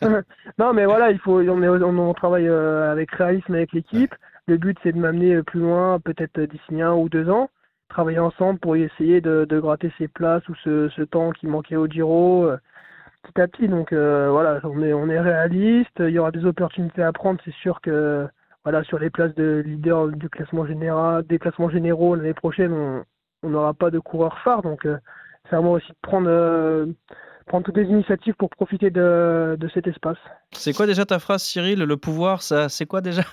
non, 0.58 0.72
mais 0.72 0.86
voilà, 0.86 1.12
il 1.12 1.20
faut, 1.20 1.42
on, 1.42 1.62
est, 1.62 1.68
on, 1.68 2.10
on 2.10 2.14
travaille 2.14 2.48
euh, 2.48 2.90
avec 2.90 3.12
réalisme 3.12 3.54
avec 3.56 3.74
l'équipe. 3.74 4.16
Le 4.48 4.56
but, 4.56 4.78
c'est 4.84 4.94
de 4.94 5.00
m'amener 5.00 5.44
plus 5.44 5.60
loin, 5.60 6.00
peut-être 6.00 6.40
d'ici 6.40 6.82
un 6.82 6.94
ou 6.94 7.10
deux 7.10 7.30
ans. 7.30 7.50
Travailler 7.90 8.20
ensemble 8.20 8.58
pour 8.60 8.78
essayer 8.78 9.20
de, 9.20 9.44
de 9.44 9.60
gratter 9.60 9.92
ces 9.98 10.08
places 10.08 10.48
ou 10.48 10.56
ce, 10.64 10.88
ce 10.96 11.02
temps 11.02 11.32
qui 11.32 11.46
manquait 11.48 11.76
au 11.76 11.88
Giro 11.88 12.46
euh, 12.46 12.58
petit 13.24 13.42
à 13.42 13.48
petit. 13.48 13.68
Donc 13.68 13.94
euh, 13.94 14.30
voilà, 14.32 14.60
on 14.64 14.82
est, 14.82 14.94
on 14.94 15.10
est 15.10 15.20
réaliste. 15.20 16.00
Il 16.00 16.10
y 16.10 16.20
aura 16.20 16.32
des 16.32 16.46
opportunités 16.46 17.04
à 17.04 17.12
prendre. 17.12 17.40
C'est 17.46 17.54
sûr 17.56 17.82
que 17.82 18.28
voilà, 18.64 18.84
sur 18.84 19.00
les 19.00 19.10
places 19.10 19.34
de 19.36 19.64
leader 19.66 20.10
du 20.10 20.30
classement 20.30 20.66
général, 20.66 21.24
des 21.24 21.40
classements 21.40 21.70
généraux 21.70 22.16
l'année 22.16 22.34
prochaine, 22.34 23.04
on 23.44 23.50
n'aura 23.50 23.74
pas 23.74 23.92
de 23.92 24.00
coureur 24.00 24.38
phare. 24.44 24.62
Donc 24.62 24.86
euh, 24.86 24.98
c'est 25.50 25.56
à 25.56 25.62
moi 25.62 25.78
aussi 25.78 25.88
de 25.88 25.98
prendre, 26.02 26.28
euh, 26.30 26.86
prendre 27.46 27.66
toutes 27.66 27.78
les 27.78 27.86
initiatives 27.86 28.34
pour 28.34 28.50
profiter 28.50 28.90
de, 28.90 29.56
de 29.58 29.68
cet 29.70 29.88
espace. 29.88 30.18
C'est 30.52 30.74
quoi 30.74 30.86
déjà 30.86 31.06
ta 31.06 31.20
phrase, 31.20 31.44
Cyril? 31.44 31.80
Le 31.80 31.98
pouvoir, 31.98 32.42
ça, 32.42 32.68
c'est 32.68 32.86
quoi 32.86 33.00
déjà? 33.00 33.24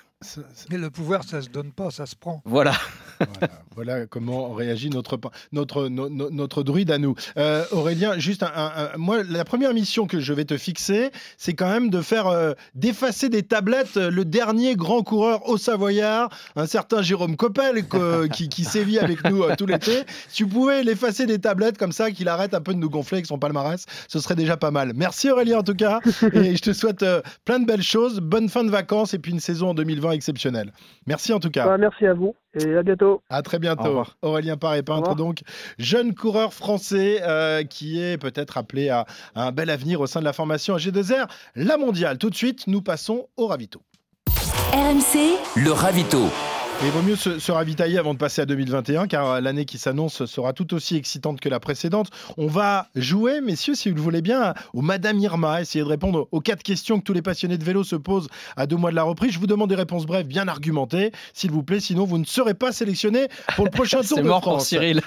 Mais 0.71 0.79
le 0.79 0.91
pouvoir, 0.91 1.25
ça 1.25 1.43
se 1.43 1.49
donne 1.49 1.73
pas, 1.73 1.91
ça 1.91 2.07
se 2.07 2.17
prend. 2.17 2.43
Voilà. 2.45 2.73
voilà, 3.19 3.53
voilà 3.75 4.07
comment 4.07 4.53
réagit 4.53 4.91
notre, 4.91 5.19
notre, 5.53 5.89
no- 5.89 6.09
no- 6.09 6.31
notre 6.31 6.63
druide 6.63 6.91
à 6.91 6.99
nous. 6.99 7.15
Euh, 7.37 7.65
Aurélien, 7.71 8.19
juste 8.19 8.43
un, 8.43 8.51
un- 8.55 8.73
un- 8.95 8.97
moi, 8.97 9.23
la 9.23 9.45
première 9.45 9.73
mission 9.75 10.07
que 10.07 10.21
je 10.21 10.33
vais 10.33 10.45
te 10.45 10.57
fixer, 10.57 11.11
c'est 11.39 11.55
quand 11.55 11.71
même 11.71 11.91
de 11.91 12.01
faire 12.01 12.27
euh, 12.27 12.53
d'effacer 12.75 13.29
des 13.29 13.43
tablettes 13.43 13.97
euh, 13.97 14.11
le 14.11 14.25
dernier 14.25 14.75
grand 14.77 15.03
coureur 15.03 15.49
au 15.49 15.57
Savoyard, 15.59 16.29
un 16.57 16.67
certain 16.67 17.03
Jérôme 17.03 17.37
Coppel 17.37 17.87
que- 17.87 18.27
qui, 18.27 18.49
qui 18.49 18.65
sévit 18.65 18.99
avec 18.99 19.25
nous 19.31 19.43
euh, 19.43 19.55
tout 19.57 19.67
l'été. 19.67 20.03
Si 20.29 20.37
tu 20.37 20.47
pouvais 20.47 20.83
l'effacer 20.83 21.27
des 21.27 21.39
tablettes 21.39 21.79
comme 21.79 21.93
ça, 21.93 22.11
qu'il 22.11 22.29
arrête 22.29 22.55
un 22.55 22.61
peu 22.61 22.75
de 22.75 22.79
nous 22.79 22.91
gonfler 22.91 23.17
avec 23.19 23.27
son 23.27 23.39
palmarès, 23.39 23.85
ce 24.09 24.19
serait 24.19 24.35
déjà 24.37 24.57
pas 24.57 24.71
mal. 24.71 24.93
Merci 24.95 25.31
Aurélien 25.31 25.59
en 25.59 25.63
tout 25.63 25.75
cas, 25.75 26.01
et 26.33 26.57
je 26.57 26.63
te 26.63 26.73
souhaite 26.73 27.03
euh, 27.03 27.21
plein 27.45 27.61
de 27.61 27.67
belles 27.67 27.83
choses, 27.83 28.21
bonne 28.21 28.49
fin 28.49 28.65
de 28.65 28.71
vacances 28.71 29.15
et 29.15 29.19
puis 29.19 29.33
une 29.33 29.41
saison 29.41 29.71
en 29.71 29.75
2020 29.75 30.14
exceptionnelle. 30.15 30.73
Merci 31.07 31.33
en 31.33 31.41
tout 31.41 31.51
cas. 31.51 31.67
Bah, 31.67 31.79
merci 31.79 32.07
à 32.07 32.15
vous 32.15 32.35
et 32.55 32.77
à 32.77 32.83
bientôt. 32.83 33.23
À 33.29 33.43
très 33.43 33.59
bientôt. 33.59 34.05
Aurélien 34.23 34.57
Paré 34.57 34.83
peintre, 34.83 35.15
donc 35.15 35.43
jeune 35.79 36.15
coureur 36.15 36.53
français 36.53 37.21
euh, 37.23 37.65
qui 37.65 38.01
est 38.01 38.19
peut-être 38.19 38.57
appelé 38.57 38.89
à, 38.89 39.07
à 39.35 39.47
un 39.49 39.53
bel 39.53 39.71
avenir 39.71 40.01
au 40.01 40.07
sein 40.07 40.21
de 40.21 40.25
la 40.25 40.33
formation 40.33 40.77
G2R, 40.77 41.27
la 41.57 41.77
mondiale. 41.77 42.19
Tout 42.19 42.31
de 42.31 42.35
suite, 42.35 42.67
nous 42.67 42.83
passons 42.83 43.29
au 43.37 43.47
ravito. 43.47 43.83
RMC, 44.73 45.39
Le 45.57 45.71
ravito. 45.71 46.31
Et 46.83 46.87
il 46.87 46.91
vaut 46.91 47.03
mieux 47.03 47.17
se, 47.17 47.39
se 47.39 47.53
ravitailler 47.53 47.99
avant 47.99 48.15
de 48.15 48.19
passer 48.19 48.43
à 48.43 48.47
2021, 48.47 49.07
car 49.07 49.31
euh, 49.31 49.41
l'année 49.41 49.65
qui 49.65 49.79
s'annonce 49.79 50.27
sera 50.27 50.53
tout 50.53 50.75
aussi 50.75 50.97
excitante 50.97 51.41
que 51.41 51.49
la 51.49 51.61
précédente. 51.61 52.09
On 52.37 52.49
va 52.49 52.89
jouer, 52.97 53.41
messieurs, 53.41 53.75
si 53.75 53.89
vous 53.89 53.95
le 53.95 54.01
voulez 54.01 54.23
bien, 54.23 54.55
au 54.75 54.83
Madame 54.83 55.19
Irma, 55.21 55.61
essayer 55.61 55.85
de 55.85 55.89
répondre 55.89 56.29
aux 56.33 56.41
quatre 56.41 56.63
questions 56.63 56.99
que 56.99 57.05
tous 57.05 57.13
les 57.13 57.23
passionnés 57.23 57.59
de 57.59 57.65
vélo 57.65 57.85
se 57.85 57.97
posent 57.97 58.29
à 58.57 58.67
deux 58.67 58.77
mois 58.77 58.91
de 58.91 58.97
la 58.97 59.05
reprise. 59.05 59.33
Je 59.33 59.39
vous 59.39 59.47
demande 59.47 59.69
des 59.69 59.77
réponses 59.77 60.05
brèves, 60.05 60.27
bien 60.27 60.49
argumentées, 60.49 61.13
s'il 61.33 61.53
vous 61.53 61.63
plaît, 61.63 61.81
sinon 61.81 62.05
vous 62.05 62.19
ne 62.19 62.25
serez 62.25 62.55
pas 62.55 62.73
sélectionné 62.73 63.29
pour 63.55 63.65
le 63.65 63.71
prochain 63.71 63.99
Tour 64.03 64.19
C'est 64.19 64.23
de 64.23 64.29
mort 64.29 64.43
pour 64.43 64.55
France. 64.55 64.69
Cyril. 64.69 65.01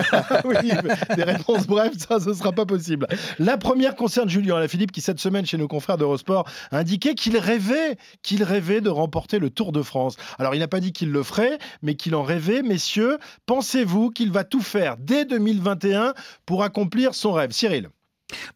oui, 0.44 0.70
des 1.16 1.24
réponses 1.24 1.66
brèves, 1.66 1.98
ça, 1.98 2.20
ce 2.20 2.32
sera 2.32 2.52
pas 2.52 2.64
possible. 2.64 3.08
La 3.40 3.58
première 3.58 3.96
concerne 3.96 4.28
Julien 4.28 4.56
Alaphilippe 4.56 4.92
qui, 4.92 5.00
cette 5.00 5.20
semaine, 5.20 5.44
chez 5.44 5.58
nos 5.58 5.68
confrères 5.68 5.98
d'Eurosport, 5.98 6.48
a 6.70 6.78
indiqué 6.78 7.14
qu'il 7.16 7.36
rêvait, 7.36 7.98
qu'il 8.22 8.44
rêvait 8.44 8.80
de 8.80 8.88
remporter 8.88 9.40
le 9.40 9.50
Tour 9.50 9.72
de 9.72 9.82
France. 9.82 10.16
Alors, 10.38 10.54
il 10.54 10.60
n'a 10.60 10.68
pas 10.68 10.80
dit 10.80 10.92
qu'il 10.92 11.07
le 11.10 11.22
ferait, 11.22 11.58
mais 11.82 11.94
qu'il 11.94 12.14
en 12.14 12.22
rêvait. 12.22 12.62
Messieurs, 12.62 13.18
pensez-vous 13.46 14.10
qu'il 14.10 14.30
va 14.32 14.44
tout 14.44 14.60
faire 14.62 14.96
dès 14.98 15.24
2021 15.24 16.14
pour 16.46 16.62
accomplir 16.62 17.14
son 17.14 17.32
rêve? 17.32 17.50
Cyril 17.52 17.88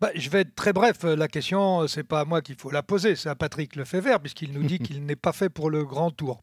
Bah, 0.00 0.10
je 0.14 0.28
vais 0.30 0.40
être 0.42 0.54
très 0.54 0.72
bref. 0.72 1.02
La 1.04 1.28
question, 1.28 1.86
c'est 1.88 2.04
pas 2.04 2.20
à 2.20 2.24
moi 2.24 2.42
qu'il 2.42 2.56
faut 2.56 2.70
la 2.70 2.82
poser, 2.82 3.16
c'est 3.16 3.28
à 3.28 3.34
Patrick 3.34 3.76
Lefebvre, 3.76 4.20
puisqu'il 4.20 4.52
nous 4.52 4.62
dit 4.64 4.78
qu'il 4.80 5.04
n'est 5.04 5.16
pas 5.16 5.32
fait 5.32 5.48
pour 5.48 5.70
le 5.70 5.84
grand 5.84 6.10
tour. 6.10 6.42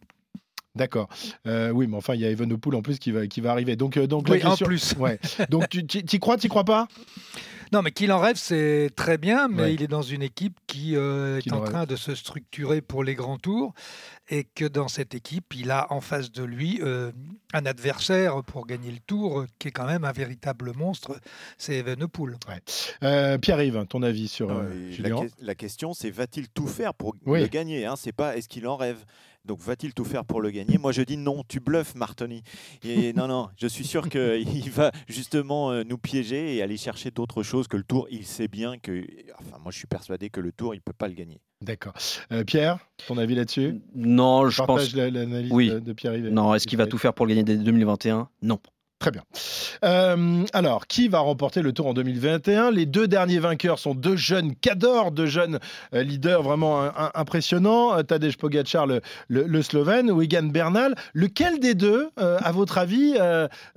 D'accord. 0.76 1.10
Euh, 1.48 1.72
oui, 1.72 1.88
mais 1.88 1.98
enfin, 1.98 2.14
il 2.14 2.22
y 2.22 2.26
a 2.26 2.30
Evenepoel 2.30 2.76
en 2.76 2.82
plus 2.82 3.00
qui 3.00 3.12
va, 3.12 3.26
qui 3.28 3.42
va 3.42 3.52
arriver. 3.52 3.76
Donc, 3.76 3.98
euh, 3.98 4.06
donc 4.08 4.30
la 4.30 4.36
Oui, 4.36 4.46
en 4.46 4.50
question- 4.52 4.66
plus. 4.68 4.94
Ouais. 5.00 5.20
Donc, 5.50 5.68
tu 5.70 5.86
tu- 5.86 6.04
t'y 6.04 6.20
crois, 6.20 6.38
t'y 6.38 6.48
crois 6.48 6.64
pas? 6.64 6.88
Non, 7.72 7.82
mais 7.84 7.92
qu'il 7.92 8.12
en 8.12 8.20
rêve, 8.20 8.36
c'est 8.38 8.90
très 8.96 9.18
bien, 9.20 9.48
mais 9.48 9.62
Ouais. 9.64 9.74
il 9.76 9.84
est 9.84 9.88
dans 9.88 10.02
une 10.02 10.24
équipe 10.24 10.58
qui 10.66 10.96
euh, 10.96 11.40
est 11.40 11.52
en 11.54 11.62
train 11.62 11.86
de 11.86 11.96
se 11.96 12.16
structurer 12.16 12.82
pour 12.82 13.04
les 13.04 13.14
grands 13.14 13.38
tours 13.38 13.74
et 14.30 14.44
que 14.44 14.66
dans 14.66 14.88
cette 14.88 15.14
équipe, 15.14 15.54
il 15.56 15.70
a 15.70 15.86
en 15.92 16.02
face 16.02 16.32
de 16.32 16.44
lui 16.44 16.80
euh, 16.82 17.12
un 17.54 17.66
adversaire 17.66 18.44
pour 18.44 18.66
gagner 18.66 18.92
le 18.92 19.00
tour 19.06 19.46
qui 19.60 19.68
est 19.68 19.72
quand 19.72 19.86
même 19.86 20.04
un 20.04 20.12
véritable 20.12 20.72
monstre, 20.76 21.20
c'est 21.58 21.76
Evenepoel. 21.76 22.38
Euh, 23.04 23.38
Pierre-Yves, 23.38 23.86
ton 23.88 24.02
avis 24.04 24.28
sur 24.28 24.48
Non, 24.50 24.62
euh, 24.64 24.86
la, 24.90 24.92
Julien? 24.92 25.26
que- 25.28 25.32
la 25.46 25.56
question, 25.56 25.94
c'est 25.94 26.10
va-t-il 26.10 26.50
tout 26.50 26.68
faire 26.68 26.94
pour 26.96 27.16
Oui. 27.26 27.42
le 27.42 27.48
gagner 27.48 27.86
hein? 27.86 27.96
C'est 27.98 28.12
pas 28.14 28.36
est-ce 28.36 28.50
qu'il 28.50 28.68
en 28.68 28.78
rêve? 28.78 29.04
Donc 29.46 29.60
va-t-il 29.62 29.94
tout 29.94 30.04
faire 30.06 30.26
pour 30.26 30.42
le 30.42 30.52
gagner? 30.52 30.78
Moi 30.78 30.92
je 30.92 31.02
dis 31.02 31.18
non, 31.18 31.44
tu 31.48 31.60
bluffes 31.60 31.96
Martoni. 31.96 32.44
Et 32.84 33.14
non, 33.14 33.28
non, 33.28 33.50
je 33.58 33.68
suis 33.68 33.86
sûr 33.86 34.10
qu'il 34.10 34.72
va 34.72 34.92
justement 35.08 35.72
euh, 35.72 35.84
nous 35.84 35.98
piéger 35.98 36.56
et 36.56 36.62
aller 36.62 36.78
chercher 36.78 37.12
d'autres 37.12 37.44
choses 37.44 37.68
que 37.68 37.78
le 37.78 37.84
tour. 37.84 38.08
Il 38.12 38.26
sait 38.26 38.48
bien 38.48 38.78
que, 38.78 39.06
enfin 39.40 39.58
moi 39.62 39.72
je 39.72 39.78
suis 39.78 39.88
persuadé 39.88 40.30
que 40.30 40.40
le 40.40 40.52
tour 40.52 40.74
il 40.76 40.82
peut 40.82 40.94
pas 40.94 41.08
le 41.08 41.14
gagner. 41.14 41.40
D'accord. 41.62 41.94
Euh, 42.32 42.44
Pierre, 42.46 42.80
ton 43.08 43.18
avis 43.18 43.36
là-dessus? 43.36 43.82
Non, 43.94 44.50
je 44.50 44.58
Partage 44.60 44.86
pense. 44.92 44.96
la- 44.96 45.10
l'analyse 45.10 45.52
Oui. 45.52 45.70
de, 45.70 45.94
Pierre-Yves. 45.94 46.28
et- 46.28 46.32
Non, 46.32 46.54
est-ce 46.56 46.66
qu'il 46.68 46.78
va 46.78 46.88
tout 46.88 46.98
faire 46.98 47.14
pour 47.14 47.26
le 47.26 47.32
gagner 47.32 47.44
dès 47.44 47.58
2021 47.58 48.30
Non. 48.42 48.60
Très 49.00 49.12
bien. 49.12 49.24
Euh, 49.86 50.44
alors, 50.52 50.86
qui 50.86 51.08
va 51.08 51.20
remporter 51.20 51.62
le 51.62 51.72
Tour 51.72 51.88
en 51.88 51.94
2021 51.94 52.72
Les 52.72 52.86
deux 52.86 53.08
derniers 53.08 53.40
vainqueurs 53.40 53.80
sont 53.80 53.96
deux 53.96 54.18
jeunes 54.18 54.56
cadors, 54.56 55.12
deux 55.12 55.26
jeunes 55.26 55.60
euh, 55.94 56.04
leaders 56.04 56.44
vraiment 56.44 56.90
impressionnants. 57.16 57.98
Euh, 57.98 58.04
Tadej 58.04 58.36
Pogacar, 58.38 58.88
le, 58.88 59.62
Slovène, 59.62 60.12
ou 60.12 60.22
Bernal. 60.52 60.96
Lequel 61.14 61.60
des 61.60 61.76
deux, 61.76 62.10
à 62.18 62.52
votre 62.52 62.78
avis, 62.78 63.16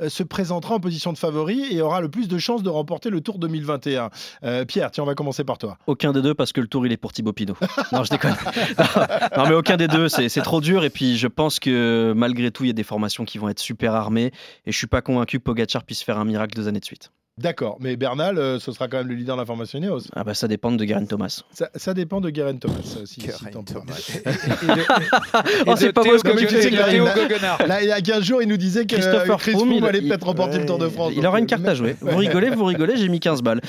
se 0.09 0.23
présentera 0.23 0.75
en 0.75 0.81
position 0.81 1.13
de 1.13 1.19
favori 1.19 1.67
et 1.71 1.81
aura 1.81 2.01
le 2.01 2.09
plus 2.09 2.29
de 2.29 2.39
chances 2.39 2.63
de 2.63 2.69
remporter 2.69 3.11
le 3.11 3.21
Tour 3.21 3.39
2021 3.39 4.11
Euh, 4.45 4.65
Pierre, 4.65 4.91
tiens, 4.91 5.05
on 5.05 5.07
va 5.07 5.15
commencer 5.15 5.45
par 5.45 5.59
toi. 5.59 5.79
Aucun 5.87 6.13
des 6.13 6.23
deux 6.23 6.35
parce 6.35 6.53
que 6.53 6.61
le 6.61 6.67
tour 6.67 6.87
il 6.87 6.93
est 6.93 6.97
pour 6.97 7.13
Thibaut 7.13 7.33
Pinot. 7.33 7.57
non, 7.93 8.05
je 8.05 8.11
déconne. 8.11 8.35
non, 9.37 9.45
mais 9.49 9.55
aucun 9.55 9.77
des 9.77 9.89
deux, 9.89 10.09
c'est 10.09 10.29
c'est 10.29 10.43
trop 10.43 10.61
dur. 10.61 10.85
Et 10.85 10.91
puis 10.91 11.17
je 11.17 11.29
pense 11.29 11.61
que 11.61 12.13
malgré 12.17 12.51
tout, 12.51 12.65
il 12.65 12.69
y 12.69 12.71
a 12.71 12.75
des 12.75 12.83
formations 12.83 13.25
qui 13.25 13.39
vont 13.39 13.49
être 13.49 13.61
super 13.61 13.95
armées. 13.95 14.33
Et 14.67 14.73
je 14.73 14.77
suis 14.77 14.87
pas 14.87 15.03
convaincu 15.13 15.39
que 15.39 15.45
Pogacar 15.45 15.85
puisse 15.85 16.03
faire 16.03 16.19
un 16.19 16.25
miracle 16.25 16.55
deux 16.55 16.69
années 16.69 16.81
de 16.81 16.85
suite. 16.85 17.13
D'accord, 17.43 17.77
mais 17.81 17.97
Bernal, 17.97 18.39
euh, 18.39 18.59
ce 18.61 18.71
sera 18.73 18.87
quand 18.89 18.99
même 18.99 19.09
le 19.09 19.15
leader 19.15 19.35
de 19.37 19.41
la 19.43 19.47
formation 19.47 19.79
Ineos. 19.79 20.03
Ah 20.15 20.23
bah 20.25 20.35
ça 20.35 20.47
dépend 20.49 20.71
de 20.71 20.85
Garen 20.85 21.07
Thomas. 21.09 21.43
Ça, 21.53 21.69
ça 21.75 21.93
dépend 21.93 22.21
de 22.21 22.31
Garen 22.31 22.59
Thomas. 22.59 22.75
euh, 23.01 23.05
si- 23.05 23.21
si 23.21 23.29
t'en 23.51 23.63
parles. 23.65 23.87
Oh, 25.67 25.75
c'est 25.77 25.93
pas 25.93 26.05
moi 26.05 26.19
ce 26.19 26.23
que 26.23 26.47
tu 26.47 26.71
là, 26.71 26.93
il- 26.93 26.99
Goguenard. 27.01 27.67
Là, 27.67 27.83
il 27.83 27.89
y 27.89 27.93
a 27.93 28.01
15 28.01 28.23
jours, 28.25 28.43
il 28.43 28.49
nous 28.49 28.57
disait 28.57 28.87
que 28.87 28.95
Christopher 28.95 29.35
euh, 29.35 29.37
Chris 29.39 29.53
Froome, 29.53 29.73
il- 29.73 29.85
allait 29.85 30.03
peut-être 30.03 30.25
remporter 30.27 30.59
le 30.59 30.67
Tour 30.67 30.79
de 30.79 30.89
France. 30.89 31.13
Il 31.17 31.27
aura 31.27 31.39
une 31.39 31.45
euh, 31.45 31.49
carte 31.49 31.67
à 31.67 31.75
jouer. 31.75 31.97
Vous 32.01 32.17
rigolez, 32.17 32.51
vous 32.51 32.65
rigolez, 32.65 32.97
j'ai 32.97 33.09
mis 33.09 33.21
15 33.21 33.43
balles. 33.43 33.61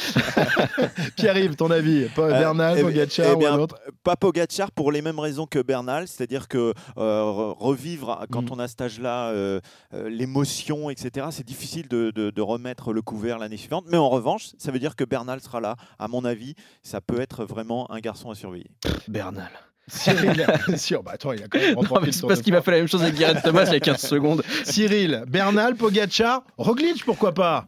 Pierre-Yves, 1.15 1.55
ton 1.55 1.71
avis 1.71 2.05
Pas 2.15 2.23
Euh, 2.23 2.39
Bernal, 2.39 2.75
eh- 2.77 2.81
Pogacar 2.81 3.25
eh 3.29 3.33
ou 3.33 3.37
bien, 3.37 3.53
un 3.53 3.59
autre 3.59 3.77
Pas 4.03 4.15
Pogacar 4.15 4.71
pour 4.71 4.91
les 4.91 5.01
mêmes 5.01 5.19
raisons 5.19 5.45
que 5.45 5.59
Bernal, 5.59 6.07
c'est-à-dire 6.07 6.47
que 6.47 6.73
euh, 6.97 7.21
re- 7.23 7.55
revivre 7.57 8.19
Mm. 8.23 8.25
quand 8.31 8.51
on 8.51 8.59
a 8.59 8.67
cet 8.67 8.81
âge-là 8.81 9.29
euh, 9.29 9.59
euh, 9.93 10.09
l'émotion, 10.09 10.89
etc. 10.89 11.27
C'est 11.31 11.45
difficile 11.45 11.87
de, 11.87 12.11
de- 12.11 12.29
de 12.29 12.41
remettre 12.41 12.93
le 12.93 13.01
couvert 13.01 13.37
l'année 13.39 13.57
suivante. 13.63 13.85
Mais 13.89 13.97
en 13.97 14.09
revanche, 14.09 14.49
ça 14.57 14.71
veut 14.71 14.79
dire 14.79 14.95
que 14.95 15.03
Bernal 15.03 15.39
sera 15.41 15.59
là. 15.59 15.75
À 15.99 16.07
mon 16.07 16.23
avis, 16.25 16.55
ça 16.83 17.01
peut 17.01 17.19
être 17.19 17.45
vraiment 17.45 17.89
un 17.91 17.99
garçon 17.99 18.29
à 18.29 18.35
surveiller. 18.35 18.69
Bernal. 19.07 19.49
Cyril, 19.87 20.45
sûr, 20.77 21.03
bah 21.03 21.11
attends, 21.15 21.33
il 21.33 21.43
a 21.43 21.47
quand 21.47 21.59
même 21.59 21.75
Non, 21.75 21.81
mais 22.01 22.07
le 22.07 22.27
parce 22.27 22.41
qu'il 22.41 22.53
m'a 22.53 22.61
fait 22.61 22.71
la 22.71 22.77
même 22.77 22.87
chose 22.87 23.03
avec 23.03 23.15
Garen 23.15 23.41
Thomas 23.41 23.65
il 23.65 23.73
y 23.73 23.75
a 23.75 23.79
15 23.81 23.99
secondes. 23.99 24.41
Cyril, 24.63 25.23
Bernal, 25.27 25.75
Pogacar, 25.75 26.43
Roglic, 26.57 27.03
pourquoi 27.03 27.33
pas? 27.33 27.67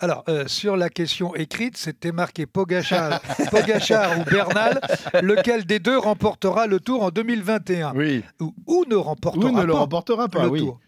Alors, 0.00 0.24
euh, 0.28 0.46
sur 0.48 0.76
la 0.76 0.88
question 0.88 1.34
écrite, 1.34 1.76
c'était 1.76 2.12
marqué 2.12 2.46
Pogachar, 2.46 3.20
Pogachar 3.50 4.18
ou 4.20 4.24
Bernal, 4.24 4.80
lequel 5.22 5.64
des 5.64 5.78
deux 5.78 5.98
remportera 5.98 6.66
le 6.66 6.80
Tour 6.80 7.02
en 7.02 7.10
2021 7.10 7.92
Oui. 7.94 8.22
ou, 8.40 8.54
ou 8.66 8.84
ne 8.88 8.96
remportera 8.96 9.50
Ou 9.50 9.56
ne 9.56 9.62
le 9.62 9.72
pas 9.72 9.78
remportera 9.78 10.28
pas, 10.28 10.44
le 10.44 10.48
oui. 10.50 10.60
Tour. 10.60 10.80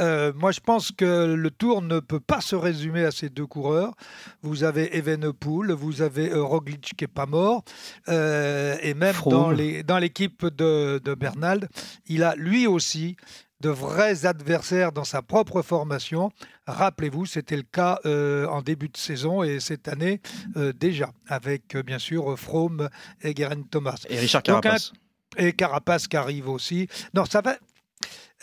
Euh, 0.00 0.32
moi, 0.34 0.52
je 0.52 0.60
pense 0.60 0.92
que 0.92 1.34
le 1.34 1.50
Tour 1.50 1.82
ne 1.82 2.00
peut 2.00 2.20
pas 2.20 2.40
se 2.40 2.56
résumer 2.56 3.04
à 3.04 3.10
ces 3.10 3.28
deux 3.28 3.46
coureurs. 3.46 3.94
Vous 4.42 4.64
avez 4.64 4.96
Evenepoel, 4.96 5.72
vous 5.72 6.02
avez 6.02 6.30
euh, 6.30 6.42
Roglic 6.42 6.92
qui 6.96 7.04
est 7.04 7.08
pas 7.08 7.26
mort, 7.26 7.64
euh, 8.08 8.76
et 8.82 8.94
même 8.94 9.14
Froome. 9.14 9.32
dans 9.32 9.50
les- 9.50 9.82
dans 9.82 9.98
l'équipe 9.98 10.44
de, 10.46 11.00
de 11.04 11.14
Bernal, 11.14 11.68
il 12.06 12.22
a 12.22 12.34
lui 12.36 12.66
aussi 12.66 13.16
de 13.60 13.68
vrais 13.68 14.24
adversaires 14.24 14.90
dans 14.90 15.04
sa 15.04 15.20
propre 15.20 15.60
formation. 15.60 16.30
Rappelez-vous, 16.66 17.26
c'était 17.26 17.56
le 17.56 17.62
cas 17.62 17.98
euh, 18.06 18.46
en 18.46 18.62
début 18.62 18.88
de 18.88 18.96
saison 18.96 19.42
et 19.42 19.60
cette 19.60 19.86
année 19.86 20.22
euh, 20.56 20.72
déjà, 20.72 21.10
avec 21.28 21.74
euh, 21.74 21.82
bien 21.82 21.98
sûr 21.98 22.38
Froome 22.38 22.88
et 23.22 23.34
Geraint 23.36 23.62
Thomas. 23.70 24.02
Et 24.08 24.18
Richard 24.18 24.42
Donc, 24.44 24.56
un- 24.56 24.60
Carapace. 24.60 24.92
et 25.36 25.52
Carapace 25.52 26.08
qui 26.08 26.16
arrive 26.16 26.48
aussi. 26.48 26.88
Non, 27.12 27.26
ça 27.26 27.42
va. 27.42 27.56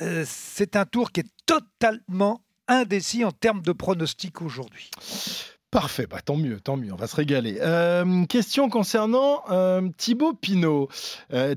Euh, 0.02 0.24
c'est 0.28 0.76
un 0.76 0.86
tour 0.86 1.12
qui 1.12 1.22
est 1.22 1.32
totalement 1.46 2.42
indécis 2.68 3.24
en 3.24 3.32
termes 3.32 3.62
de 3.62 3.72
pronostic 3.72 4.42
aujourd'hui. 4.42 4.92
Parfait, 5.72 6.08
bah, 6.08 6.22
tant 6.22 6.38
mieux, 6.38 6.60
tant 6.60 6.78
mieux, 6.78 6.94
on 6.94 6.98
va 6.98 7.08
se 7.08 7.16
régaler. 7.16 7.58
Euh, 7.62 8.26
question 8.26 8.70
concernant 8.70 9.44
euh, 9.50 9.88
Thibaut 9.98 10.34
Pinot. 10.34 10.90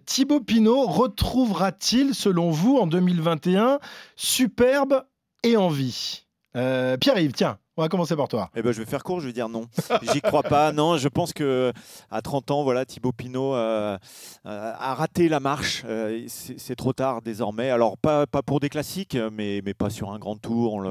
Thibaut 0.05 0.41
Pinot 0.41 0.87
retrouvera-t-il, 0.87 2.15
selon 2.15 2.51
vous, 2.51 2.77
en 2.77 2.87
2021, 2.87 3.79
superbe 4.17 5.05
et 5.45 5.57
en 5.57 5.69
vie? 5.69 6.27
Pierre-Yves, 6.53 7.33
tiens, 7.33 7.59
on 7.81 7.83
va 7.85 7.89
commencer 7.89 8.15
par 8.15 8.29
toi. 8.29 8.51
Eh 8.55 8.61
ben, 8.61 8.73
je 8.73 8.79
vais 8.81 8.85
faire 8.85 9.03
court, 9.03 9.21
je 9.21 9.27
vais 9.27 9.33
dire 9.33 9.49
non. 9.49 9.65
J'y 10.13 10.21
crois 10.21 10.43
pas. 10.43 10.71
Non, 10.71 10.99
je 10.99 11.09
pense 11.09 11.33
que 11.33 11.73
à 12.11 12.21
30 12.21 12.51
ans, 12.51 12.63
voilà, 12.63 12.85
Thibaut 12.85 13.13
Pinot 13.13 13.55
euh, 13.55 13.97
euh, 14.45 14.73
a 14.79 14.95
raté 14.95 15.31
la 15.31 15.41
marche. 15.41 15.83
Euh, 15.87 16.25
c'est 16.29 16.77
trop 16.77 16.93
tard 16.93 17.23
désormais. 17.23 17.71
Alors 17.71 17.97
pas, 17.97 18.27
pas 18.27 18.43
pour 18.43 18.61
des 18.61 18.69
classiques, 18.69 19.17
mais, 19.33 19.63
mais 19.65 19.73
pas 19.73 19.89
sur 19.89 20.11
un 20.13 20.19
grand 20.19 20.37
tour. 20.37 20.85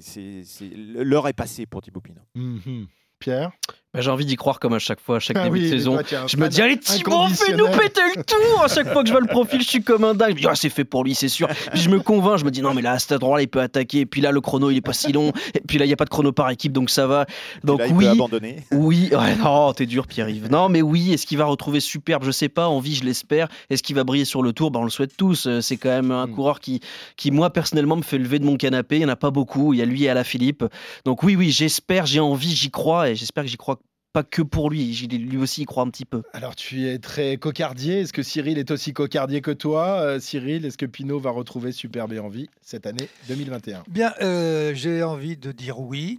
C'est- 0.00 0.42
L'heure 0.74 1.28
est 1.28 1.34
passée 1.34 1.66
pour 1.66 1.82
Thibaut 1.82 2.00
Pinot. 2.00 2.22
Mhm. 2.34 2.86
Pierre? 3.18 3.50
Bah, 3.96 4.02
J'ai 4.02 4.10
envie 4.10 4.26
d'y 4.26 4.36
croire 4.36 4.60
comme 4.60 4.74
à 4.74 4.78
chaque 4.78 5.00
fois, 5.00 5.16
à 5.16 5.20
chaque 5.20 5.36
Ah 5.40 5.44
début 5.44 5.58
oui, 5.58 5.64
de 5.64 5.76
saison. 5.76 5.98
Je 6.26 6.36
me 6.36 6.48
dis, 6.48 6.60
allez, 6.60 6.78
Thibaut, 6.78 7.26
fais-nous 7.28 7.68
péter 7.68 8.00
le 8.14 8.22
tour 8.22 8.62
À 8.62 8.68
chaque 8.68 8.92
fois 8.92 9.02
que 9.02 9.08
je 9.08 9.12
vois 9.12 9.20
le 9.22 9.26
profil, 9.26 9.60
je 9.62 9.66
suis 9.66 9.82
comme 9.82 10.04
un 10.04 10.14
dingue. 10.14 10.30
Je 10.30 10.34
me 10.34 10.40
dis, 10.40 10.46
ah, 10.50 10.54
c'est 10.54 10.68
fait 10.70 10.84
pour 10.84 11.02
lui, 11.04 11.14
c'est 11.14 11.28
sûr. 11.28 11.48
Puis 11.72 11.80
je 11.80 11.88
me 11.88 11.98
convainc, 12.00 12.38
je 12.38 12.44
me 12.44 12.50
dis, 12.50 12.60
non, 12.62 12.74
mais 12.74 12.82
là, 12.82 12.92
à 12.92 12.98
cet 12.98 13.12
endroit-là, 13.12 13.42
il 13.42 13.48
peut 13.48 13.60
attaquer. 13.60 14.00
Et 14.00 14.06
puis 14.06 14.20
là, 14.20 14.32
le 14.32 14.40
chrono, 14.40 14.70
il 14.70 14.76
est 14.76 14.80
pas 14.82 14.92
si 14.92 15.12
long. 15.12 15.32
Et 15.54 15.60
puis 15.66 15.78
là, 15.78 15.84
il 15.84 15.88
n'y 15.88 15.94
a 15.94 15.96
pas 15.96 16.04
de 16.04 16.10
chrono 16.10 16.32
par 16.32 16.50
équipe, 16.50 16.72
donc 16.72 16.90
ça 16.90 17.06
va. 17.06 17.26
Donc 17.64 17.80
là, 17.80 17.86
il 17.86 17.94
oui. 17.94 18.04
peut 18.04 18.10
abandonner. 18.10 18.64
Oui, 18.72 19.08
ouais, 19.12 19.36
non, 19.36 19.72
t'es 19.72 19.86
dur, 19.86 20.06
Pierre-Yves. 20.06 20.50
Non, 20.50 20.68
mais 20.68 20.82
oui, 20.82 21.12
est-ce 21.12 21.26
qu'il 21.26 21.38
va 21.38 21.46
retrouver 21.46 21.80
superbe? 21.80 22.24
Je 22.24 22.30
sais 22.30 22.48
pas. 22.48 22.68
En 22.68 22.80
vie, 22.80 22.94
je 22.94 23.04
l'espère. 23.04 23.48
Est-ce 23.70 23.82
qu'il 23.82 23.96
va 23.96 24.04
briller 24.04 24.24
sur 24.24 24.42
le 24.42 24.52
tour? 24.52 24.70
Ben, 24.70 24.80
On 24.80 24.84
le 24.84 24.90
souhaite 24.90 25.16
tous. 25.16 25.46
Euh, 25.46 25.60
C'est 25.60 25.76
quand 25.76 25.88
même 25.88 26.10
un 26.10 26.26
coureur 26.26 26.60
qui, 26.60 26.80
qui, 27.16 27.30
moi, 27.30 27.50
personnellement, 27.50 27.96
me 27.96 28.02
fait 28.02 28.18
lever 28.18 28.38
de 28.38 28.44
mon 28.44 28.56
canapé. 28.56 28.96
Il 28.96 29.00
n'y 29.00 29.04
en 29.06 29.08
a 29.08 29.16
pas 29.16 29.30
beaucoup. 29.30 29.72
Il 29.72 29.78
y 29.78 29.82
a 29.82 29.84
lui 29.86 30.04
et 30.04 30.14
la 30.14 30.24
Philippe. 30.24 30.64
Donc 31.04 31.22
oui, 31.22 31.36
oui, 31.36 31.50
j'espère, 31.50 32.06
j'ai 32.06 32.20
envie, 32.20 32.54
j'y 32.54 32.70
crois. 32.70 33.10
Et 33.10 33.14
j'espère 33.14 33.44
que 33.44 33.50
j'y 33.50 33.56
crois 33.56 33.78
pas 34.16 34.24
que 34.24 34.40
pour 34.40 34.70
lui. 34.70 34.94
Lui 34.94 35.36
aussi, 35.36 35.60
il 35.62 35.66
croit 35.66 35.82
un 35.82 35.90
petit 35.90 36.06
peu. 36.06 36.22
Alors, 36.32 36.56
tu 36.56 36.86
es 36.88 36.98
très 36.98 37.36
cocardier. 37.36 38.00
Est-ce 38.00 38.14
que 38.14 38.22
Cyril 38.22 38.56
est 38.56 38.70
aussi 38.70 38.94
cocardier 38.94 39.42
que 39.42 39.50
toi? 39.50 40.00
Euh, 40.00 40.20
Cyril, 40.20 40.64
est-ce 40.64 40.78
que 40.78 40.86
Pinot 40.86 41.20
va 41.20 41.28
retrouver 41.30 41.70
superbe 41.70 42.14
et 42.14 42.18
en 42.18 42.28
vie 42.30 42.48
cette 42.62 42.86
année 42.86 43.10
2021 43.28 43.84
Bien, 43.88 44.14
euh, 44.22 44.72
j'ai 44.74 45.02
envie 45.02 45.36
de 45.36 45.52
dire 45.52 45.80
oui, 45.80 46.18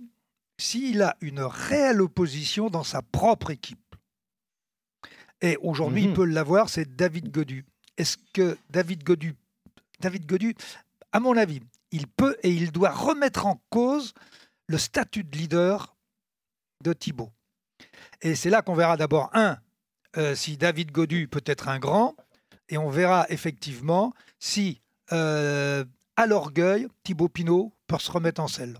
s'il 0.59 1.01
a 1.01 1.17
une 1.21 1.39
réelle 1.41 2.03
opposition 2.03 2.69
dans 2.69 2.83
sa 2.83 3.01
propre 3.01 3.49
équipe. 3.49 3.79
Et 5.41 5.57
aujourd'hui, 5.61 6.03
Mhm. 6.03 6.09
il 6.09 6.13
peut 6.13 6.25
l'avoir, 6.25 6.69
c'est 6.69 6.95
David 6.95 7.31
Godu. 7.31 7.65
Est-ce 7.97 8.17
que 8.31 8.59
David 8.69 9.03
Godu, 9.03 9.33
David 10.01 10.27
Godu, 10.27 10.53
à 11.11 11.19
mon 11.19 11.35
avis, 11.35 11.61
il 11.91 12.05
peut 12.05 12.37
et 12.43 12.51
il 12.51 12.71
doit 12.71 12.91
remettre 12.91 13.47
en 13.47 13.59
cause 13.71 14.13
le 14.67 14.77
statut 14.77 15.23
de 15.23 15.35
leader 15.35 15.95
de 16.83 16.93
Thibaut. 16.93 17.31
Et 18.21 18.35
c'est 18.35 18.49
là 18.49 18.61
qu'on 18.61 18.73
verra 18.73 18.97
d'abord, 18.97 19.29
un, 19.33 19.57
euh, 20.17 20.35
si 20.35 20.57
David 20.57 20.91
Godu 20.91 21.27
peut 21.27 21.43
être 21.45 21.67
un 21.67 21.79
grand, 21.79 22.15
et 22.69 22.77
on 22.77 22.89
verra 22.89 23.25
effectivement 23.29 24.13
si, 24.39 24.81
euh, 25.11 25.85
à 26.15 26.25
l'orgueil, 26.25 26.87
Thibaut 27.03 27.29
Pinot 27.29 27.71
peut 27.87 27.97
se 27.99 28.11
remettre 28.11 28.41
en 28.41 28.47
selle. 28.47 28.77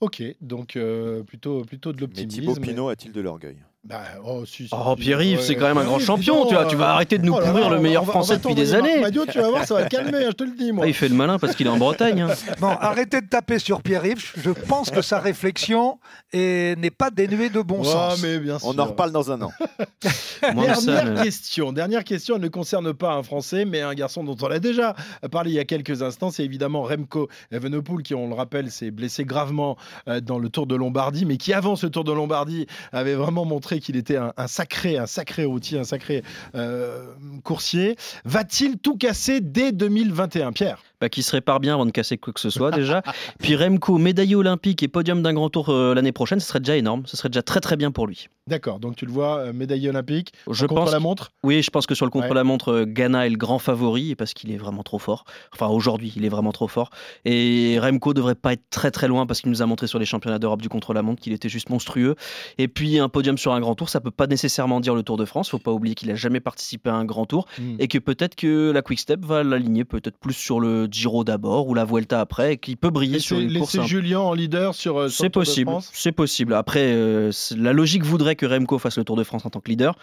Ok, 0.00 0.22
donc 0.40 0.76
euh, 0.76 1.22
plutôt, 1.22 1.64
plutôt 1.64 1.92
de 1.92 1.96
Mais 1.96 2.02
l'optimisme. 2.02 2.40
Thibaut 2.40 2.54
Pinot 2.54 2.88
a-t-il 2.88 3.12
de 3.12 3.20
l'orgueil? 3.20 3.62
Bah, 3.88 4.00
oh, 4.24 4.44
si, 4.44 4.64
si, 4.66 4.70
Oh, 4.72 4.96
Pierre-Yves, 4.96 5.38
ouais. 5.38 5.44
c'est 5.44 5.54
quand 5.54 5.66
même 5.68 5.78
un 5.78 5.84
grand 5.84 5.98
Oui, 5.98 6.02
champion. 6.04 6.44
Tu, 6.46 6.54
vois, 6.54 6.62
donc, 6.64 6.70
tu 6.72 6.76
vas 6.76 6.86
euh, 6.88 6.94
arrêter 6.94 7.18
de 7.18 7.24
nous 7.24 7.34
oh 7.34 7.38
là 7.40 7.46
pourrir 7.50 7.70
là, 7.70 7.76
le 7.76 7.80
meilleur 7.82 8.02
va- 8.04 8.12
français 8.12 8.36
depuis 8.38 8.54
des 8.56 8.74
années. 8.74 9.00
Madio, 9.00 9.24
tu 9.26 9.38
vas 9.38 9.48
voir, 9.48 9.64
ça 9.64 9.74
va 9.74 9.84
calmer, 9.88 10.24
hein, 10.24 10.28
je 10.30 10.32
te 10.32 10.42
le 10.44 10.50
dis, 10.56 10.72
moi. 10.72 10.84
Ah, 10.84 10.88
il 10.88 10.94
fait 10.94 11.08
le 11.08 11.14
malin 11.14 11.38
parce 11.38 11.54
qu'il 11.54 11.66
est 11.68 11.70
en 11.70 11.76
Bretagne. 11.76 12.22
hein. 12.22 12.28
Bon, 12.60 12.68
arrêtez 12.68 13.20
de 13.20 13.26
taper 13.28 13.58
sur 13.60 13.82
Pierre-Yves. 13.82 14.32
Je 14.36 14.50
pense 14.50 14.90
que 14.90 15.02
sa 15.02 15.20
réflexion 15.20 15.98
est- 16.32 16.76
n'est 16.78 16.90
pas 16.90 17.10
dénuée 17.10 17.48
de 17.48 17.60
bon 17.62 17.78
Ouais, 17.78 17.84
sens. 17.84 18.20
mais 18.22 18.38
bien 18.40 18.58
On 18.64 18.76
en 18.78 18.86
reparle 18.86 19.12
dans 19.12 19.30
un 19.30 19.40
an. 19.42 19.52
Ça, 20.02 20.52
Dernière 20.52 21.04
mais- 21.14 21.22
question. 21.22 21.72
Dernière 21.72 22.04
question. 22.04 22.36
Elle 22.36 22.42
ne 22.42 22.48
concerne 22.48 22.92
pas 22.92 23.12
un 23.12 23.22
Français, 23.22 23.64
mais 23.64 23.80
un 23.82 23.94
garçon 23.94 24.24
dont 24.24 24.36
on 24.42 24.46
a 24.50 24.58
déjà 24.58 24.94
parlé 25.30 25.50
il 25.52 25.54
y 25.54 25.58
a 25.60 25.64
quelques 25.64 26.02
instants. 26.02 26.30
C'est 26.30 26.44
évidemment 26.44 26.82
Remco 26.82 27.28
Evenepoel, 27.52 28.02
qui, 28.02 28.14
on 28.14 28.28
le 28.28 28.34
rappelle, 28.34 28.70
s'est 28.70 28.90
blessé 28.90 29.24
gravement 29.24 29.76
euh, 30.08 30.20
dans 30.20 30.38
le 30.38 30.48
Tour 30.48 30.66
de 30.66 30.74
Lombardie, 30.74 31.24
mais 31.24 31.36
qui, 31.36 31.52
avant 31.52 31.76
ce 31.76 31.86
Tour 31.86 32.04
de 32.04 32.12
Lombardie, 32.12 32.66
avait 32.92 33.14
vraiment 33.14 33.44
montré 33.44 33.75
qu'il 33.80 33.96
était 33.96 34.16
un, 34.16 34.32
sacré, 34.46 34.98
un 34.98 35.06
sacré 35.06 35.44
routier, 35.44 35.78
un 35.78 35.84
sacré 35.84 36.22
euh, 36.54 37.06
coursier. 37.44 37.96
Va-t-il 38.24 38.78
tout 38.78 38.96
casser 38.96 39.40
dès 39.40 39.72
2021, 39.72 40.52
Pierre? 40.52 40.82
Bah, 41.00 41.08
qui 41.08 41.22
se 41.22 41.32
répare 41.32 41.60
bien 41.60 41.74
avant 41.74 41.86
de 41.86 41.90
casser 41.90 42.18
quoi 42.18 42.32
que 42.32 42.40
ce 42.40 42.50
soit 42.50 42.70
déjà. 42.70 43.02
Puis 43.40 43.56
Remco, 43.56 43.98
médaillé 43.98 44.34
olympique 44.34 44.82
et 44.82 44.88
podium 44.88 45.22
d'un 45.22 45.34
grand 45.34 45.50
tour 45.50 45.68
euh, 45.70 45.94
l'année 45.94 46.12
prochaine, 46.12 46.40
ce 46.40 46.46
serait 46.48 46.60
déjà 46.60 46.76
énorme. 46.76 47.02
Ce 47.06 47.16
serait 47.16 47.28
déjà 47.28 47.42
très 47.42 47.60
très 47.60 47.76
bien 47.76 47.90
pour 47.90 48.06
lui. 48.06 48.28
D'accord. 48.48 48.78
Donc 48.78 48.94
tu 48.96 49.06
le 49.06 49.12
vois, 49.12 49.38
euh, 49.38 49.52
médaillé 49.52 49.88
olympique. 49.88 50.32
Je 50.50 50.66
contre 50.66 50.82
pense 50.82 50.92
la 50.92 51.00
montre? 51.00 51.32
Oui, 51.42 51.62
je 51.62 51.70
pense 51.70 51.86
que 51.86 51.94
sur 51.94 52.06
le 52.06 52.10
Ouais. 52.14 52.20
contre-la-montre, 52.22 52.72
euh, 52.72 52.84
Ghana 52.86 53.26
est 53.26 53.30
le 53.30 53.36
grand 53.36 53.58
favori 53.58 54.14
parce 54.14 54.32
qu'il 54.34 54.52
est 54.52 54.56
vraiment 54.56 54.82
trop 54.84 54.98
fort. 55.00 55.24
Enfin, 55.52 55.66
aujourd'hui, 55.66 56.12
il 56.16 56.24
est 56.24 56.28
vraiment 56.28 56.52
trop 56.52 56.68
fort. 56.68 56.90
Et 57.24 57.78
Remco 57.80 58.14
devrait 58.14 58.34
pas 58.36 58.52
être 58.52 58.62
très 58.70 58.90
très 58.90 59.08
loin 59.08 59.26
parce 59.26 59.40
qu'il 59.40 59.50
nous 59.50 59.62
a 59.62 59.66
montré 59.66 59.86
sur 59.88 59.98
les 59.98 60.04
championnats 60.06 60.38
d'Europe 60.38 60.62
du 60.62 60.68
contre-la-montre 60.68 61.20
qu'il 61.20 61.32
était 61.32 61.48
juste 61.48 61.70
monstrueux. 61.70 62.14
Et 62.58 62.68
puis, 62.68 62.98
un 63.00 63.08
podium 63.08 63.36
sur 63.36 63.52
un 63.52 63.60
grand 63.60 63.74
tour, 63.74 63.88
ça 63.88 64.00
peut 64.00 64.10
pas 64.12 64.26
nécessairement 64.28 64.80
dire 64.80 64.94
le 64.94 65.02
Tour 65.02 65.16
de 65.16 65.24
France. 65.24 65.50
Faut 65.50 65.58
pas 65.58 65.72
oublier 65.72 65.94
qu'il 65.96 66.10
a 66.10 66.14
jamais 66.14 66.40
participé 66.40 66.90
à 66.90 66.94
un 66.94 67.04
grand 67.04 67.26
tour 67.26 67.46
Mm. 67.58 67.76
et 67.78 67.88
que 67.88 67.98
peut-être 67.98 68.34
que 68.36 68.70
la 68.70 68.82
Quick 68.82 69.00
Step 69.00 69.24
va 69.24 69.42
l'aligner 69.42 69.84
peut-être 69.84 70.18
plus 70.18 70.32
sur 70.34 70.60
le 70.60 70.85
Giro 70.90 71.24
d'abord 71.24 71.68
ou 71.68 71.74
la 71.74 71.84
Vuelta 71.84 72.20
après 72.20 72.54
et 72.54 72.56
qu'il 72.56 72.76
peut 72.76 72.90
briller 72.90 73.18
sur 73.18 73.36
Laisser, 73.36 73.48
une 73.52 73.58
course. 73.58 73.74
laisser 73.74 73.86
Julien 73.86 74.20
en 74.20 74.34
leader 74.34 74.74
sur, 74.74 74.98
euh, 74.98 75.08
sur 75.08 75.24
le 75.24 75.28
c'est 75.28 75.30
Tour 75.30 75.42
de 75.42 75.46
possible, 75.46 75.70
France 75.70 75.90
c'est 75.92 76.12
possible. 76.12 76.54
Après, 76.54 76.92
euh, 76.92 77.30
la 77.56 77.72
logique 77.72 78.04
voudrait 78.04 78.36
que 78.36 78.46
Remco 78.46 78.78
fasse 78.78 78.98
le 78.98 79.04
Tour 79.04 79.16
de 79.16 79.24
France 79.24 79.44
en 79.46 79.50
tant 79.50 79.60
que 79.60 79.70
leader, 79.70 79.96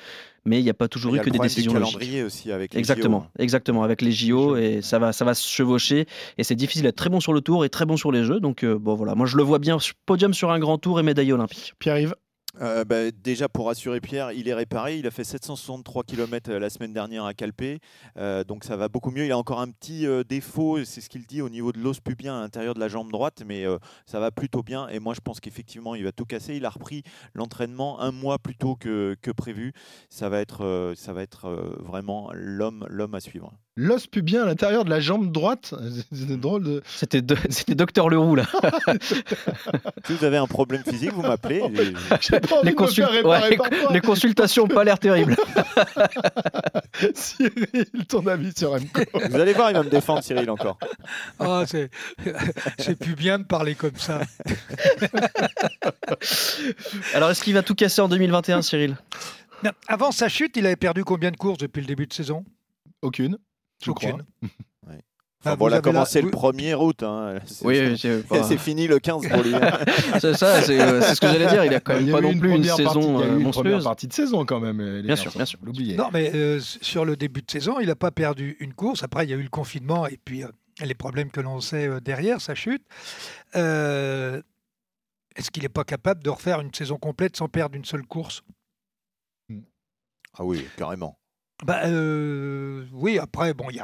mais 0.46 0.60
il 0.60 0.64
n'y 0.64 0.70
a 0.70 0.74
pas 0.74 0.88
toujours 0.88 1.16
eu 1.16 1.20
que 1.20 1.30
des 1.30 1.40
décisions 1.40 1.74
logiques. 1.74 1.98
calendrier 1.98 2.24
aussi 2.24 2.52
avec 2.52 2.74
les 2.74 2.80
Exactement, 2.80 3.20
JO, 3.20 3.26
hein. 3.26 3.32
exactement, 3.40 3.84
avec 3.84 4.02
les 4.02 4.12
JO 4.12 4.56
et 4.56 4.82
ça 4.82 5.00
va, 5.00 5.14
ça 5.14 5.26
va 5.26 5.34
se 5.34 5.48
chevaucher 5.48 6.06
et 6.38 6.44
c'est 6.44 6.56
difficile 6.56 6.84
d'être 6.84 6.96
très 6.96 7.10
bon 7.10 7.20
sur 7.20 7.34
le 7.34 7.42
Tour 7.42 7.66
et 7.66 7.70
très 7.70 7.86
bon 7.86 7.98
sur 7.98 8.12
les 8.12 8.24
Jeux. 8.24 8.40
Donc 8.40 8.64
euh, 8.64 8.78
bon 8.78 8.96
voilà, 8.96 9.16
moi 9.16 9.26
je 9.26 9.38
le 9.38 9.44
vois 9.44 9.60
bien 9.60 9.78
podium 10.06 10.34
sur 10.34 10.52
un 10.52 10.60
grand 10.60 10.78
Tour 10.78 11.00
et 11.00 11.04
médaille 11.04 11.32
olympique. 11.32 11.74
Pierre-Yves 11.80 12.16
Euh, 12.62 12.86
bah, 12.86 13.10
déjà, 13.12 13.50
pour 13.50 13.66
rassurer 13.66 14.00
Pierre, 14.00 14.32
il 14.32 14.48
est 14.48 14.54
réparé. 14.54 14.98
Il 14.98 15.08
a 15.08 15.12
fait 15.12 15.24
763 15.24 16.04
km 16.04 16.52
la 16.54 16.70
semaine 16.70 16.94
dernière 16.94 17.26
à 17.26 17.34
Calpé. 17.34 17.80
Euh, 18.18 18.44
donc 18.44 18.64
ça 18.64 18.76
va 18.78 18.90
beaucoup 18.90 19.10
mieux. 19.10 19.26
Il 19.26 19.32
a 19.32 19.38
encore 19.38 19.60
un 19.60 19.72
petit 19.72 20.06
euh, 20.06 20.24
défaut, 20.24 20.84
c'est 20.86 21.02
ce 21.02 21.10
qu'il 21.10 21.26
dit, 21.26 21.42
au 21.42 21.50
niveau 21.50 21.72
de 21.72 21.80
l'os 21.80 22.00
pubien 22.00 22.38
à 22.38 22.42
l'intérieur 22.42 22.76
de 22.76 22.80
la 22.80 22.88
jambe 22.88 23.12
droite. 23.12 23.44
Mais 23.46 23.66
euh, 23.66 23.80
ça 24.06 24.20
va 24.20 24.32
plutôt 24.32 24.62
bien. 24.62 24.88
Et 24.90 25.00
moi, 25.00 25.14
je 25.16 25.22
pense 25.22 25.40
qu'effectivement, 25.40 25.96
il 25.96 26.04
va 26.04 26.12
tout 26.12 26.26
casser. 26.26 26.56
Il 26.56 26.66
a 26.66 26.70
repris 26.70 27.04
l'entraînement 27.34 28.00
un 28.02 28.12
mois 28.12 28.38
plus 28.38 28.56
tôt 28.56 28.76
que, 28.76 29.16
que 29.22 29.32
prévu. 29.32 29.74
Ça 30.10 30.30
va 30.30 30.40
être, 30.40 30.64
euh, 30.64 30.94
ça 30.96 31.14
va 31.14 31.24
être 31.24 31.46
euh, 31.46 31.76
vraiment 31.80 32.30
l'homme 32.34 33.16
à 33.16 33.20
suivre. 33.20 33.54
L'os 33.76 34.06
pubien 34.06 34.44
à 34.44 34.46
l'intérieur 34.46 34.86
de 34.86 34.90
la 34.92 35.00
jambe 35.00 35.32
droite. 35.32 35.74
C'est 36.12 36.40
drôle 36.40 36.64
de. 36.64 36.84
C'était 36.86 37.22
de- 37.24 37.36
c'était 37.50 37.74
Docteur 37.76 38.08
Leroux 38.10 38.36
là. 38.36 38.44
Si 40.06 40.14
vous 40.14 40.26
avez 40.26 40.38
un 40.38 40.46
problème 40.48 40.84
physique, 40.84 41.12
vous 41.14 41.22
m'appelez. 41.22 41.58
Et- 41.58 41.94
Les, 42.64 42.74
consul- 42.74 43.06
ouais, 43.26 44.02
consultations 44.02 44.64
ont 44.66 44.68
pas 44.68 44.84
l'air 44.84 45.00
terribles. 45.00 45.36
Cyril, 47.16 48.06
ton 48.08 48.28
avis 48.28 48.52
sur 48.56 48.72
Remco 48.72 49.02
Vous 49.30 49.40
allez 49.40 49.54
voir, 49.54 49.72
il 49.72 49.74
va 49.76 49.84
me 49.84 49.90
défendre, 49.90 50.22
Cyril, 50.24 50.50
encore. 50.50 50.78
Ah, 51.40 51.64
c'est 51.66 51.90
c'est 52.78 52.96
plus 52.98 53.16
bien 53.16 53.40
de 53.40 53.44
parler 53.46 53.76
comme 53.76 53.96
ça. 53.98 54.22
Alors 57.14 57.32
est-ce 57.32 57.42
qu'il 57.44 57.54
va 57.54 57.64
tout 57.64 57.76
casser 57.76 58.02
en 58.02 58.10
2021, 58.10 58.62
Cyril? 58.62 58.98
Non, 59.64 59.72
Avant 59.88 60.12
sa 60.12 60.28
chute, 60.30 60.58
il 60.58 60.66
avait 60.66 60.76
perdu 60.76 61.04
combien 61.04 61.32
de 61.32 61.38
courses 61.38 61.58
depuis 61.60 61.80
le 61.82 61.88
début 61.88 62.06
de 62.08 62.14
saison? 62.14 62.44
Aucune. 63.02 63.38
Je 63.84 63.92
Aucune. 63.92 64.10
crois. 64.12 64.50
Ah, 65.46 65.50
Enfin, 65.50 65.58
bon, 65.58 65.66
a 65.66 65.70
la- 65.72 65.82
commencé 65.82 66.22
le 66.22 66.28
vous- 66.28 66.32
1er 66.32 66.74
août. 66.76 67.04
hein. 67.04 67.36
C'est- 67.46 67.66
Oui, 67.66 67.98
c'est- 68.00 68.58
fini 68.58 68.88
le 68.88 69.00
15 69.00 69.28
pour 69.28 69.42
lui. 69.44 69.54
hein. 69.54 69.60
C'est 70.22 70.36
ça, 70.36 70.62
c'est 70.62 70.80
euh, 70.80 71.02
c'est 71.02 71.16
ce 71.16 71.20
que 71.20 71.28
j'allais 71.28 71.48
dire. 71.48 71.66
Il 71.66 71.74
a 71.74 71.82
quand 71.82 71.96
même 71.96 72.10
pas 72.12 72.22
non 72.22 72.30
plus 72.30 72.48
une 72.50 72.62
première 72.62 72.78
partie- 72.78 72.94
saison 73.02 73.20
il 73.20 73.20
y 73.20 73.24
a 73.24 73.28
eu 73.28 73.30
euh, 73.32 73.40
une 73.40 73.52
première 73.52 73.74
monstrueuse. 73.74 73.84
partie 73.84 74.08
de 74.08 74.14
saison 74.14 74.46
quand 74.46 74.62
même. 74.62 74.80
euh, 74.80 74.96
les 75.02 75.08
Bien 75.08 75.18
sûr, 75.18 75.34
bien 75.34 75.44
sûr. 75.46 75.60
l'oublier. 75.62 75.98
Non, 75.98 76.08
mais 76.14 76.32
euh, 76.34 76.62
sur 76.62 77.04
le 77.04 77.18
début 77.18 77.42
de 77.42 77.52
saison, 77.52 77.82
il 77.82 77.88
n'a 77.88 77.96
pas 77.98 78.12
perdu 78.12 78.56
une 78.62 78.74
course. 78.74 79.04
Après, 79.04 79.26
il 79.26 79.32
y 79.32 79.34
a 79.34 79.36
eu 79.36 79.44
le 79.44 79.50
confinement 79.50 80.08
et 80.08 80.18
puis 80.24 80.46
euh, 80.46 80.48
les 80.82 80.94
problèmes 80.96 81.30
que 81.30 81.42
l'on 81.42 81.60
sait 81.60 81.90
euh, 81.90 82.00
derrière, 82.00 82.40
sa 82.40 82.56
chute. 82.56 82.84
Euh, 83.58 84.42
Est-ce 85.36 85.52
qu'il 85.52 85.64
n'est 85.64 85.70
pas 85.70 85.84
capable 85.84 86.24
de 86.24 86.30
refaire 86.30 86.62
une 86.62 86.74
saison 86.74 86.96
complète 86.98 87.36
sans 87.36 87.50
perdre 87.50 87.76
une 87.76 87.84
seule 87.86 88.06
course? 88.06 88.44
Ah 90.38 90.46
oui, 90.46 90.66
carrément. 90.78 91.18
Bah, 91.66 91.84
euh, 91.86 92.86
oui, 92.92 93.20
après, 93.20 93.54
bon, 93.54 93.70
il 93.70 93.78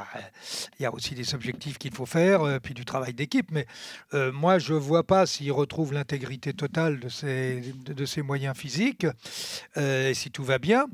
y 0.80 0.86
a, 0.86 0.94
aussi 0.94 1.16
des 1.16 1.34
objectifs 1.34 1.78
qu'il 1.78 1.94
faut 1.94 2.06
faire, 2.06 2.42
euh, 2.42 2.60
puis 2.60 2.74
du 2.74 2.84
travail 2.84 3.14
d'équipe, 3.14 3.52
mais 3.52 3.66
euh, 4.14 4.32
moi, 4.32 4.60
je 4.60 4.74
ne 4.74 4.80
vois 4.80 5.04
pas 5.04 5.26
s'il 5.26 5.52
retrouve 5.52 5.94
l'intégrité 5.94 6.54
totale 6.54 7.00
de 7.00 7.10
ses, 7.10 8.22
moyens 8.22 8.58
physiques, 8.58 9.08
euh, 9.78 10.14
si 10.14 10.30
tout 10.30 10.44
va 10.44 10.60
bien, 10.60 10.88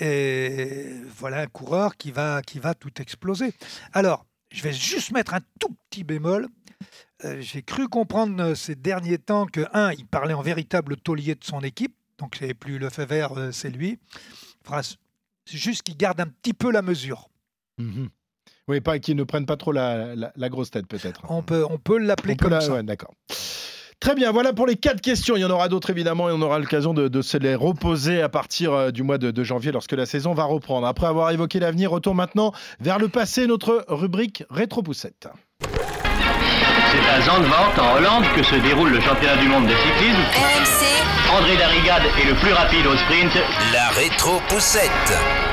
voilà 0.00 1.40
un 1.40 1.46
coureur 1.46 1.96
qui 1.96 2.12
va, 2.12 2.42
tout 2.78 3.02
exploser. 3.02 3.52
Alors, 3.92 4.24
je 4.50 4.62
vais 4.62 4.72
juste 4.72 5.10
mettre 5.10 5.34
un 5.34 5.40
tout 5.58 5.76
petit 5.90 6.04
bémol. 6.04 6.46
J'ai 7.40 7.62
cru 7.62 7.88
comprendre 7.88 8.54
ces 8.54 8.76
derniers 8.76 9.18
temps 9.18 9.46
que, 9.46 9.66
un, 9.72 9.92
il 9.92 10.06
parlait 10.06 10.34
en 10.34 10.42
véritable 10.42 10.96
taulier 10.96 11.34
de 11.34 11.44
son 11.44 11.60
équipe, 11.60 11.96
donc 12.18 12.36
c'est 12.38 12.54
plus 12.54 12.78
le 12.78 12.90
fait 12.90 13.06
vert, 13.06 13.36
euh, 13.36 13.52
c'est 13.52 13.70
lui. 13.70 13.98
S- 14.72 14.96
c'est 15.48 15.56
juste 15.58 15.82
qu'il 15.82 15.96
garde 15.96 16.20
un 16.20 16.26
petit 16.26 16.52
peu 16.54 16.70
la 16.70 16.82
mesure. 16.82 17.28
Mhm. 17.78 18.08
Oui, 18.68 18.80
pas 18.80 18.98
qu'ils 18.98 19.16
ne 19.16 19.24
prennent 19.24 19.46
pas 19.46 19.56
trop 19.56 19.72
la, 19.72 20.14
la- 20.14 20.32
la 20.36 20.48
grosse 20.48 20.70
tête 20.70 20.86
peut-être. 20.86 21.22
On 21.30 21.42
peut, 21.42 21.64
on 21.70 21.78
peut 21.78 21.98
l'appeler 21.98 22.36
peut 22.36 22.48
comme 22.50 22.60
ça. 22.60 22.72
ouais, 22.72 22.82
D'accord. 22.82 23.14
Très 24.00 24.14
bien, 24.14 24.30
voilà 24.30 24.52
pour 24.52 24.66
les 24.66 24.76
quatre 24.76 25.00
questions. 25.00 25.36
Il 25.36 25.40
y 25.40 25.44
en 25.44 25.50
aura 25.50 25.68
d'autres 25.68 25.90
évidemment 25.90 26.28
et 26.28 26.32
on 26.32 26.40
aura 26.40 26.58
l'occasion 26.60 26.94
de, 26.94 27.08
de 27.08 27.20
se 27.22 27.36
les 27.36 27.56
reposer 27.56 28.22
à 28.22 28.28
partir 28.28 28.72
euh, 28.72 28.90
du 28.92 29.02
mois 29.02 29.18
de, 29.18 29.32
de 29.32 29.42
janvier 29.44 29.72
lorsque 29.72 29.92
la 29.92 30.06
saison 30.06 30.34
va 30.34 30.44
reprendre. 30.44 30.86
Après 30.86 31.06
avoir 31.06 31.30
évoqué 31.32 31.58
l'avenir, 31.58 31.90
retour 31.90 32.14
maintenant 32.14 32.52
vers 32.78 32.98
le 33.00 33.08
passé, 33.08 33.46
notre 33.48 33.84
rubrique 33.88 34.44
Rétro-Poussette. 34.50 35.28
C'est 36.90 37.10
à 37.10 37.20
Zandvoort, 37.20 37.74
en 37.78 37.96
Hollande, 37.96 38.24
que 38.34 38.42
se 38.42 38.54
déroule 38.56 38.90
le 38.90 39.00
championnat 39.00 39.36
du 39.36 39.48
monde 39.48 39.66
de 39.66 39.74
cyclisme. 39.74 40.22
RMC, 40.34 41.36
André 41.38 41.56
Darrigade 41.56 42.04
est 42.18 42.26
le 42.26 42.34
plus 42.34 42.52
rapide 42.52 42.86
au 42.86 42.96
sprint. 42.96 43.32
La 43.72 43.88
rétro-poussette. 43.90 45.47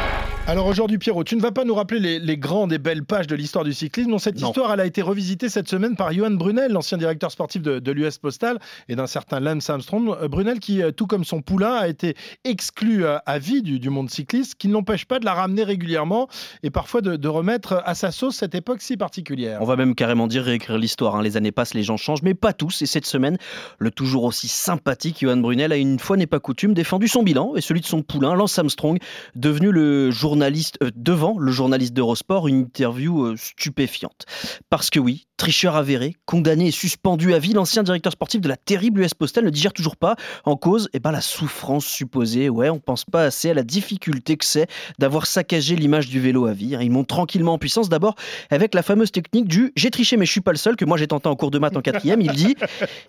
Alors 0.47 0.67
aujourd'hui, 0.67 0.99
Pierrot, 0.99 1.23
tu 1.23 1.35
ne 1.35 1.41
vas 1.41 1.51
pas 1.51 1.63
nous 1.65 1.73
rappeler 1.73 1.99
les, 1.99 2.19
les 2.19 2.37
grandes 2.37 2.71
et 2.71 2.77
belles 2.77 3.03
pages 3.03 3.25
de 3.25 3.35
l'histoire 3.35 3.63
du 3.65 3.73
cyclisme. 3.73 4.11
Non, 4.11 4.19
cette 4.19 4.39
Non. 4.39 4.49
histoire, 4.49 4.71
elle 4.71 4.79
a 4.79 4.85
été 4.85 5.01
revisitée 5.01 5.49
cette 5.49 5.67
semaine 5.67 5.95
par 5.95 6.13
Johan 6.13 6.29
Brunel, 6.29 6.71
l'ancien 6.71 6.99
directeur 6.99 7.31
sportif 7.31 7.63
de, 7.63 7.79
de 7.79 7.91
l'US 7.91 8.19
Postal, 8.19 8.59
et 8.87 8.95
d'un 8.95 9.07
certain 9.07 9.39
Lance 9.39 9.67
Armstrong. 9.71 10.07
Euh, 10.21 10.27
Brunel, 10.27 10.59
qui, 10.59 10.83
euh, 10.83 10.91
tout 10.91 11.07
comme 11.07 11.25
son 11.25 11.41
poulain, 11.41 11.73
a 11.73 11.87
été 11.87 12.15
exclu 12.43 13.03
euh, 13.03 13.17
à 13.25 13.39
vie 13.39 13.63
du, 13.63 13.79
du 13.79 13.89
monde 13.89 14.11
cycliste, 14.11 14.53
qui 14.53 14.67
ne 14.67 14.73
l'empêche 14.73 15.05
pas 15.05 15.17
de 15.17 15.25
la 15.25 15.33
ramener 15.33 15.63
régulièrement 15.63 16.27
et 16.61 16.69
parfois 16.69 17.01
de, 17.01 17.15
de 17.15 17.27
remettre 17.27 17.81
à 17.83 17.95
sa 17.95 18.11
sauce 18.11 18.35
cette 18.35 18.53
époque 18.53 18.83
si 18.83 18.97
particulière. 18.97 19.57
On 19.61 19.65
va 19.65 19.75
même 19.77 19.95
carrément 19.95 20.27
dire 20.27 20.43
réécrire 20.43 20.77
l'histoire. 20.77 21.15
hein. 21.15 21.23
Les 21.23 21.37
années 21.37 21.51
passent, 21.51 21.73
les 21.73 21.81
gens 21.81 21.97
changent, 21.97 22.21
mais 22.21 22.35
pas 22.35 22.53
tous. 22.53 22.83
Et 22.83 22.85
cette 22.85 23.07
semaine, 23.07 23.37
le 23.79 23.89
toujours 23.89 24.25
aussi 24.25 24.47
sympathique 24.47 25.17
Johan 25.21 25.37
Brunel 25.37 25.71
a 25.71 25.77
une 25.77 25.97
fois 25.97 26.17
n'est 26.17 26.27
pas 26.27 26.39
coutume 26.39 26.75
défendu 26.75 27.07
son 27.07 27.23
bilan 27.23 27.53
et 27.55 27.61
celui 27.61 27.81
de 27.81 27.87
son 27.87 28.03
poulain, 28.03 28.35
Lance 28.35 28.59
Armstrong, 28.59 28.99
devenu 29.35 29.71
le 29.71 30.11
journaliste 30.36 30.77
euh, 30.83 30.91
devant 30.97 31.39
le 31.39 31.49
journaliste 31.53 31.93
d'Eurosport, 31.93 32.49
une 32.49 32.59
interview 32.59 33.23
euh, 33.23 33.38
stupéfiante. 33.38 34.25
Parce 34.69 34.89
que 34.89 34.99
oui, 34.99 35.27
tricheur 35.38 35.75
avéré, 35.75 36.15
condamné 36.25 36.67
et 36.67 36.71
suspendu 36.71 37.33
à 37.33 37.39
vie, 37.39 37.53
l'ancien 37.53 37.83
directeur 37.83 38.13
sportif 38.13 38.41
de 38.41 38.47
la 38.47 38.57
terrible 38.57 39.01
US 39.01 39.13
Postal 39.13 39.45
ne 39.45 39.49
digère 39.49 39.73
toujours 39.73 39.97
pas. 39.97 40.15
En 40.45 40.55
cause, 40.55 40.89
eh 40.93 40.99
ben, 40.99 41.11
la 41.11 41.21
souffrance 41.21 41.86
supposée. 41.86 42.49
Ouais, 42.49 42.69
on 42.69 42.79
pense 42.79 43.05
pas 43.05 43.23
assez 43.23 43.49
à 43.49 43.53
la 43.53 43.63
difficulté 43.63 44.38
que 44.38 44.45
c'est 44.45 44.67
d'avoir 44.99 45.25
saccagé 45.25 45.75
l'image 45.75 46.07
du 46.07 46.19
vélo 46.19 46.45
à 46.45 46.53
vie. 46.53 46.77
Il 46.79 46.91
monte 46.91 47.07
tranquillement 47.07 47.53
en 47.53 47.57
puissance 47.57 47.89
d'abord 47.89 48.15
avec 48.49 48.73
la 48.73 48.83
fameuse 48.83 49.11
technique 49.11 49.47
du 49.47 49.71
j'ai 49.75 49.91
triché 49.91 50.17
mais 50.17 50.25
je 50.25 50.31
suis 50.31 50.41
pas 50.41 50.51
le 50.51 50.57
seul 50.57 50.75
que 50.75 50.86
moi 50.86 50.97
j'ai 50.97 51.07
tenté 51.07 51.27
en 51.27 51.36
cours 51.36 51.51
de 51.51 51.59
maths 51.59 51.75
en 51.75 51.81
quatrième. 51.81 52.21
Il 52.21 52.31
dit 52.31 52.55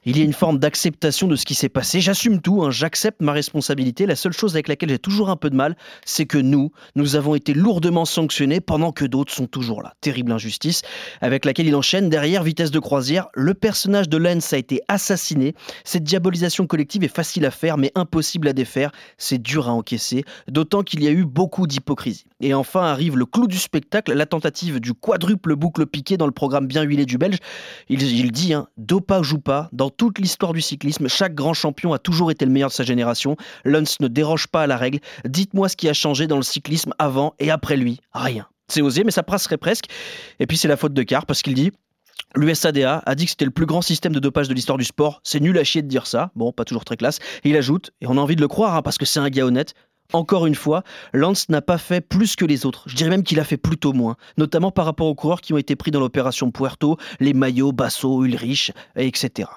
il 0.05 0.18
y 0.18 0.20
a 0.20 0.24
une 0.24 0.33
forme 0.33 0.59
d'acceptation 0.59 1.29
de 1.29 1.37
ce 1.37 1.45
qui 1.45 1.55
s'est 1.55 1.68
passé. 1.68 2.01
J'assume 2.01 2.41
tout, 2.41 2.62
hein, 2.62 2.70
j'accepte 2.70 3.20
ma 3.20 3.33
responsabilité. 3.33 4.07
La 4.07 4.16
seule 4.16 4.33
chose 4.33 4.55
avec 4.55 4.68
laquelle 4.68 4.91
j'ai 4.91 4.99
toujours 4.99 5.31
un 5.31 5.37
peu 5.37 5.51
de 5.51 5.57
mal, 5.57 5.77
c'est 6.05 6.27
que 6.27 6.39
nous, 6.39 6.72
nous 6.95 7.16
avons 7.16 7.35
été 7.35 7.55
lourdement 7.55 8.05
sanctionnés 8.05 8.61
pendant 8.61 8.93
que 8.93 9.05
d'autres 9.05 9.33
sont 9.33 9.47
toujours 9.47 9.83
là. 9.83 9.95
Terrible 10.01 10.33
injustice 10.33 10.83
avec 11.20 11.45
laquelle 11.45 11.66
il 11.66 11.74
enchaîne 11.74 12.09
derrière, 12.17 12.43
vitesse 12.43 12.71
de 12.71 12.79
croisière, 12.79 13.29
le 13.35 13.53
personnage 13.53 14.09
de 14.09 14.17
Lance 14.17 14.55
a 14.55 14.57
été 14.57 14.81
assassiné. 14.89 15.55
Cette 15.85 16.03
diabolisation 16.03 16.67
collective 16.67 17.05
est 17.05 17.14
facile 17.14 17.45
à 17.45 17.51
faire, 17.51 17.77
mais 17.77 17.93
impossible 17.95 18.49
à 18.49 18.55
défaire. 18.55 18.91
C'est 19.19 19.37
dur 19.37 19.69
à 19.69 19.73
encaisser, 19.73 20.25
d'autant 20.49 20.83
qu'il 20.83 21.05
y 21.05 21.09
a 21.09 21.11
eu 21.11 21.27
beaucoup 21.27 21.67
d'hypocrisie. 21.67 22.25
Et 22.41 22.55
enfin 22.55 22.81
arrive 22.81 23.19
le 23.19 23.27
clou 23.27 23.47
du 23.47 23.59
spectacle, 23.59 24.14
la 24.14 24.25
tentative 24.25 24.81
du 24.81 24.95
quadruple 24.95 25.57
boucle 25.57 25.85
piqué 25.85 26.17
dans 26.17 26.25
le 26.25 26.33
programme 26.33 26.67
bien 26.67 26.85
huilé 26.85 27.05
du 27.05 27.19
Belge. 27.19 27.37
Il, 27.91 28.33
dit, 28.33 28.55
hein, 28.55 28.67
dopage 28.79 29.35
ou 29.35 29.39
pas, 29.39 29.69
dans 29.75 29.91
toute 29.91 30.19
l'histoire 30.19 30.55
du 30.55 30.62
cyclisme, 30.62 31.09
chaque 31.09 31.35
grand 31.35 31.53
champion 31.53 31.93
a 31.93 31.99
toujours 31.99 32.31
été 32.31 32.47
le 32.47 32.51
meilleur 32.51 32.71
de 32.71 32.75
sa 32.75 32.85
génération. 32.85 33.37
Lance 33.67 34.01
ne 34.01 34.09
déroge 34.09 34.47
pas 34.47 34.62
à 34.62 34.67
la 34.67 34.79
règle. 34.79 35.01
Dites-moi 35.27 35.69
ce 35.69 35.77
qui 35.77 35.87
a 35.87 35.93
changé 35.93 36.27
dans 36.27 36.37
le 36.37 36.43
cyclisme 36.43 36.95
avant 36.99 37.35
et 37.39 37.51
après 37.51 37.77
lui. 37.77 38.01
Rien. 38.14 38.47
C'est 38.69 38.81
osé, 38.81 39.05
mais 39.05 39.11
ça 39.11 39.23
passerait 39.23 39.59
presque. 39.59 39.85
Et 40.41 40.47
puis 40.47 40.57
c'est 40.57 40.67
la 40.67 40.79
faute 40.79 40.95
de 40.95 41.03
Carr 41.03 41.27
parce 41.27 41.43
qu'il 41.43 41.53
dit 41.55 41.73
L'USADA 42.37 43.03
a 43.07 43.14
dit 43.14 43.24
que 43.24 43.30
c'était 43.30 43.47
le 43.47 43.51
plus 43.51 43.64
grand 43.64 43.80
système 43.80 44.12
de 44.12 44.18
dopage 44.18 44.47
de 44.47 44.53
l'histoire 44.53 44.76
du 44.76 44.84
sport. 44.84 45.20
C'est 45.24 45.41
nul 45.41 45.57
à 45.59 45.64
chier 45.64 45.80
de 45.80 45.89
dire 45.89 46.07
ça. 46.07 46.32
Bon, 46.34 46.53
pas 46.53 46.66
toujours 46.66 46.84
très 46.84 46.99
classe. 46.99 47.18
Et 47.45 47.49
il 47.49 47.57
ajoute, 47.57 47.93
et 48.03 48.07
on 48.07 48.18
a 48.18 48.20
envie 48.20 48.37
de 48.37 48.43
le 48.43 48.49
croire 48.49 48.76
hein, 48.76 48.82
parce 48.82 48.99
que 48.99 49.07
c'est 49.07 49.20
un 49.20 49.30
gars 49.30 49.47
honnête, 49.47 49.72
encore 50.13 50.47
une 50.47 50.55
fois, 50.55 50.83
Lance 51.13 51.49
n'a 51.49 51.63
pas 51.63 51.79
fait 51.79 52.01
plus 52.01 52.37
que 52.37 52.45
les 52.45 52.67
autres. 52.67 52.85
Je 52.87 52.97
dirais 52.97 53.11
même 53.11 53.23
qu'il 53.23 53.41
a 53.41 53.45
fait 53.45 53.57
plutôt 53.57 53.93
moins, 53.93 54.17
notamment 54.39 54.71
par 54.71 54.85
rapport 54.85 55.07
aux 55.07 55.15
coureurs 55.15 55.41
qui 55.41 55.53
ont 55.53 55.59
été 55.59 55.77
pris 55.77 55.91
dans 55.91 56.01
l'opération 56.01 56.51
Puerto, 56.51 56.97
les 57.21 57.33
Maillots, 57.33 57.73
Basso, 57.73 58.25
Ulrich, 58.25 58.73
etc. 58.97 59.49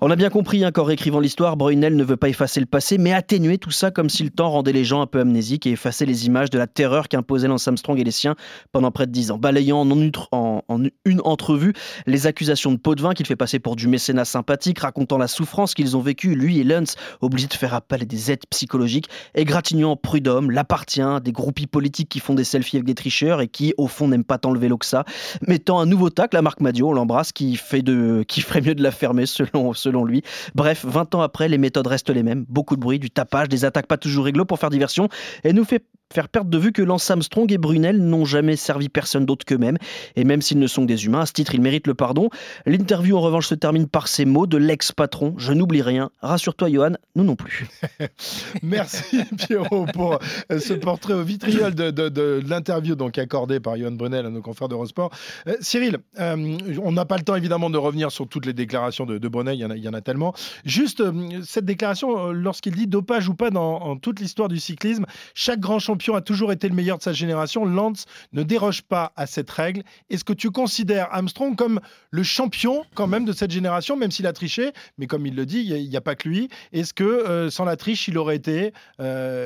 On 0.00 0.10
a 0.10 0.16
bien 0.16 0.30
compris 0.30 0.64
hein, 0.64 0.72
qu'en 0.72 0.84
réécrivant 0.84 1.20
l'histoire, 1.20 1.56
Brunel 1.56 1.96
ne 1.96 2.04
veut 2.04 2.16
pas 2.16 2.28
effacer 2.28 2.60
le 2.60 2.66
passé, 2.66 2.98
mais 2.98 3.12
atténuer 3.12 3.58
tout 3.58 3.70
ça 3.70 3.90
comme 3.90 4.10
si 4.10 4.22
le 4.22 4.30
temps 4.30 4.50
rendait 4.50 4.72
les 4.72 4.84
gens 4.84 5.00
un 5.00 5.06
peu 5.06 5.20
amnésiques 5.20 5.66
et 5.66 5.72
effacer 5.72 6.06
les 6.06 6.26
images 6.26 6.50
de 6.50 6.58
la 6.58 6.66
terreur 6.66 7.08
qu'imposait 7.08 7.48
Lance 7.48 7.68
Armstrong 7.68 7.98
et 7.98 8.04
les 8.04 8.10
siens 8.10 8.34
pendant 8.72 8.90
près 8.90 9.06
de 9.06 9.12
dix 9.12 9.30
ans, 9.30 9.38
balayant 9.38 9.86
en, 10.32 10.82
une 11.04 11.20
entrevue 11.24 11.72
les 12.06 12.26
accusations 12.26 12.72
de 12.72 12.76
pot 12.76 12.94
de 12.94 13.02
vin 13.02 13.14
qu'il 13.14 13.26
fait 13.26 13.36
passer 13.36 13.58
pour 13.58 13.76
du 13.76 13.88
mécénat 13.88 14.24
sympathique, 14.24 14.80
racontant 14.80 15.18
la 15.18 15.28
souffrance 15.28 15.74
qu'ils 15.74 15.96
ont 15.96 16.00
vécue, 16.00 16.34
lui 16.34 16.58
et 16.58 16.64
Lance, 16.64 16.96
obligés 17.20 17.46
de 17.46 17.54
faire 17.54 17.74
appel 17.74 18.02
à 18.02 18.04
des 18.04 18.32
aides 18.32 18.44
psychologiques, 18.50 19.08
et 19.34 19.44
Gratignan, 19.74 19.96
prud'homme, 19.96 20.52
l'appartient, 20.52 21.02
des 21.24 21.32
groupies 21.32 21.66
politiques 21.66 22.08
qui 22.08 22.20
font 22.20 22.34
des 22.34 22.44
selfies 22.44 22.76
avec 22.76 22.86
des 22.86 22.94
tricheurs 22.94 23.40
et 23.40 23.48
qui, 23.48 23.74
au 23.76 23.88
fond, 23.88 24.06
n'aiment 24.06 24.22
pas 24.22 24.38
tant 24.38 24.52
le 24.52 24.60
vélo 24.60 24.78
que 24.78 24.86
ça, 24.86 25.04
mettant 25.48 25.80
un 25.80 25.86
nouveau 25.86 26.10
tacle 26.10 26.36
à 26.36 26.42
Marc 26.42 26.60
Madio, 26.60 26.90
on 26.90 26.92
l'embrasse, 26.92 27.32
qui, 27.32 27.56
fait 27.56 27.82
de, 27.82 28.24
qui 28.28 28.40
ferait 28.40 28.60
mieux 28.60 28.76
de 28.76 28.82
la 28.84 28.92
fermer 28.92 29.26
selon, 29.26 29.72
selon 29.72 30.04
lui. 30.04 30.22
Bref, 30.54 30.84
20 30.84 31.16
ans 31.16 31.22
après, 31.22 31.48
les 31.48 31.58
méthodes 31.58 31.88
restent 31.88 32.10
les 32.10 32.22
mêmes. 32.22 32.44
Beaucoup 32.48 32.76
de 32.76 32.80
bruit, 32.80 33.00
du 33.00 33.10
tapage, 33.10 33.48
des 33.48 33.64
attaques 33.64 33.88
pas 33.88 33.96
toujours 33.96 34.26
réglo 34.26 34.44
pour 34.44 34.60
faire 34.60 34.70
diversion, 34.70 35.08
et 35.42 35.52
nous 35.52 35.64
fait 35.64 35.82
faire 36.12 36.28
perdre 36.28 36.50
de 36.50 36.58
vue 36.58 36.70
que 36.70 36.82
Lance 36.82 37.10
Armstrong 37.10 37.50
et 37.50 37.58
Brunel 37.58 37.98
n'ont 37.98 38.24
jamais 38.24 38.54
servi 38.54 38.88
personne 38.88 39.26
d'autre 39.26 39.44
qu'eux-mêmes, 39.44 39.78
et 40.14 40.24
même 40.24 40.42
s'ils 40.42 40.60
ne 40.60 40.66
sont 40.68 40.82
que 40.82 40.86
des 40.86 41.06
humains, 41.06 41.22
à 41.22 41.26
ce 41.26 41.32
titre, 41.32 41.54
ils 41.54 41.60
méritent 41.60 41.88
le 41.88 41.94
pardon. 41.94 42.30
L'interview, 42.66 43.16
en 43.16 43.20
revanche, 43.20 43.48
se 43.48 43.54
termine 43.54 43.88
par 43.88 44.06
ces 44.06 44.24
mots 44.24 44.46
de 44.46 44.56
l'ex-patron 44.56 45.34
Je 45.38 45.52
n'oublie 45.52 45.82
rien. 45.82 46.10
Rassure-toi, 46.20 46.70
Johan, 46.70 46.92
nous 47.16 47.24
non 47.24 47.34
plus. 47.34 47.66
Merci, 48.62 49.24
Pierrot, 49.36 49.63
pour 49.68 50.18
euh, 50.52 50.58
ce 50.58 50.74
portrait 50.74 51.14
au 51.14 51.22
vitriol 51.22 51.74
de, 51.74 52.42
l'interview 52.46 52.94
donc 52.94 53.18
accordée 53.18 53.60
par 53.60 53.76
Johan 53.76 53.92
Brunel 53.92 54.26
à 54.26 54.30
nos 54.30 54.42
confrères 54.42 54.68
d'Eurosport. 54.68 55.10
Euh, 55.46 55.54
Cyril, 55.60 55.98
euh, 56.18 56.58
on 56.82 56.92
n'a 56.92 57.04
pas 57.04 57.16
le 57.16 57.22
temps, 57.22 57.36
évidemment, 57.36 57.70
de 57.70 57.78
revenir 57.78 58.10
sur 58.10 58.28
toutes 58.28 58.46
les 58.46 58.52
déclarations 58.52 59.06
de, 59.06 59.28
Brunel, 59.28 59.56
il 59.56 59.82
y, 59.82 59.88
en 59.88 59.94
a, 59.94 60.00
tellement. 60.00 60.34
Juste 60.64 61.00
euh, 61.00 61.42
cette 61.44 61.64
déclaration, 61.64 62.30
lorsqu'il 62.30 62.74
dit 62.74 62.86
dopage 62.86 63.28
ou 63.28 63.34
pas 63.34 63.50
dans 63.50 63.96
toute 63.96 64.20
l'histoire 64.20 64.48
du 64.48 64.58
cyclisme, 64.58 65.06
chaque 65.34 65.60
grand 65.60 65.78
champion 65.78 66.14
a 66.14 66.20
toujours 66.20 66.52
été 66.52 66.68
le 66.68 66.74
meilleur 66.74 66.98
de 66.98 67.02
sa 67.02 67.12
génération. 67.12 67.64
Lance 67.64 68.06
ne 68.32 68.42
déroge 68.42 68.82
pas 68.82 69.12
à 69.16 69.26
cette 69.26 69.50
règle. 69.50 69.82
Est-ce 70.10 70.24
que 70.24 70.32
tu 70.32 70.50
considères 70.50 71.08
Armstrong 71.10 71.56
comme 71.56 71.80
le 72.10 72.22
champion 72.22 72.84
quand 72.94 73.06
même 73.06 73.24
de 73.24 73.32
cette 73.32 73.50
génération, 73.50 73.96
même 73.96 74.10
s'il 74.10 74.26
a 74.26 74.32
triché? 74.32 74.72
Mais 74.98 75.06
comme 75.06 75.26
il 75.26 75.34
le 75.34 75.46
dit, 75.46 75.60
il 75.60 75.88
n'y 75.88 75.96
a, 75.96 76.00
pas 76.00 76.14
que 76.14 76.28
lui. 76.28 76.48
Est-ce 76.72 76.92
que 76.92 77.48
sans 77.50 77.64
la 77.64 77.76
triche, 77.76 78.08
il 78.08 78.18
aurait 78.18 78.36
été 78.36 78.72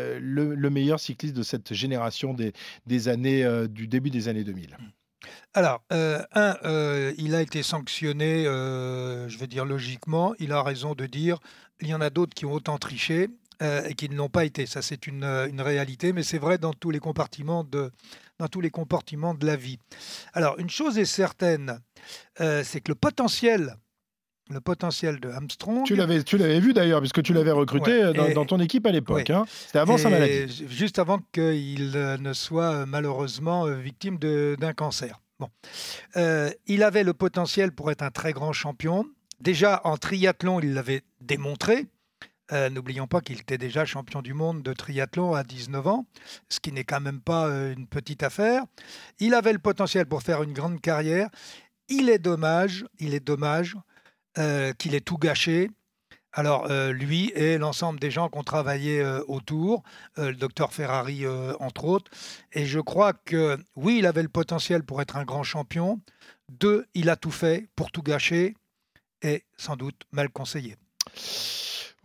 euh, 0.08 0.18
le, 0.20 0.54
le, 0.54 0.70
meilleur 0.70 1.00
cycliste 1.00 1.36
de 1.36 1.42
cette 1.42 1.74
génération 1.74 2.34
des, 2.34 3.08
années 3.08 3.44
euh, 3.44 3.68
du 3.68 3.86
début 3.86 4.10
des 4.10 4.28
années 4.28 4.44
2000 4.44 4.76
alors, 5.52 5.82
euh, 5.92 6.22
un, 6.32 6.54
il 7.18 7.34
a 7.34 7.42
été 7.42 7.64
sanctionné, 7.64 8.44
je 8.44 9.38
vais 9.38 9.48
dire 9.48 9.64
logiquement. 9.64 10.32
Il 10.38 10.52
a 10.52 10.62
raison 10.62 10.94
de 10.94 11.06
dire 11.06 11.40
il 11.80 11.88
y 11.88 11.94
en 11.94 12.00
a 12.00 12.08
d'autres 12.08 12.34
qui 12.34 12.46
ont 12.46 12.52
autant 12.52 12.78
triché 12.78 13.28
et 13.60 13.94
qui 13.94 14.08
ne 14.08 14.14
l'ont 14.14 14.28
pas 14.28 14.44
été. 14.44 14.64
Ça, 14.64 14.80
c'est 14.80 15.08
une, 15.08 15.24
une, 15.24 15.60
réalité, 15.60 16.12
mais 16.12 16.22
c'est 16.22 16.38
vrai 16.38 16.56
dans 16.56 16.72
tous 16.72 16.90
les 16.90 17.00
compartiments 17.00 17.64
de 17.64 17.90
dans 18.38 18.46
tous 18.46 18.60
les 18.60 18.70
compartiments 18.70 19.34
de 19.34 19.44
la 19.44 19.56
vie. 19.56 19.80
Alors, 20.34 20.58
une 20.60 20.70
chose 20.70 20.98
est 20.98 21.04
certaine, 21.04 21.80
c'est 22.38 22.80
que 22.80 22.92
le 22.92 22.94
potentiel 22.94 23.76
le 24.50 24.60
potentiel 24.60 25.20
de 25.20 25.28
Armstrong. 25.28 25.84
Tu 25.84 25.96
l'avais, 25.96 26.22
tu 26.22 26.38
l'avais 26.38 26.60
vu 26.60 26.72
d'ailleurs, 26.72 27.00
puisque 27.00 27.22
tu 27.22 27.32
l'avais 27.32 27.50
recruté 27.50 28.04
ouais, 28.04 28.12
dans, 28.12 28.26
et, 28.26 28.34
dans, 28.34 28.44
ton 28.44 28.60
équipe 28.60 28.86
à 28.86 28.92
l'époque. 28.92 29.28
Ouais. 29.28 29.32
Hein. 29.32 29.44
C'était 29.48 29.78
avant 29.78 29.96
et 29.96 29.98
sa 29.98 30.10
maladie. 30.10 30.66
Juste 30.68 30.98
avant 30.98 31.20
qu'il 31.32 31.90
ne 31.92 32.32
soit 32.32 32.86
malheureusement 32.86 33.66
victime 33.66 34.18
d'un 34.18 34.72
cancer. 34.72 35.20
Bon. 35.38 35.50
Euh, 36.16 36.50
il 36.66 36.82
avait 36.82 37.04
le 37.04 37.14
potentiel 37.14 37.72
pour 37.72 37.90
être 37.90 38.02
un 38.02 38.10
très 38.10 38.32
grand 38.32 38.52
champion. 38.52 39.06
Déjà 39.40 39.80
en 39.84 39.96
triathlon, 39.96 40.60
il 40.60 40.74
l'avait 40.74 41.02
démontré. 41.20 41.86
Euh, 42.50 42.70
N'oublions 42.70 43.06
pas 43.06 43.20
qu'il 43.20 43.38
était 43.38 43.58
déjà 43.58 43.84
champion 43.84 44.20
du 44.20 44.34
monde 44.34 44.62
de 44.62 44.72
triathlon 44.72 45.34
à 45.34 45.44
19 45.44 45.86
ans, 45.86 46.06
ce 46.48 46.60
qui 46.60 46.72
n'est 46.72 46.84
quand 46.84 47.00
même 47.00 47.20
pas 47.20 47.46
euh, 47.46 47.74
une 47.74 47.86
petite 47.86 48.22
affaire. 48.22 48.64
Il 49.20 49.34
avait 49.34 49.52
le 49.52 49.58
potentiel 49.58 50.06
pour 50.06 50.22
faire 50.22 50.42
une 50.42 50.54
grande 50.54 50.80
carrière. 50.80 51.28
Il 51.88 52.08
est 52.08 52.18
dommage, 52.18 52.84
il 52.98 53.14
est 53.14 53.24
dommage 53.24 53.76
euh, 54.36 54.72
qu'il 54.72 54.94
ait 54.94 55.00
tout 55.00 55.18
gâché. 55.18 55.70
Alors, 56.32 56.70
euh, 56.70 56.92
lui 56.92 57.32
et 57.34 57.58
l'ensemble 57.58 57.98
des 57.98 58.10
gens 58.10 58.28
qui 58.28 58.38
ont 58.38 58.44
travaillé 58.44 59.00
euh, 59.00 59.24
autour, 59.26 59.82
le 60.16 60.32
docteur 60.32 60.72
Ferrari 60.72 61.26
entre 61.58 61.84
autres, 61.84 62.10
et 62.52 62.66
je 62.66 62.80
crois 62.80 63.12
que 63.12 63.58
oui, 63.76 63.98
il 63.98 64.06
avait 64.06 64.22
le 64.22 64.28
potentiel 64.28 64.82
pour 64.84 65.00
être 65.00 65.16
un 65.16 65.24
grand 65.24 65.42
champion. 65.42 66.00
Deux, 66.50 66.86
il 66.94 67.08
a 67.10 67.16
tout 67.16 67.30
fait 67.30 67.68
pour 67.74 67.90
tout 67.90 68.02
gâcher 68.02 68.54
et 69.22 69.44
sans 69.56 69.76
doute 69.76 70.02
mal 70.12 70.28
conseillé. 70.28 70.76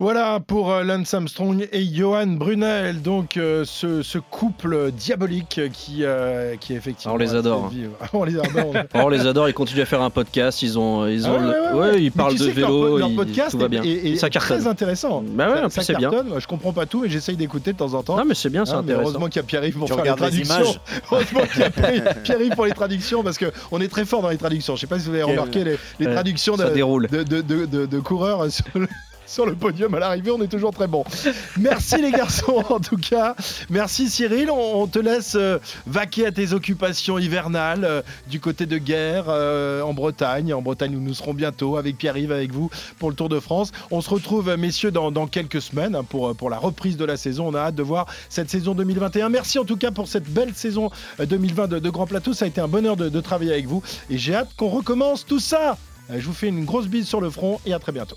Voilà 0.00 0.40
pour 0.44 0.72
euh, 0.72 0.82
Lance 0.82 1.14
Armstrong 1.14 1.68
et 1.70 1.84
Johan 1.84 2.26
Brunel, 2.26 3.00
donc 3.00 3.36
euh, 3.36 3.64
ce, 3.64 4.02
ce, 4.02 4.18
couple 4.18 4.90
diabolique 4.90 5.60
qui, 5.72 5.98
euh, 6.00 6.56
qui 6.56 6.74
effectivement. 6.74 7.14
on 7.14 7.16
les 7.16 7.32
adore. 7.32 7.70
Hein. 7.72 8.06
on 8.12 8.24
les 8.24 8.36
adore. 8.36 8.74
on 8.94 9.08
les 9.08 9.24
adore. 9.24 9.48
Ils 9.48 9.54
continuent 9.54 9.82
à 9.82 9.86
faire 9.86 10.02
un 10.02 10.10
podcast. 10.10 10.62
Ils 10.62 10.80
ont, 10.80 11.06
ils 11.06 11.28
ont, 11.28 11.36
ah 11.38 11.38
ouais, 11.38 11.46
ouais, 11.46 11.78
ouais. 11.78 11.92
ouais, 11.92 12.02
ils 12.02 12.10
parlent 12.10 12.36
de 12.36 12.44
vélo. 12.44 12.98
Leur, 12.98 13.08
leur 13.08 13.14
podcast 13.14 13.52
tout 13.52 13.58
va 13.58 13.68
bien. 13.68 13.84
Et, 13.84 14.10
et 14.10 14.16
ça 14.16 14.30
cartonne. 14.30 14.58
Très 14.58 14.66
intéressant. 14.66 15.22
Bah 15.24 15.62
ouais, 15.62 15.70
ça, 15.70 15.82
c'est 15.82 15.96
bien. 15.96 16.10
Je 16.40 16.46
comprends 16.48 16.72
pas 16.72 16.86
tout, 16.86 17.02
mais 17.02 17.08
j'essaye 17.08 17.36
d'écouter 17.36 17.72
de 17.72 17.78
temps 17.78 17.94
en 17.94 18.02
temps. 18.02 18.16
Non, 18.16 18.24
mais 18.24 18.34
c'est 18.34 18.50
bien, 18.50 18.64
c'est 18.64 18.72
ah, 18.72 18.78
intéressant. 18.78 19.02
Heureusement 19.02 19.26
qu'il 19.26 19.36
y 19.36 19.44
a 19.44 19.46
Pierre-Yves 19.46 19.78
pour 19.78 19.86
tu 19.86 19.94
faire 19.94 20.04
la 20.04 20.16
traduction. 20.16 20.74
heureusement 21.12 21.42
qu'il 21.42 21.60
y 21.60 21.64
a 21.64 21.70
Pierre-Yves 21.70 22.56
pour 22.56 22.66
les 22.66 22.72
traductions, 22.72 23.22
parce 23.22 23.38
que 23.38 23.52
on 23.70 23.80
est 23.80 23.86
très 23.86 24.04
fort 24.04 24.22
dans 24.22 24.30
les 24.30 24.38
traductions. 24.38 24.74
Je 24.74 24.80
sais 24.80 24.86
pas 24.88 24.98
si 24.98 25.06
vous 25.06 25.14
avez 25.14 25.22
remarqué 25.22 25.62
les, 25.62 25.78
les 26.00 26.06
traductions 26.06 26.56
de, 26.56 26.64
de, 26.64 27.42
de, 27.42 27.86
de 27.86 28.00
coureurs 28.00 28.50
sur 28.50 28.64
le 28.74 28.88
sur 29.26 29.46
le 29.46 29.54
podium 29.54 29.94
à 29.94 29.98
l'arrivée, 29.98 30.30
on 30.30 30.42
est 30.42 30.48
toujours 30.48 30.72
très 30.72 30.86
bon. 30.86 31.04
Merci 31.58 32.00
les 32.00 32.10
garçons 32.10 32.62
en 32.68 32.80
tout 32.80 32.96
cas. 32.96 33.34
Merci 33.70 34.08
Cyril, 34.08 34.50
on, 34.50 34.86
te 34.86 34.98
laisse 34.98 35.34
euh, 35.34 35.58
vaquer 35.86 36.26
à 36.26 36.32
tes 36.32 36.52
occupations 36.52 37.18
hivernales 37.18 37.84
euh, 37.84 38.02
du 38.28 38.40
côté 38.40 38.66
de 38.66 38.78
guerre 38.78 39.24
euh, 39.28 39.82
en 39.82 39.94
Bretagne. 39.94 40.52
En 40.52 40.62
Bretagne 40.62 40.96
où 40.96 41.00
nous 41.00 41.14
serons 41.14 41.34
bientôt 41.34 41.76
avec 41.76 41.96
Pierre-Yves, 41.96 42.32
avec 42.32 42.52
vous 42.52 42.70
pour 42.98 43.10
le 43.10 43.16
Tour 43.16 43.28
de 43.28 43.40
France. 43.40 43.72
On 43.90 44.00
se 44.00 44.10
retrouve 44.10 44.54
messieurs 44.56 44.90
dans, 44.90 45.26
quelques 45.26 45.62
semaines 45.62 45.94
hein, 45.94 46.04
pour, 46.04 46.34
pour 46.36 46.50
la 46.50 46.58
reprise 46.58 46.96
de 46.96 47.04
la 47.04 47.16
saison. 47.16 47.48
On 47.48 47.54
a 47.54 47.60
hâte 47.60 47.74
de 47.74 47.82
voir 47.82 48.06
cette 48.28 48.50
saison 48.50 48.74
2021. 48.74 49.28
Merci 49.28 49.58
en 49.58 49.64
tout 49.64 49.76
cas 49.76 49.90
pour 49.90 50.08
cette 50.08 50.28
belle 50.28 50.54
saison 50.54 50.90
2020 51.18 51.68
de, 51.68 51.90
Grand 51.90 52.06
Plateau. 52.06 52.32
Ça 52.32 52.44
a 52.44 52.48
été 52.48 52.60
un 52.60 52.68
bonheur 52.68 52.96
de 52.96 53.20
travailler 53.20 53.52
avec 53.52 53.66
vous 53.66 53.82
et 54.10 54.18
j'ai 54.18 54.34
hâte 54.34 54.50
qu'on 54.56 54.68
recommence 54.68 55.24
tout 55.24 55.40
ça. 55.40 55.76
Je 56.10 56.24
vous 56.26 56.34
fais 56.34 56.48
une 56.48 56.64
grosse 56.64 56.86
bise 56.86 57.06
sur 57.06 57.20
le 57.20 57.30
front 57.30 57.60
et 57.64 57.72
à 57.72 57.78
très 57.78 57.92
bientôt. 57.92 58.16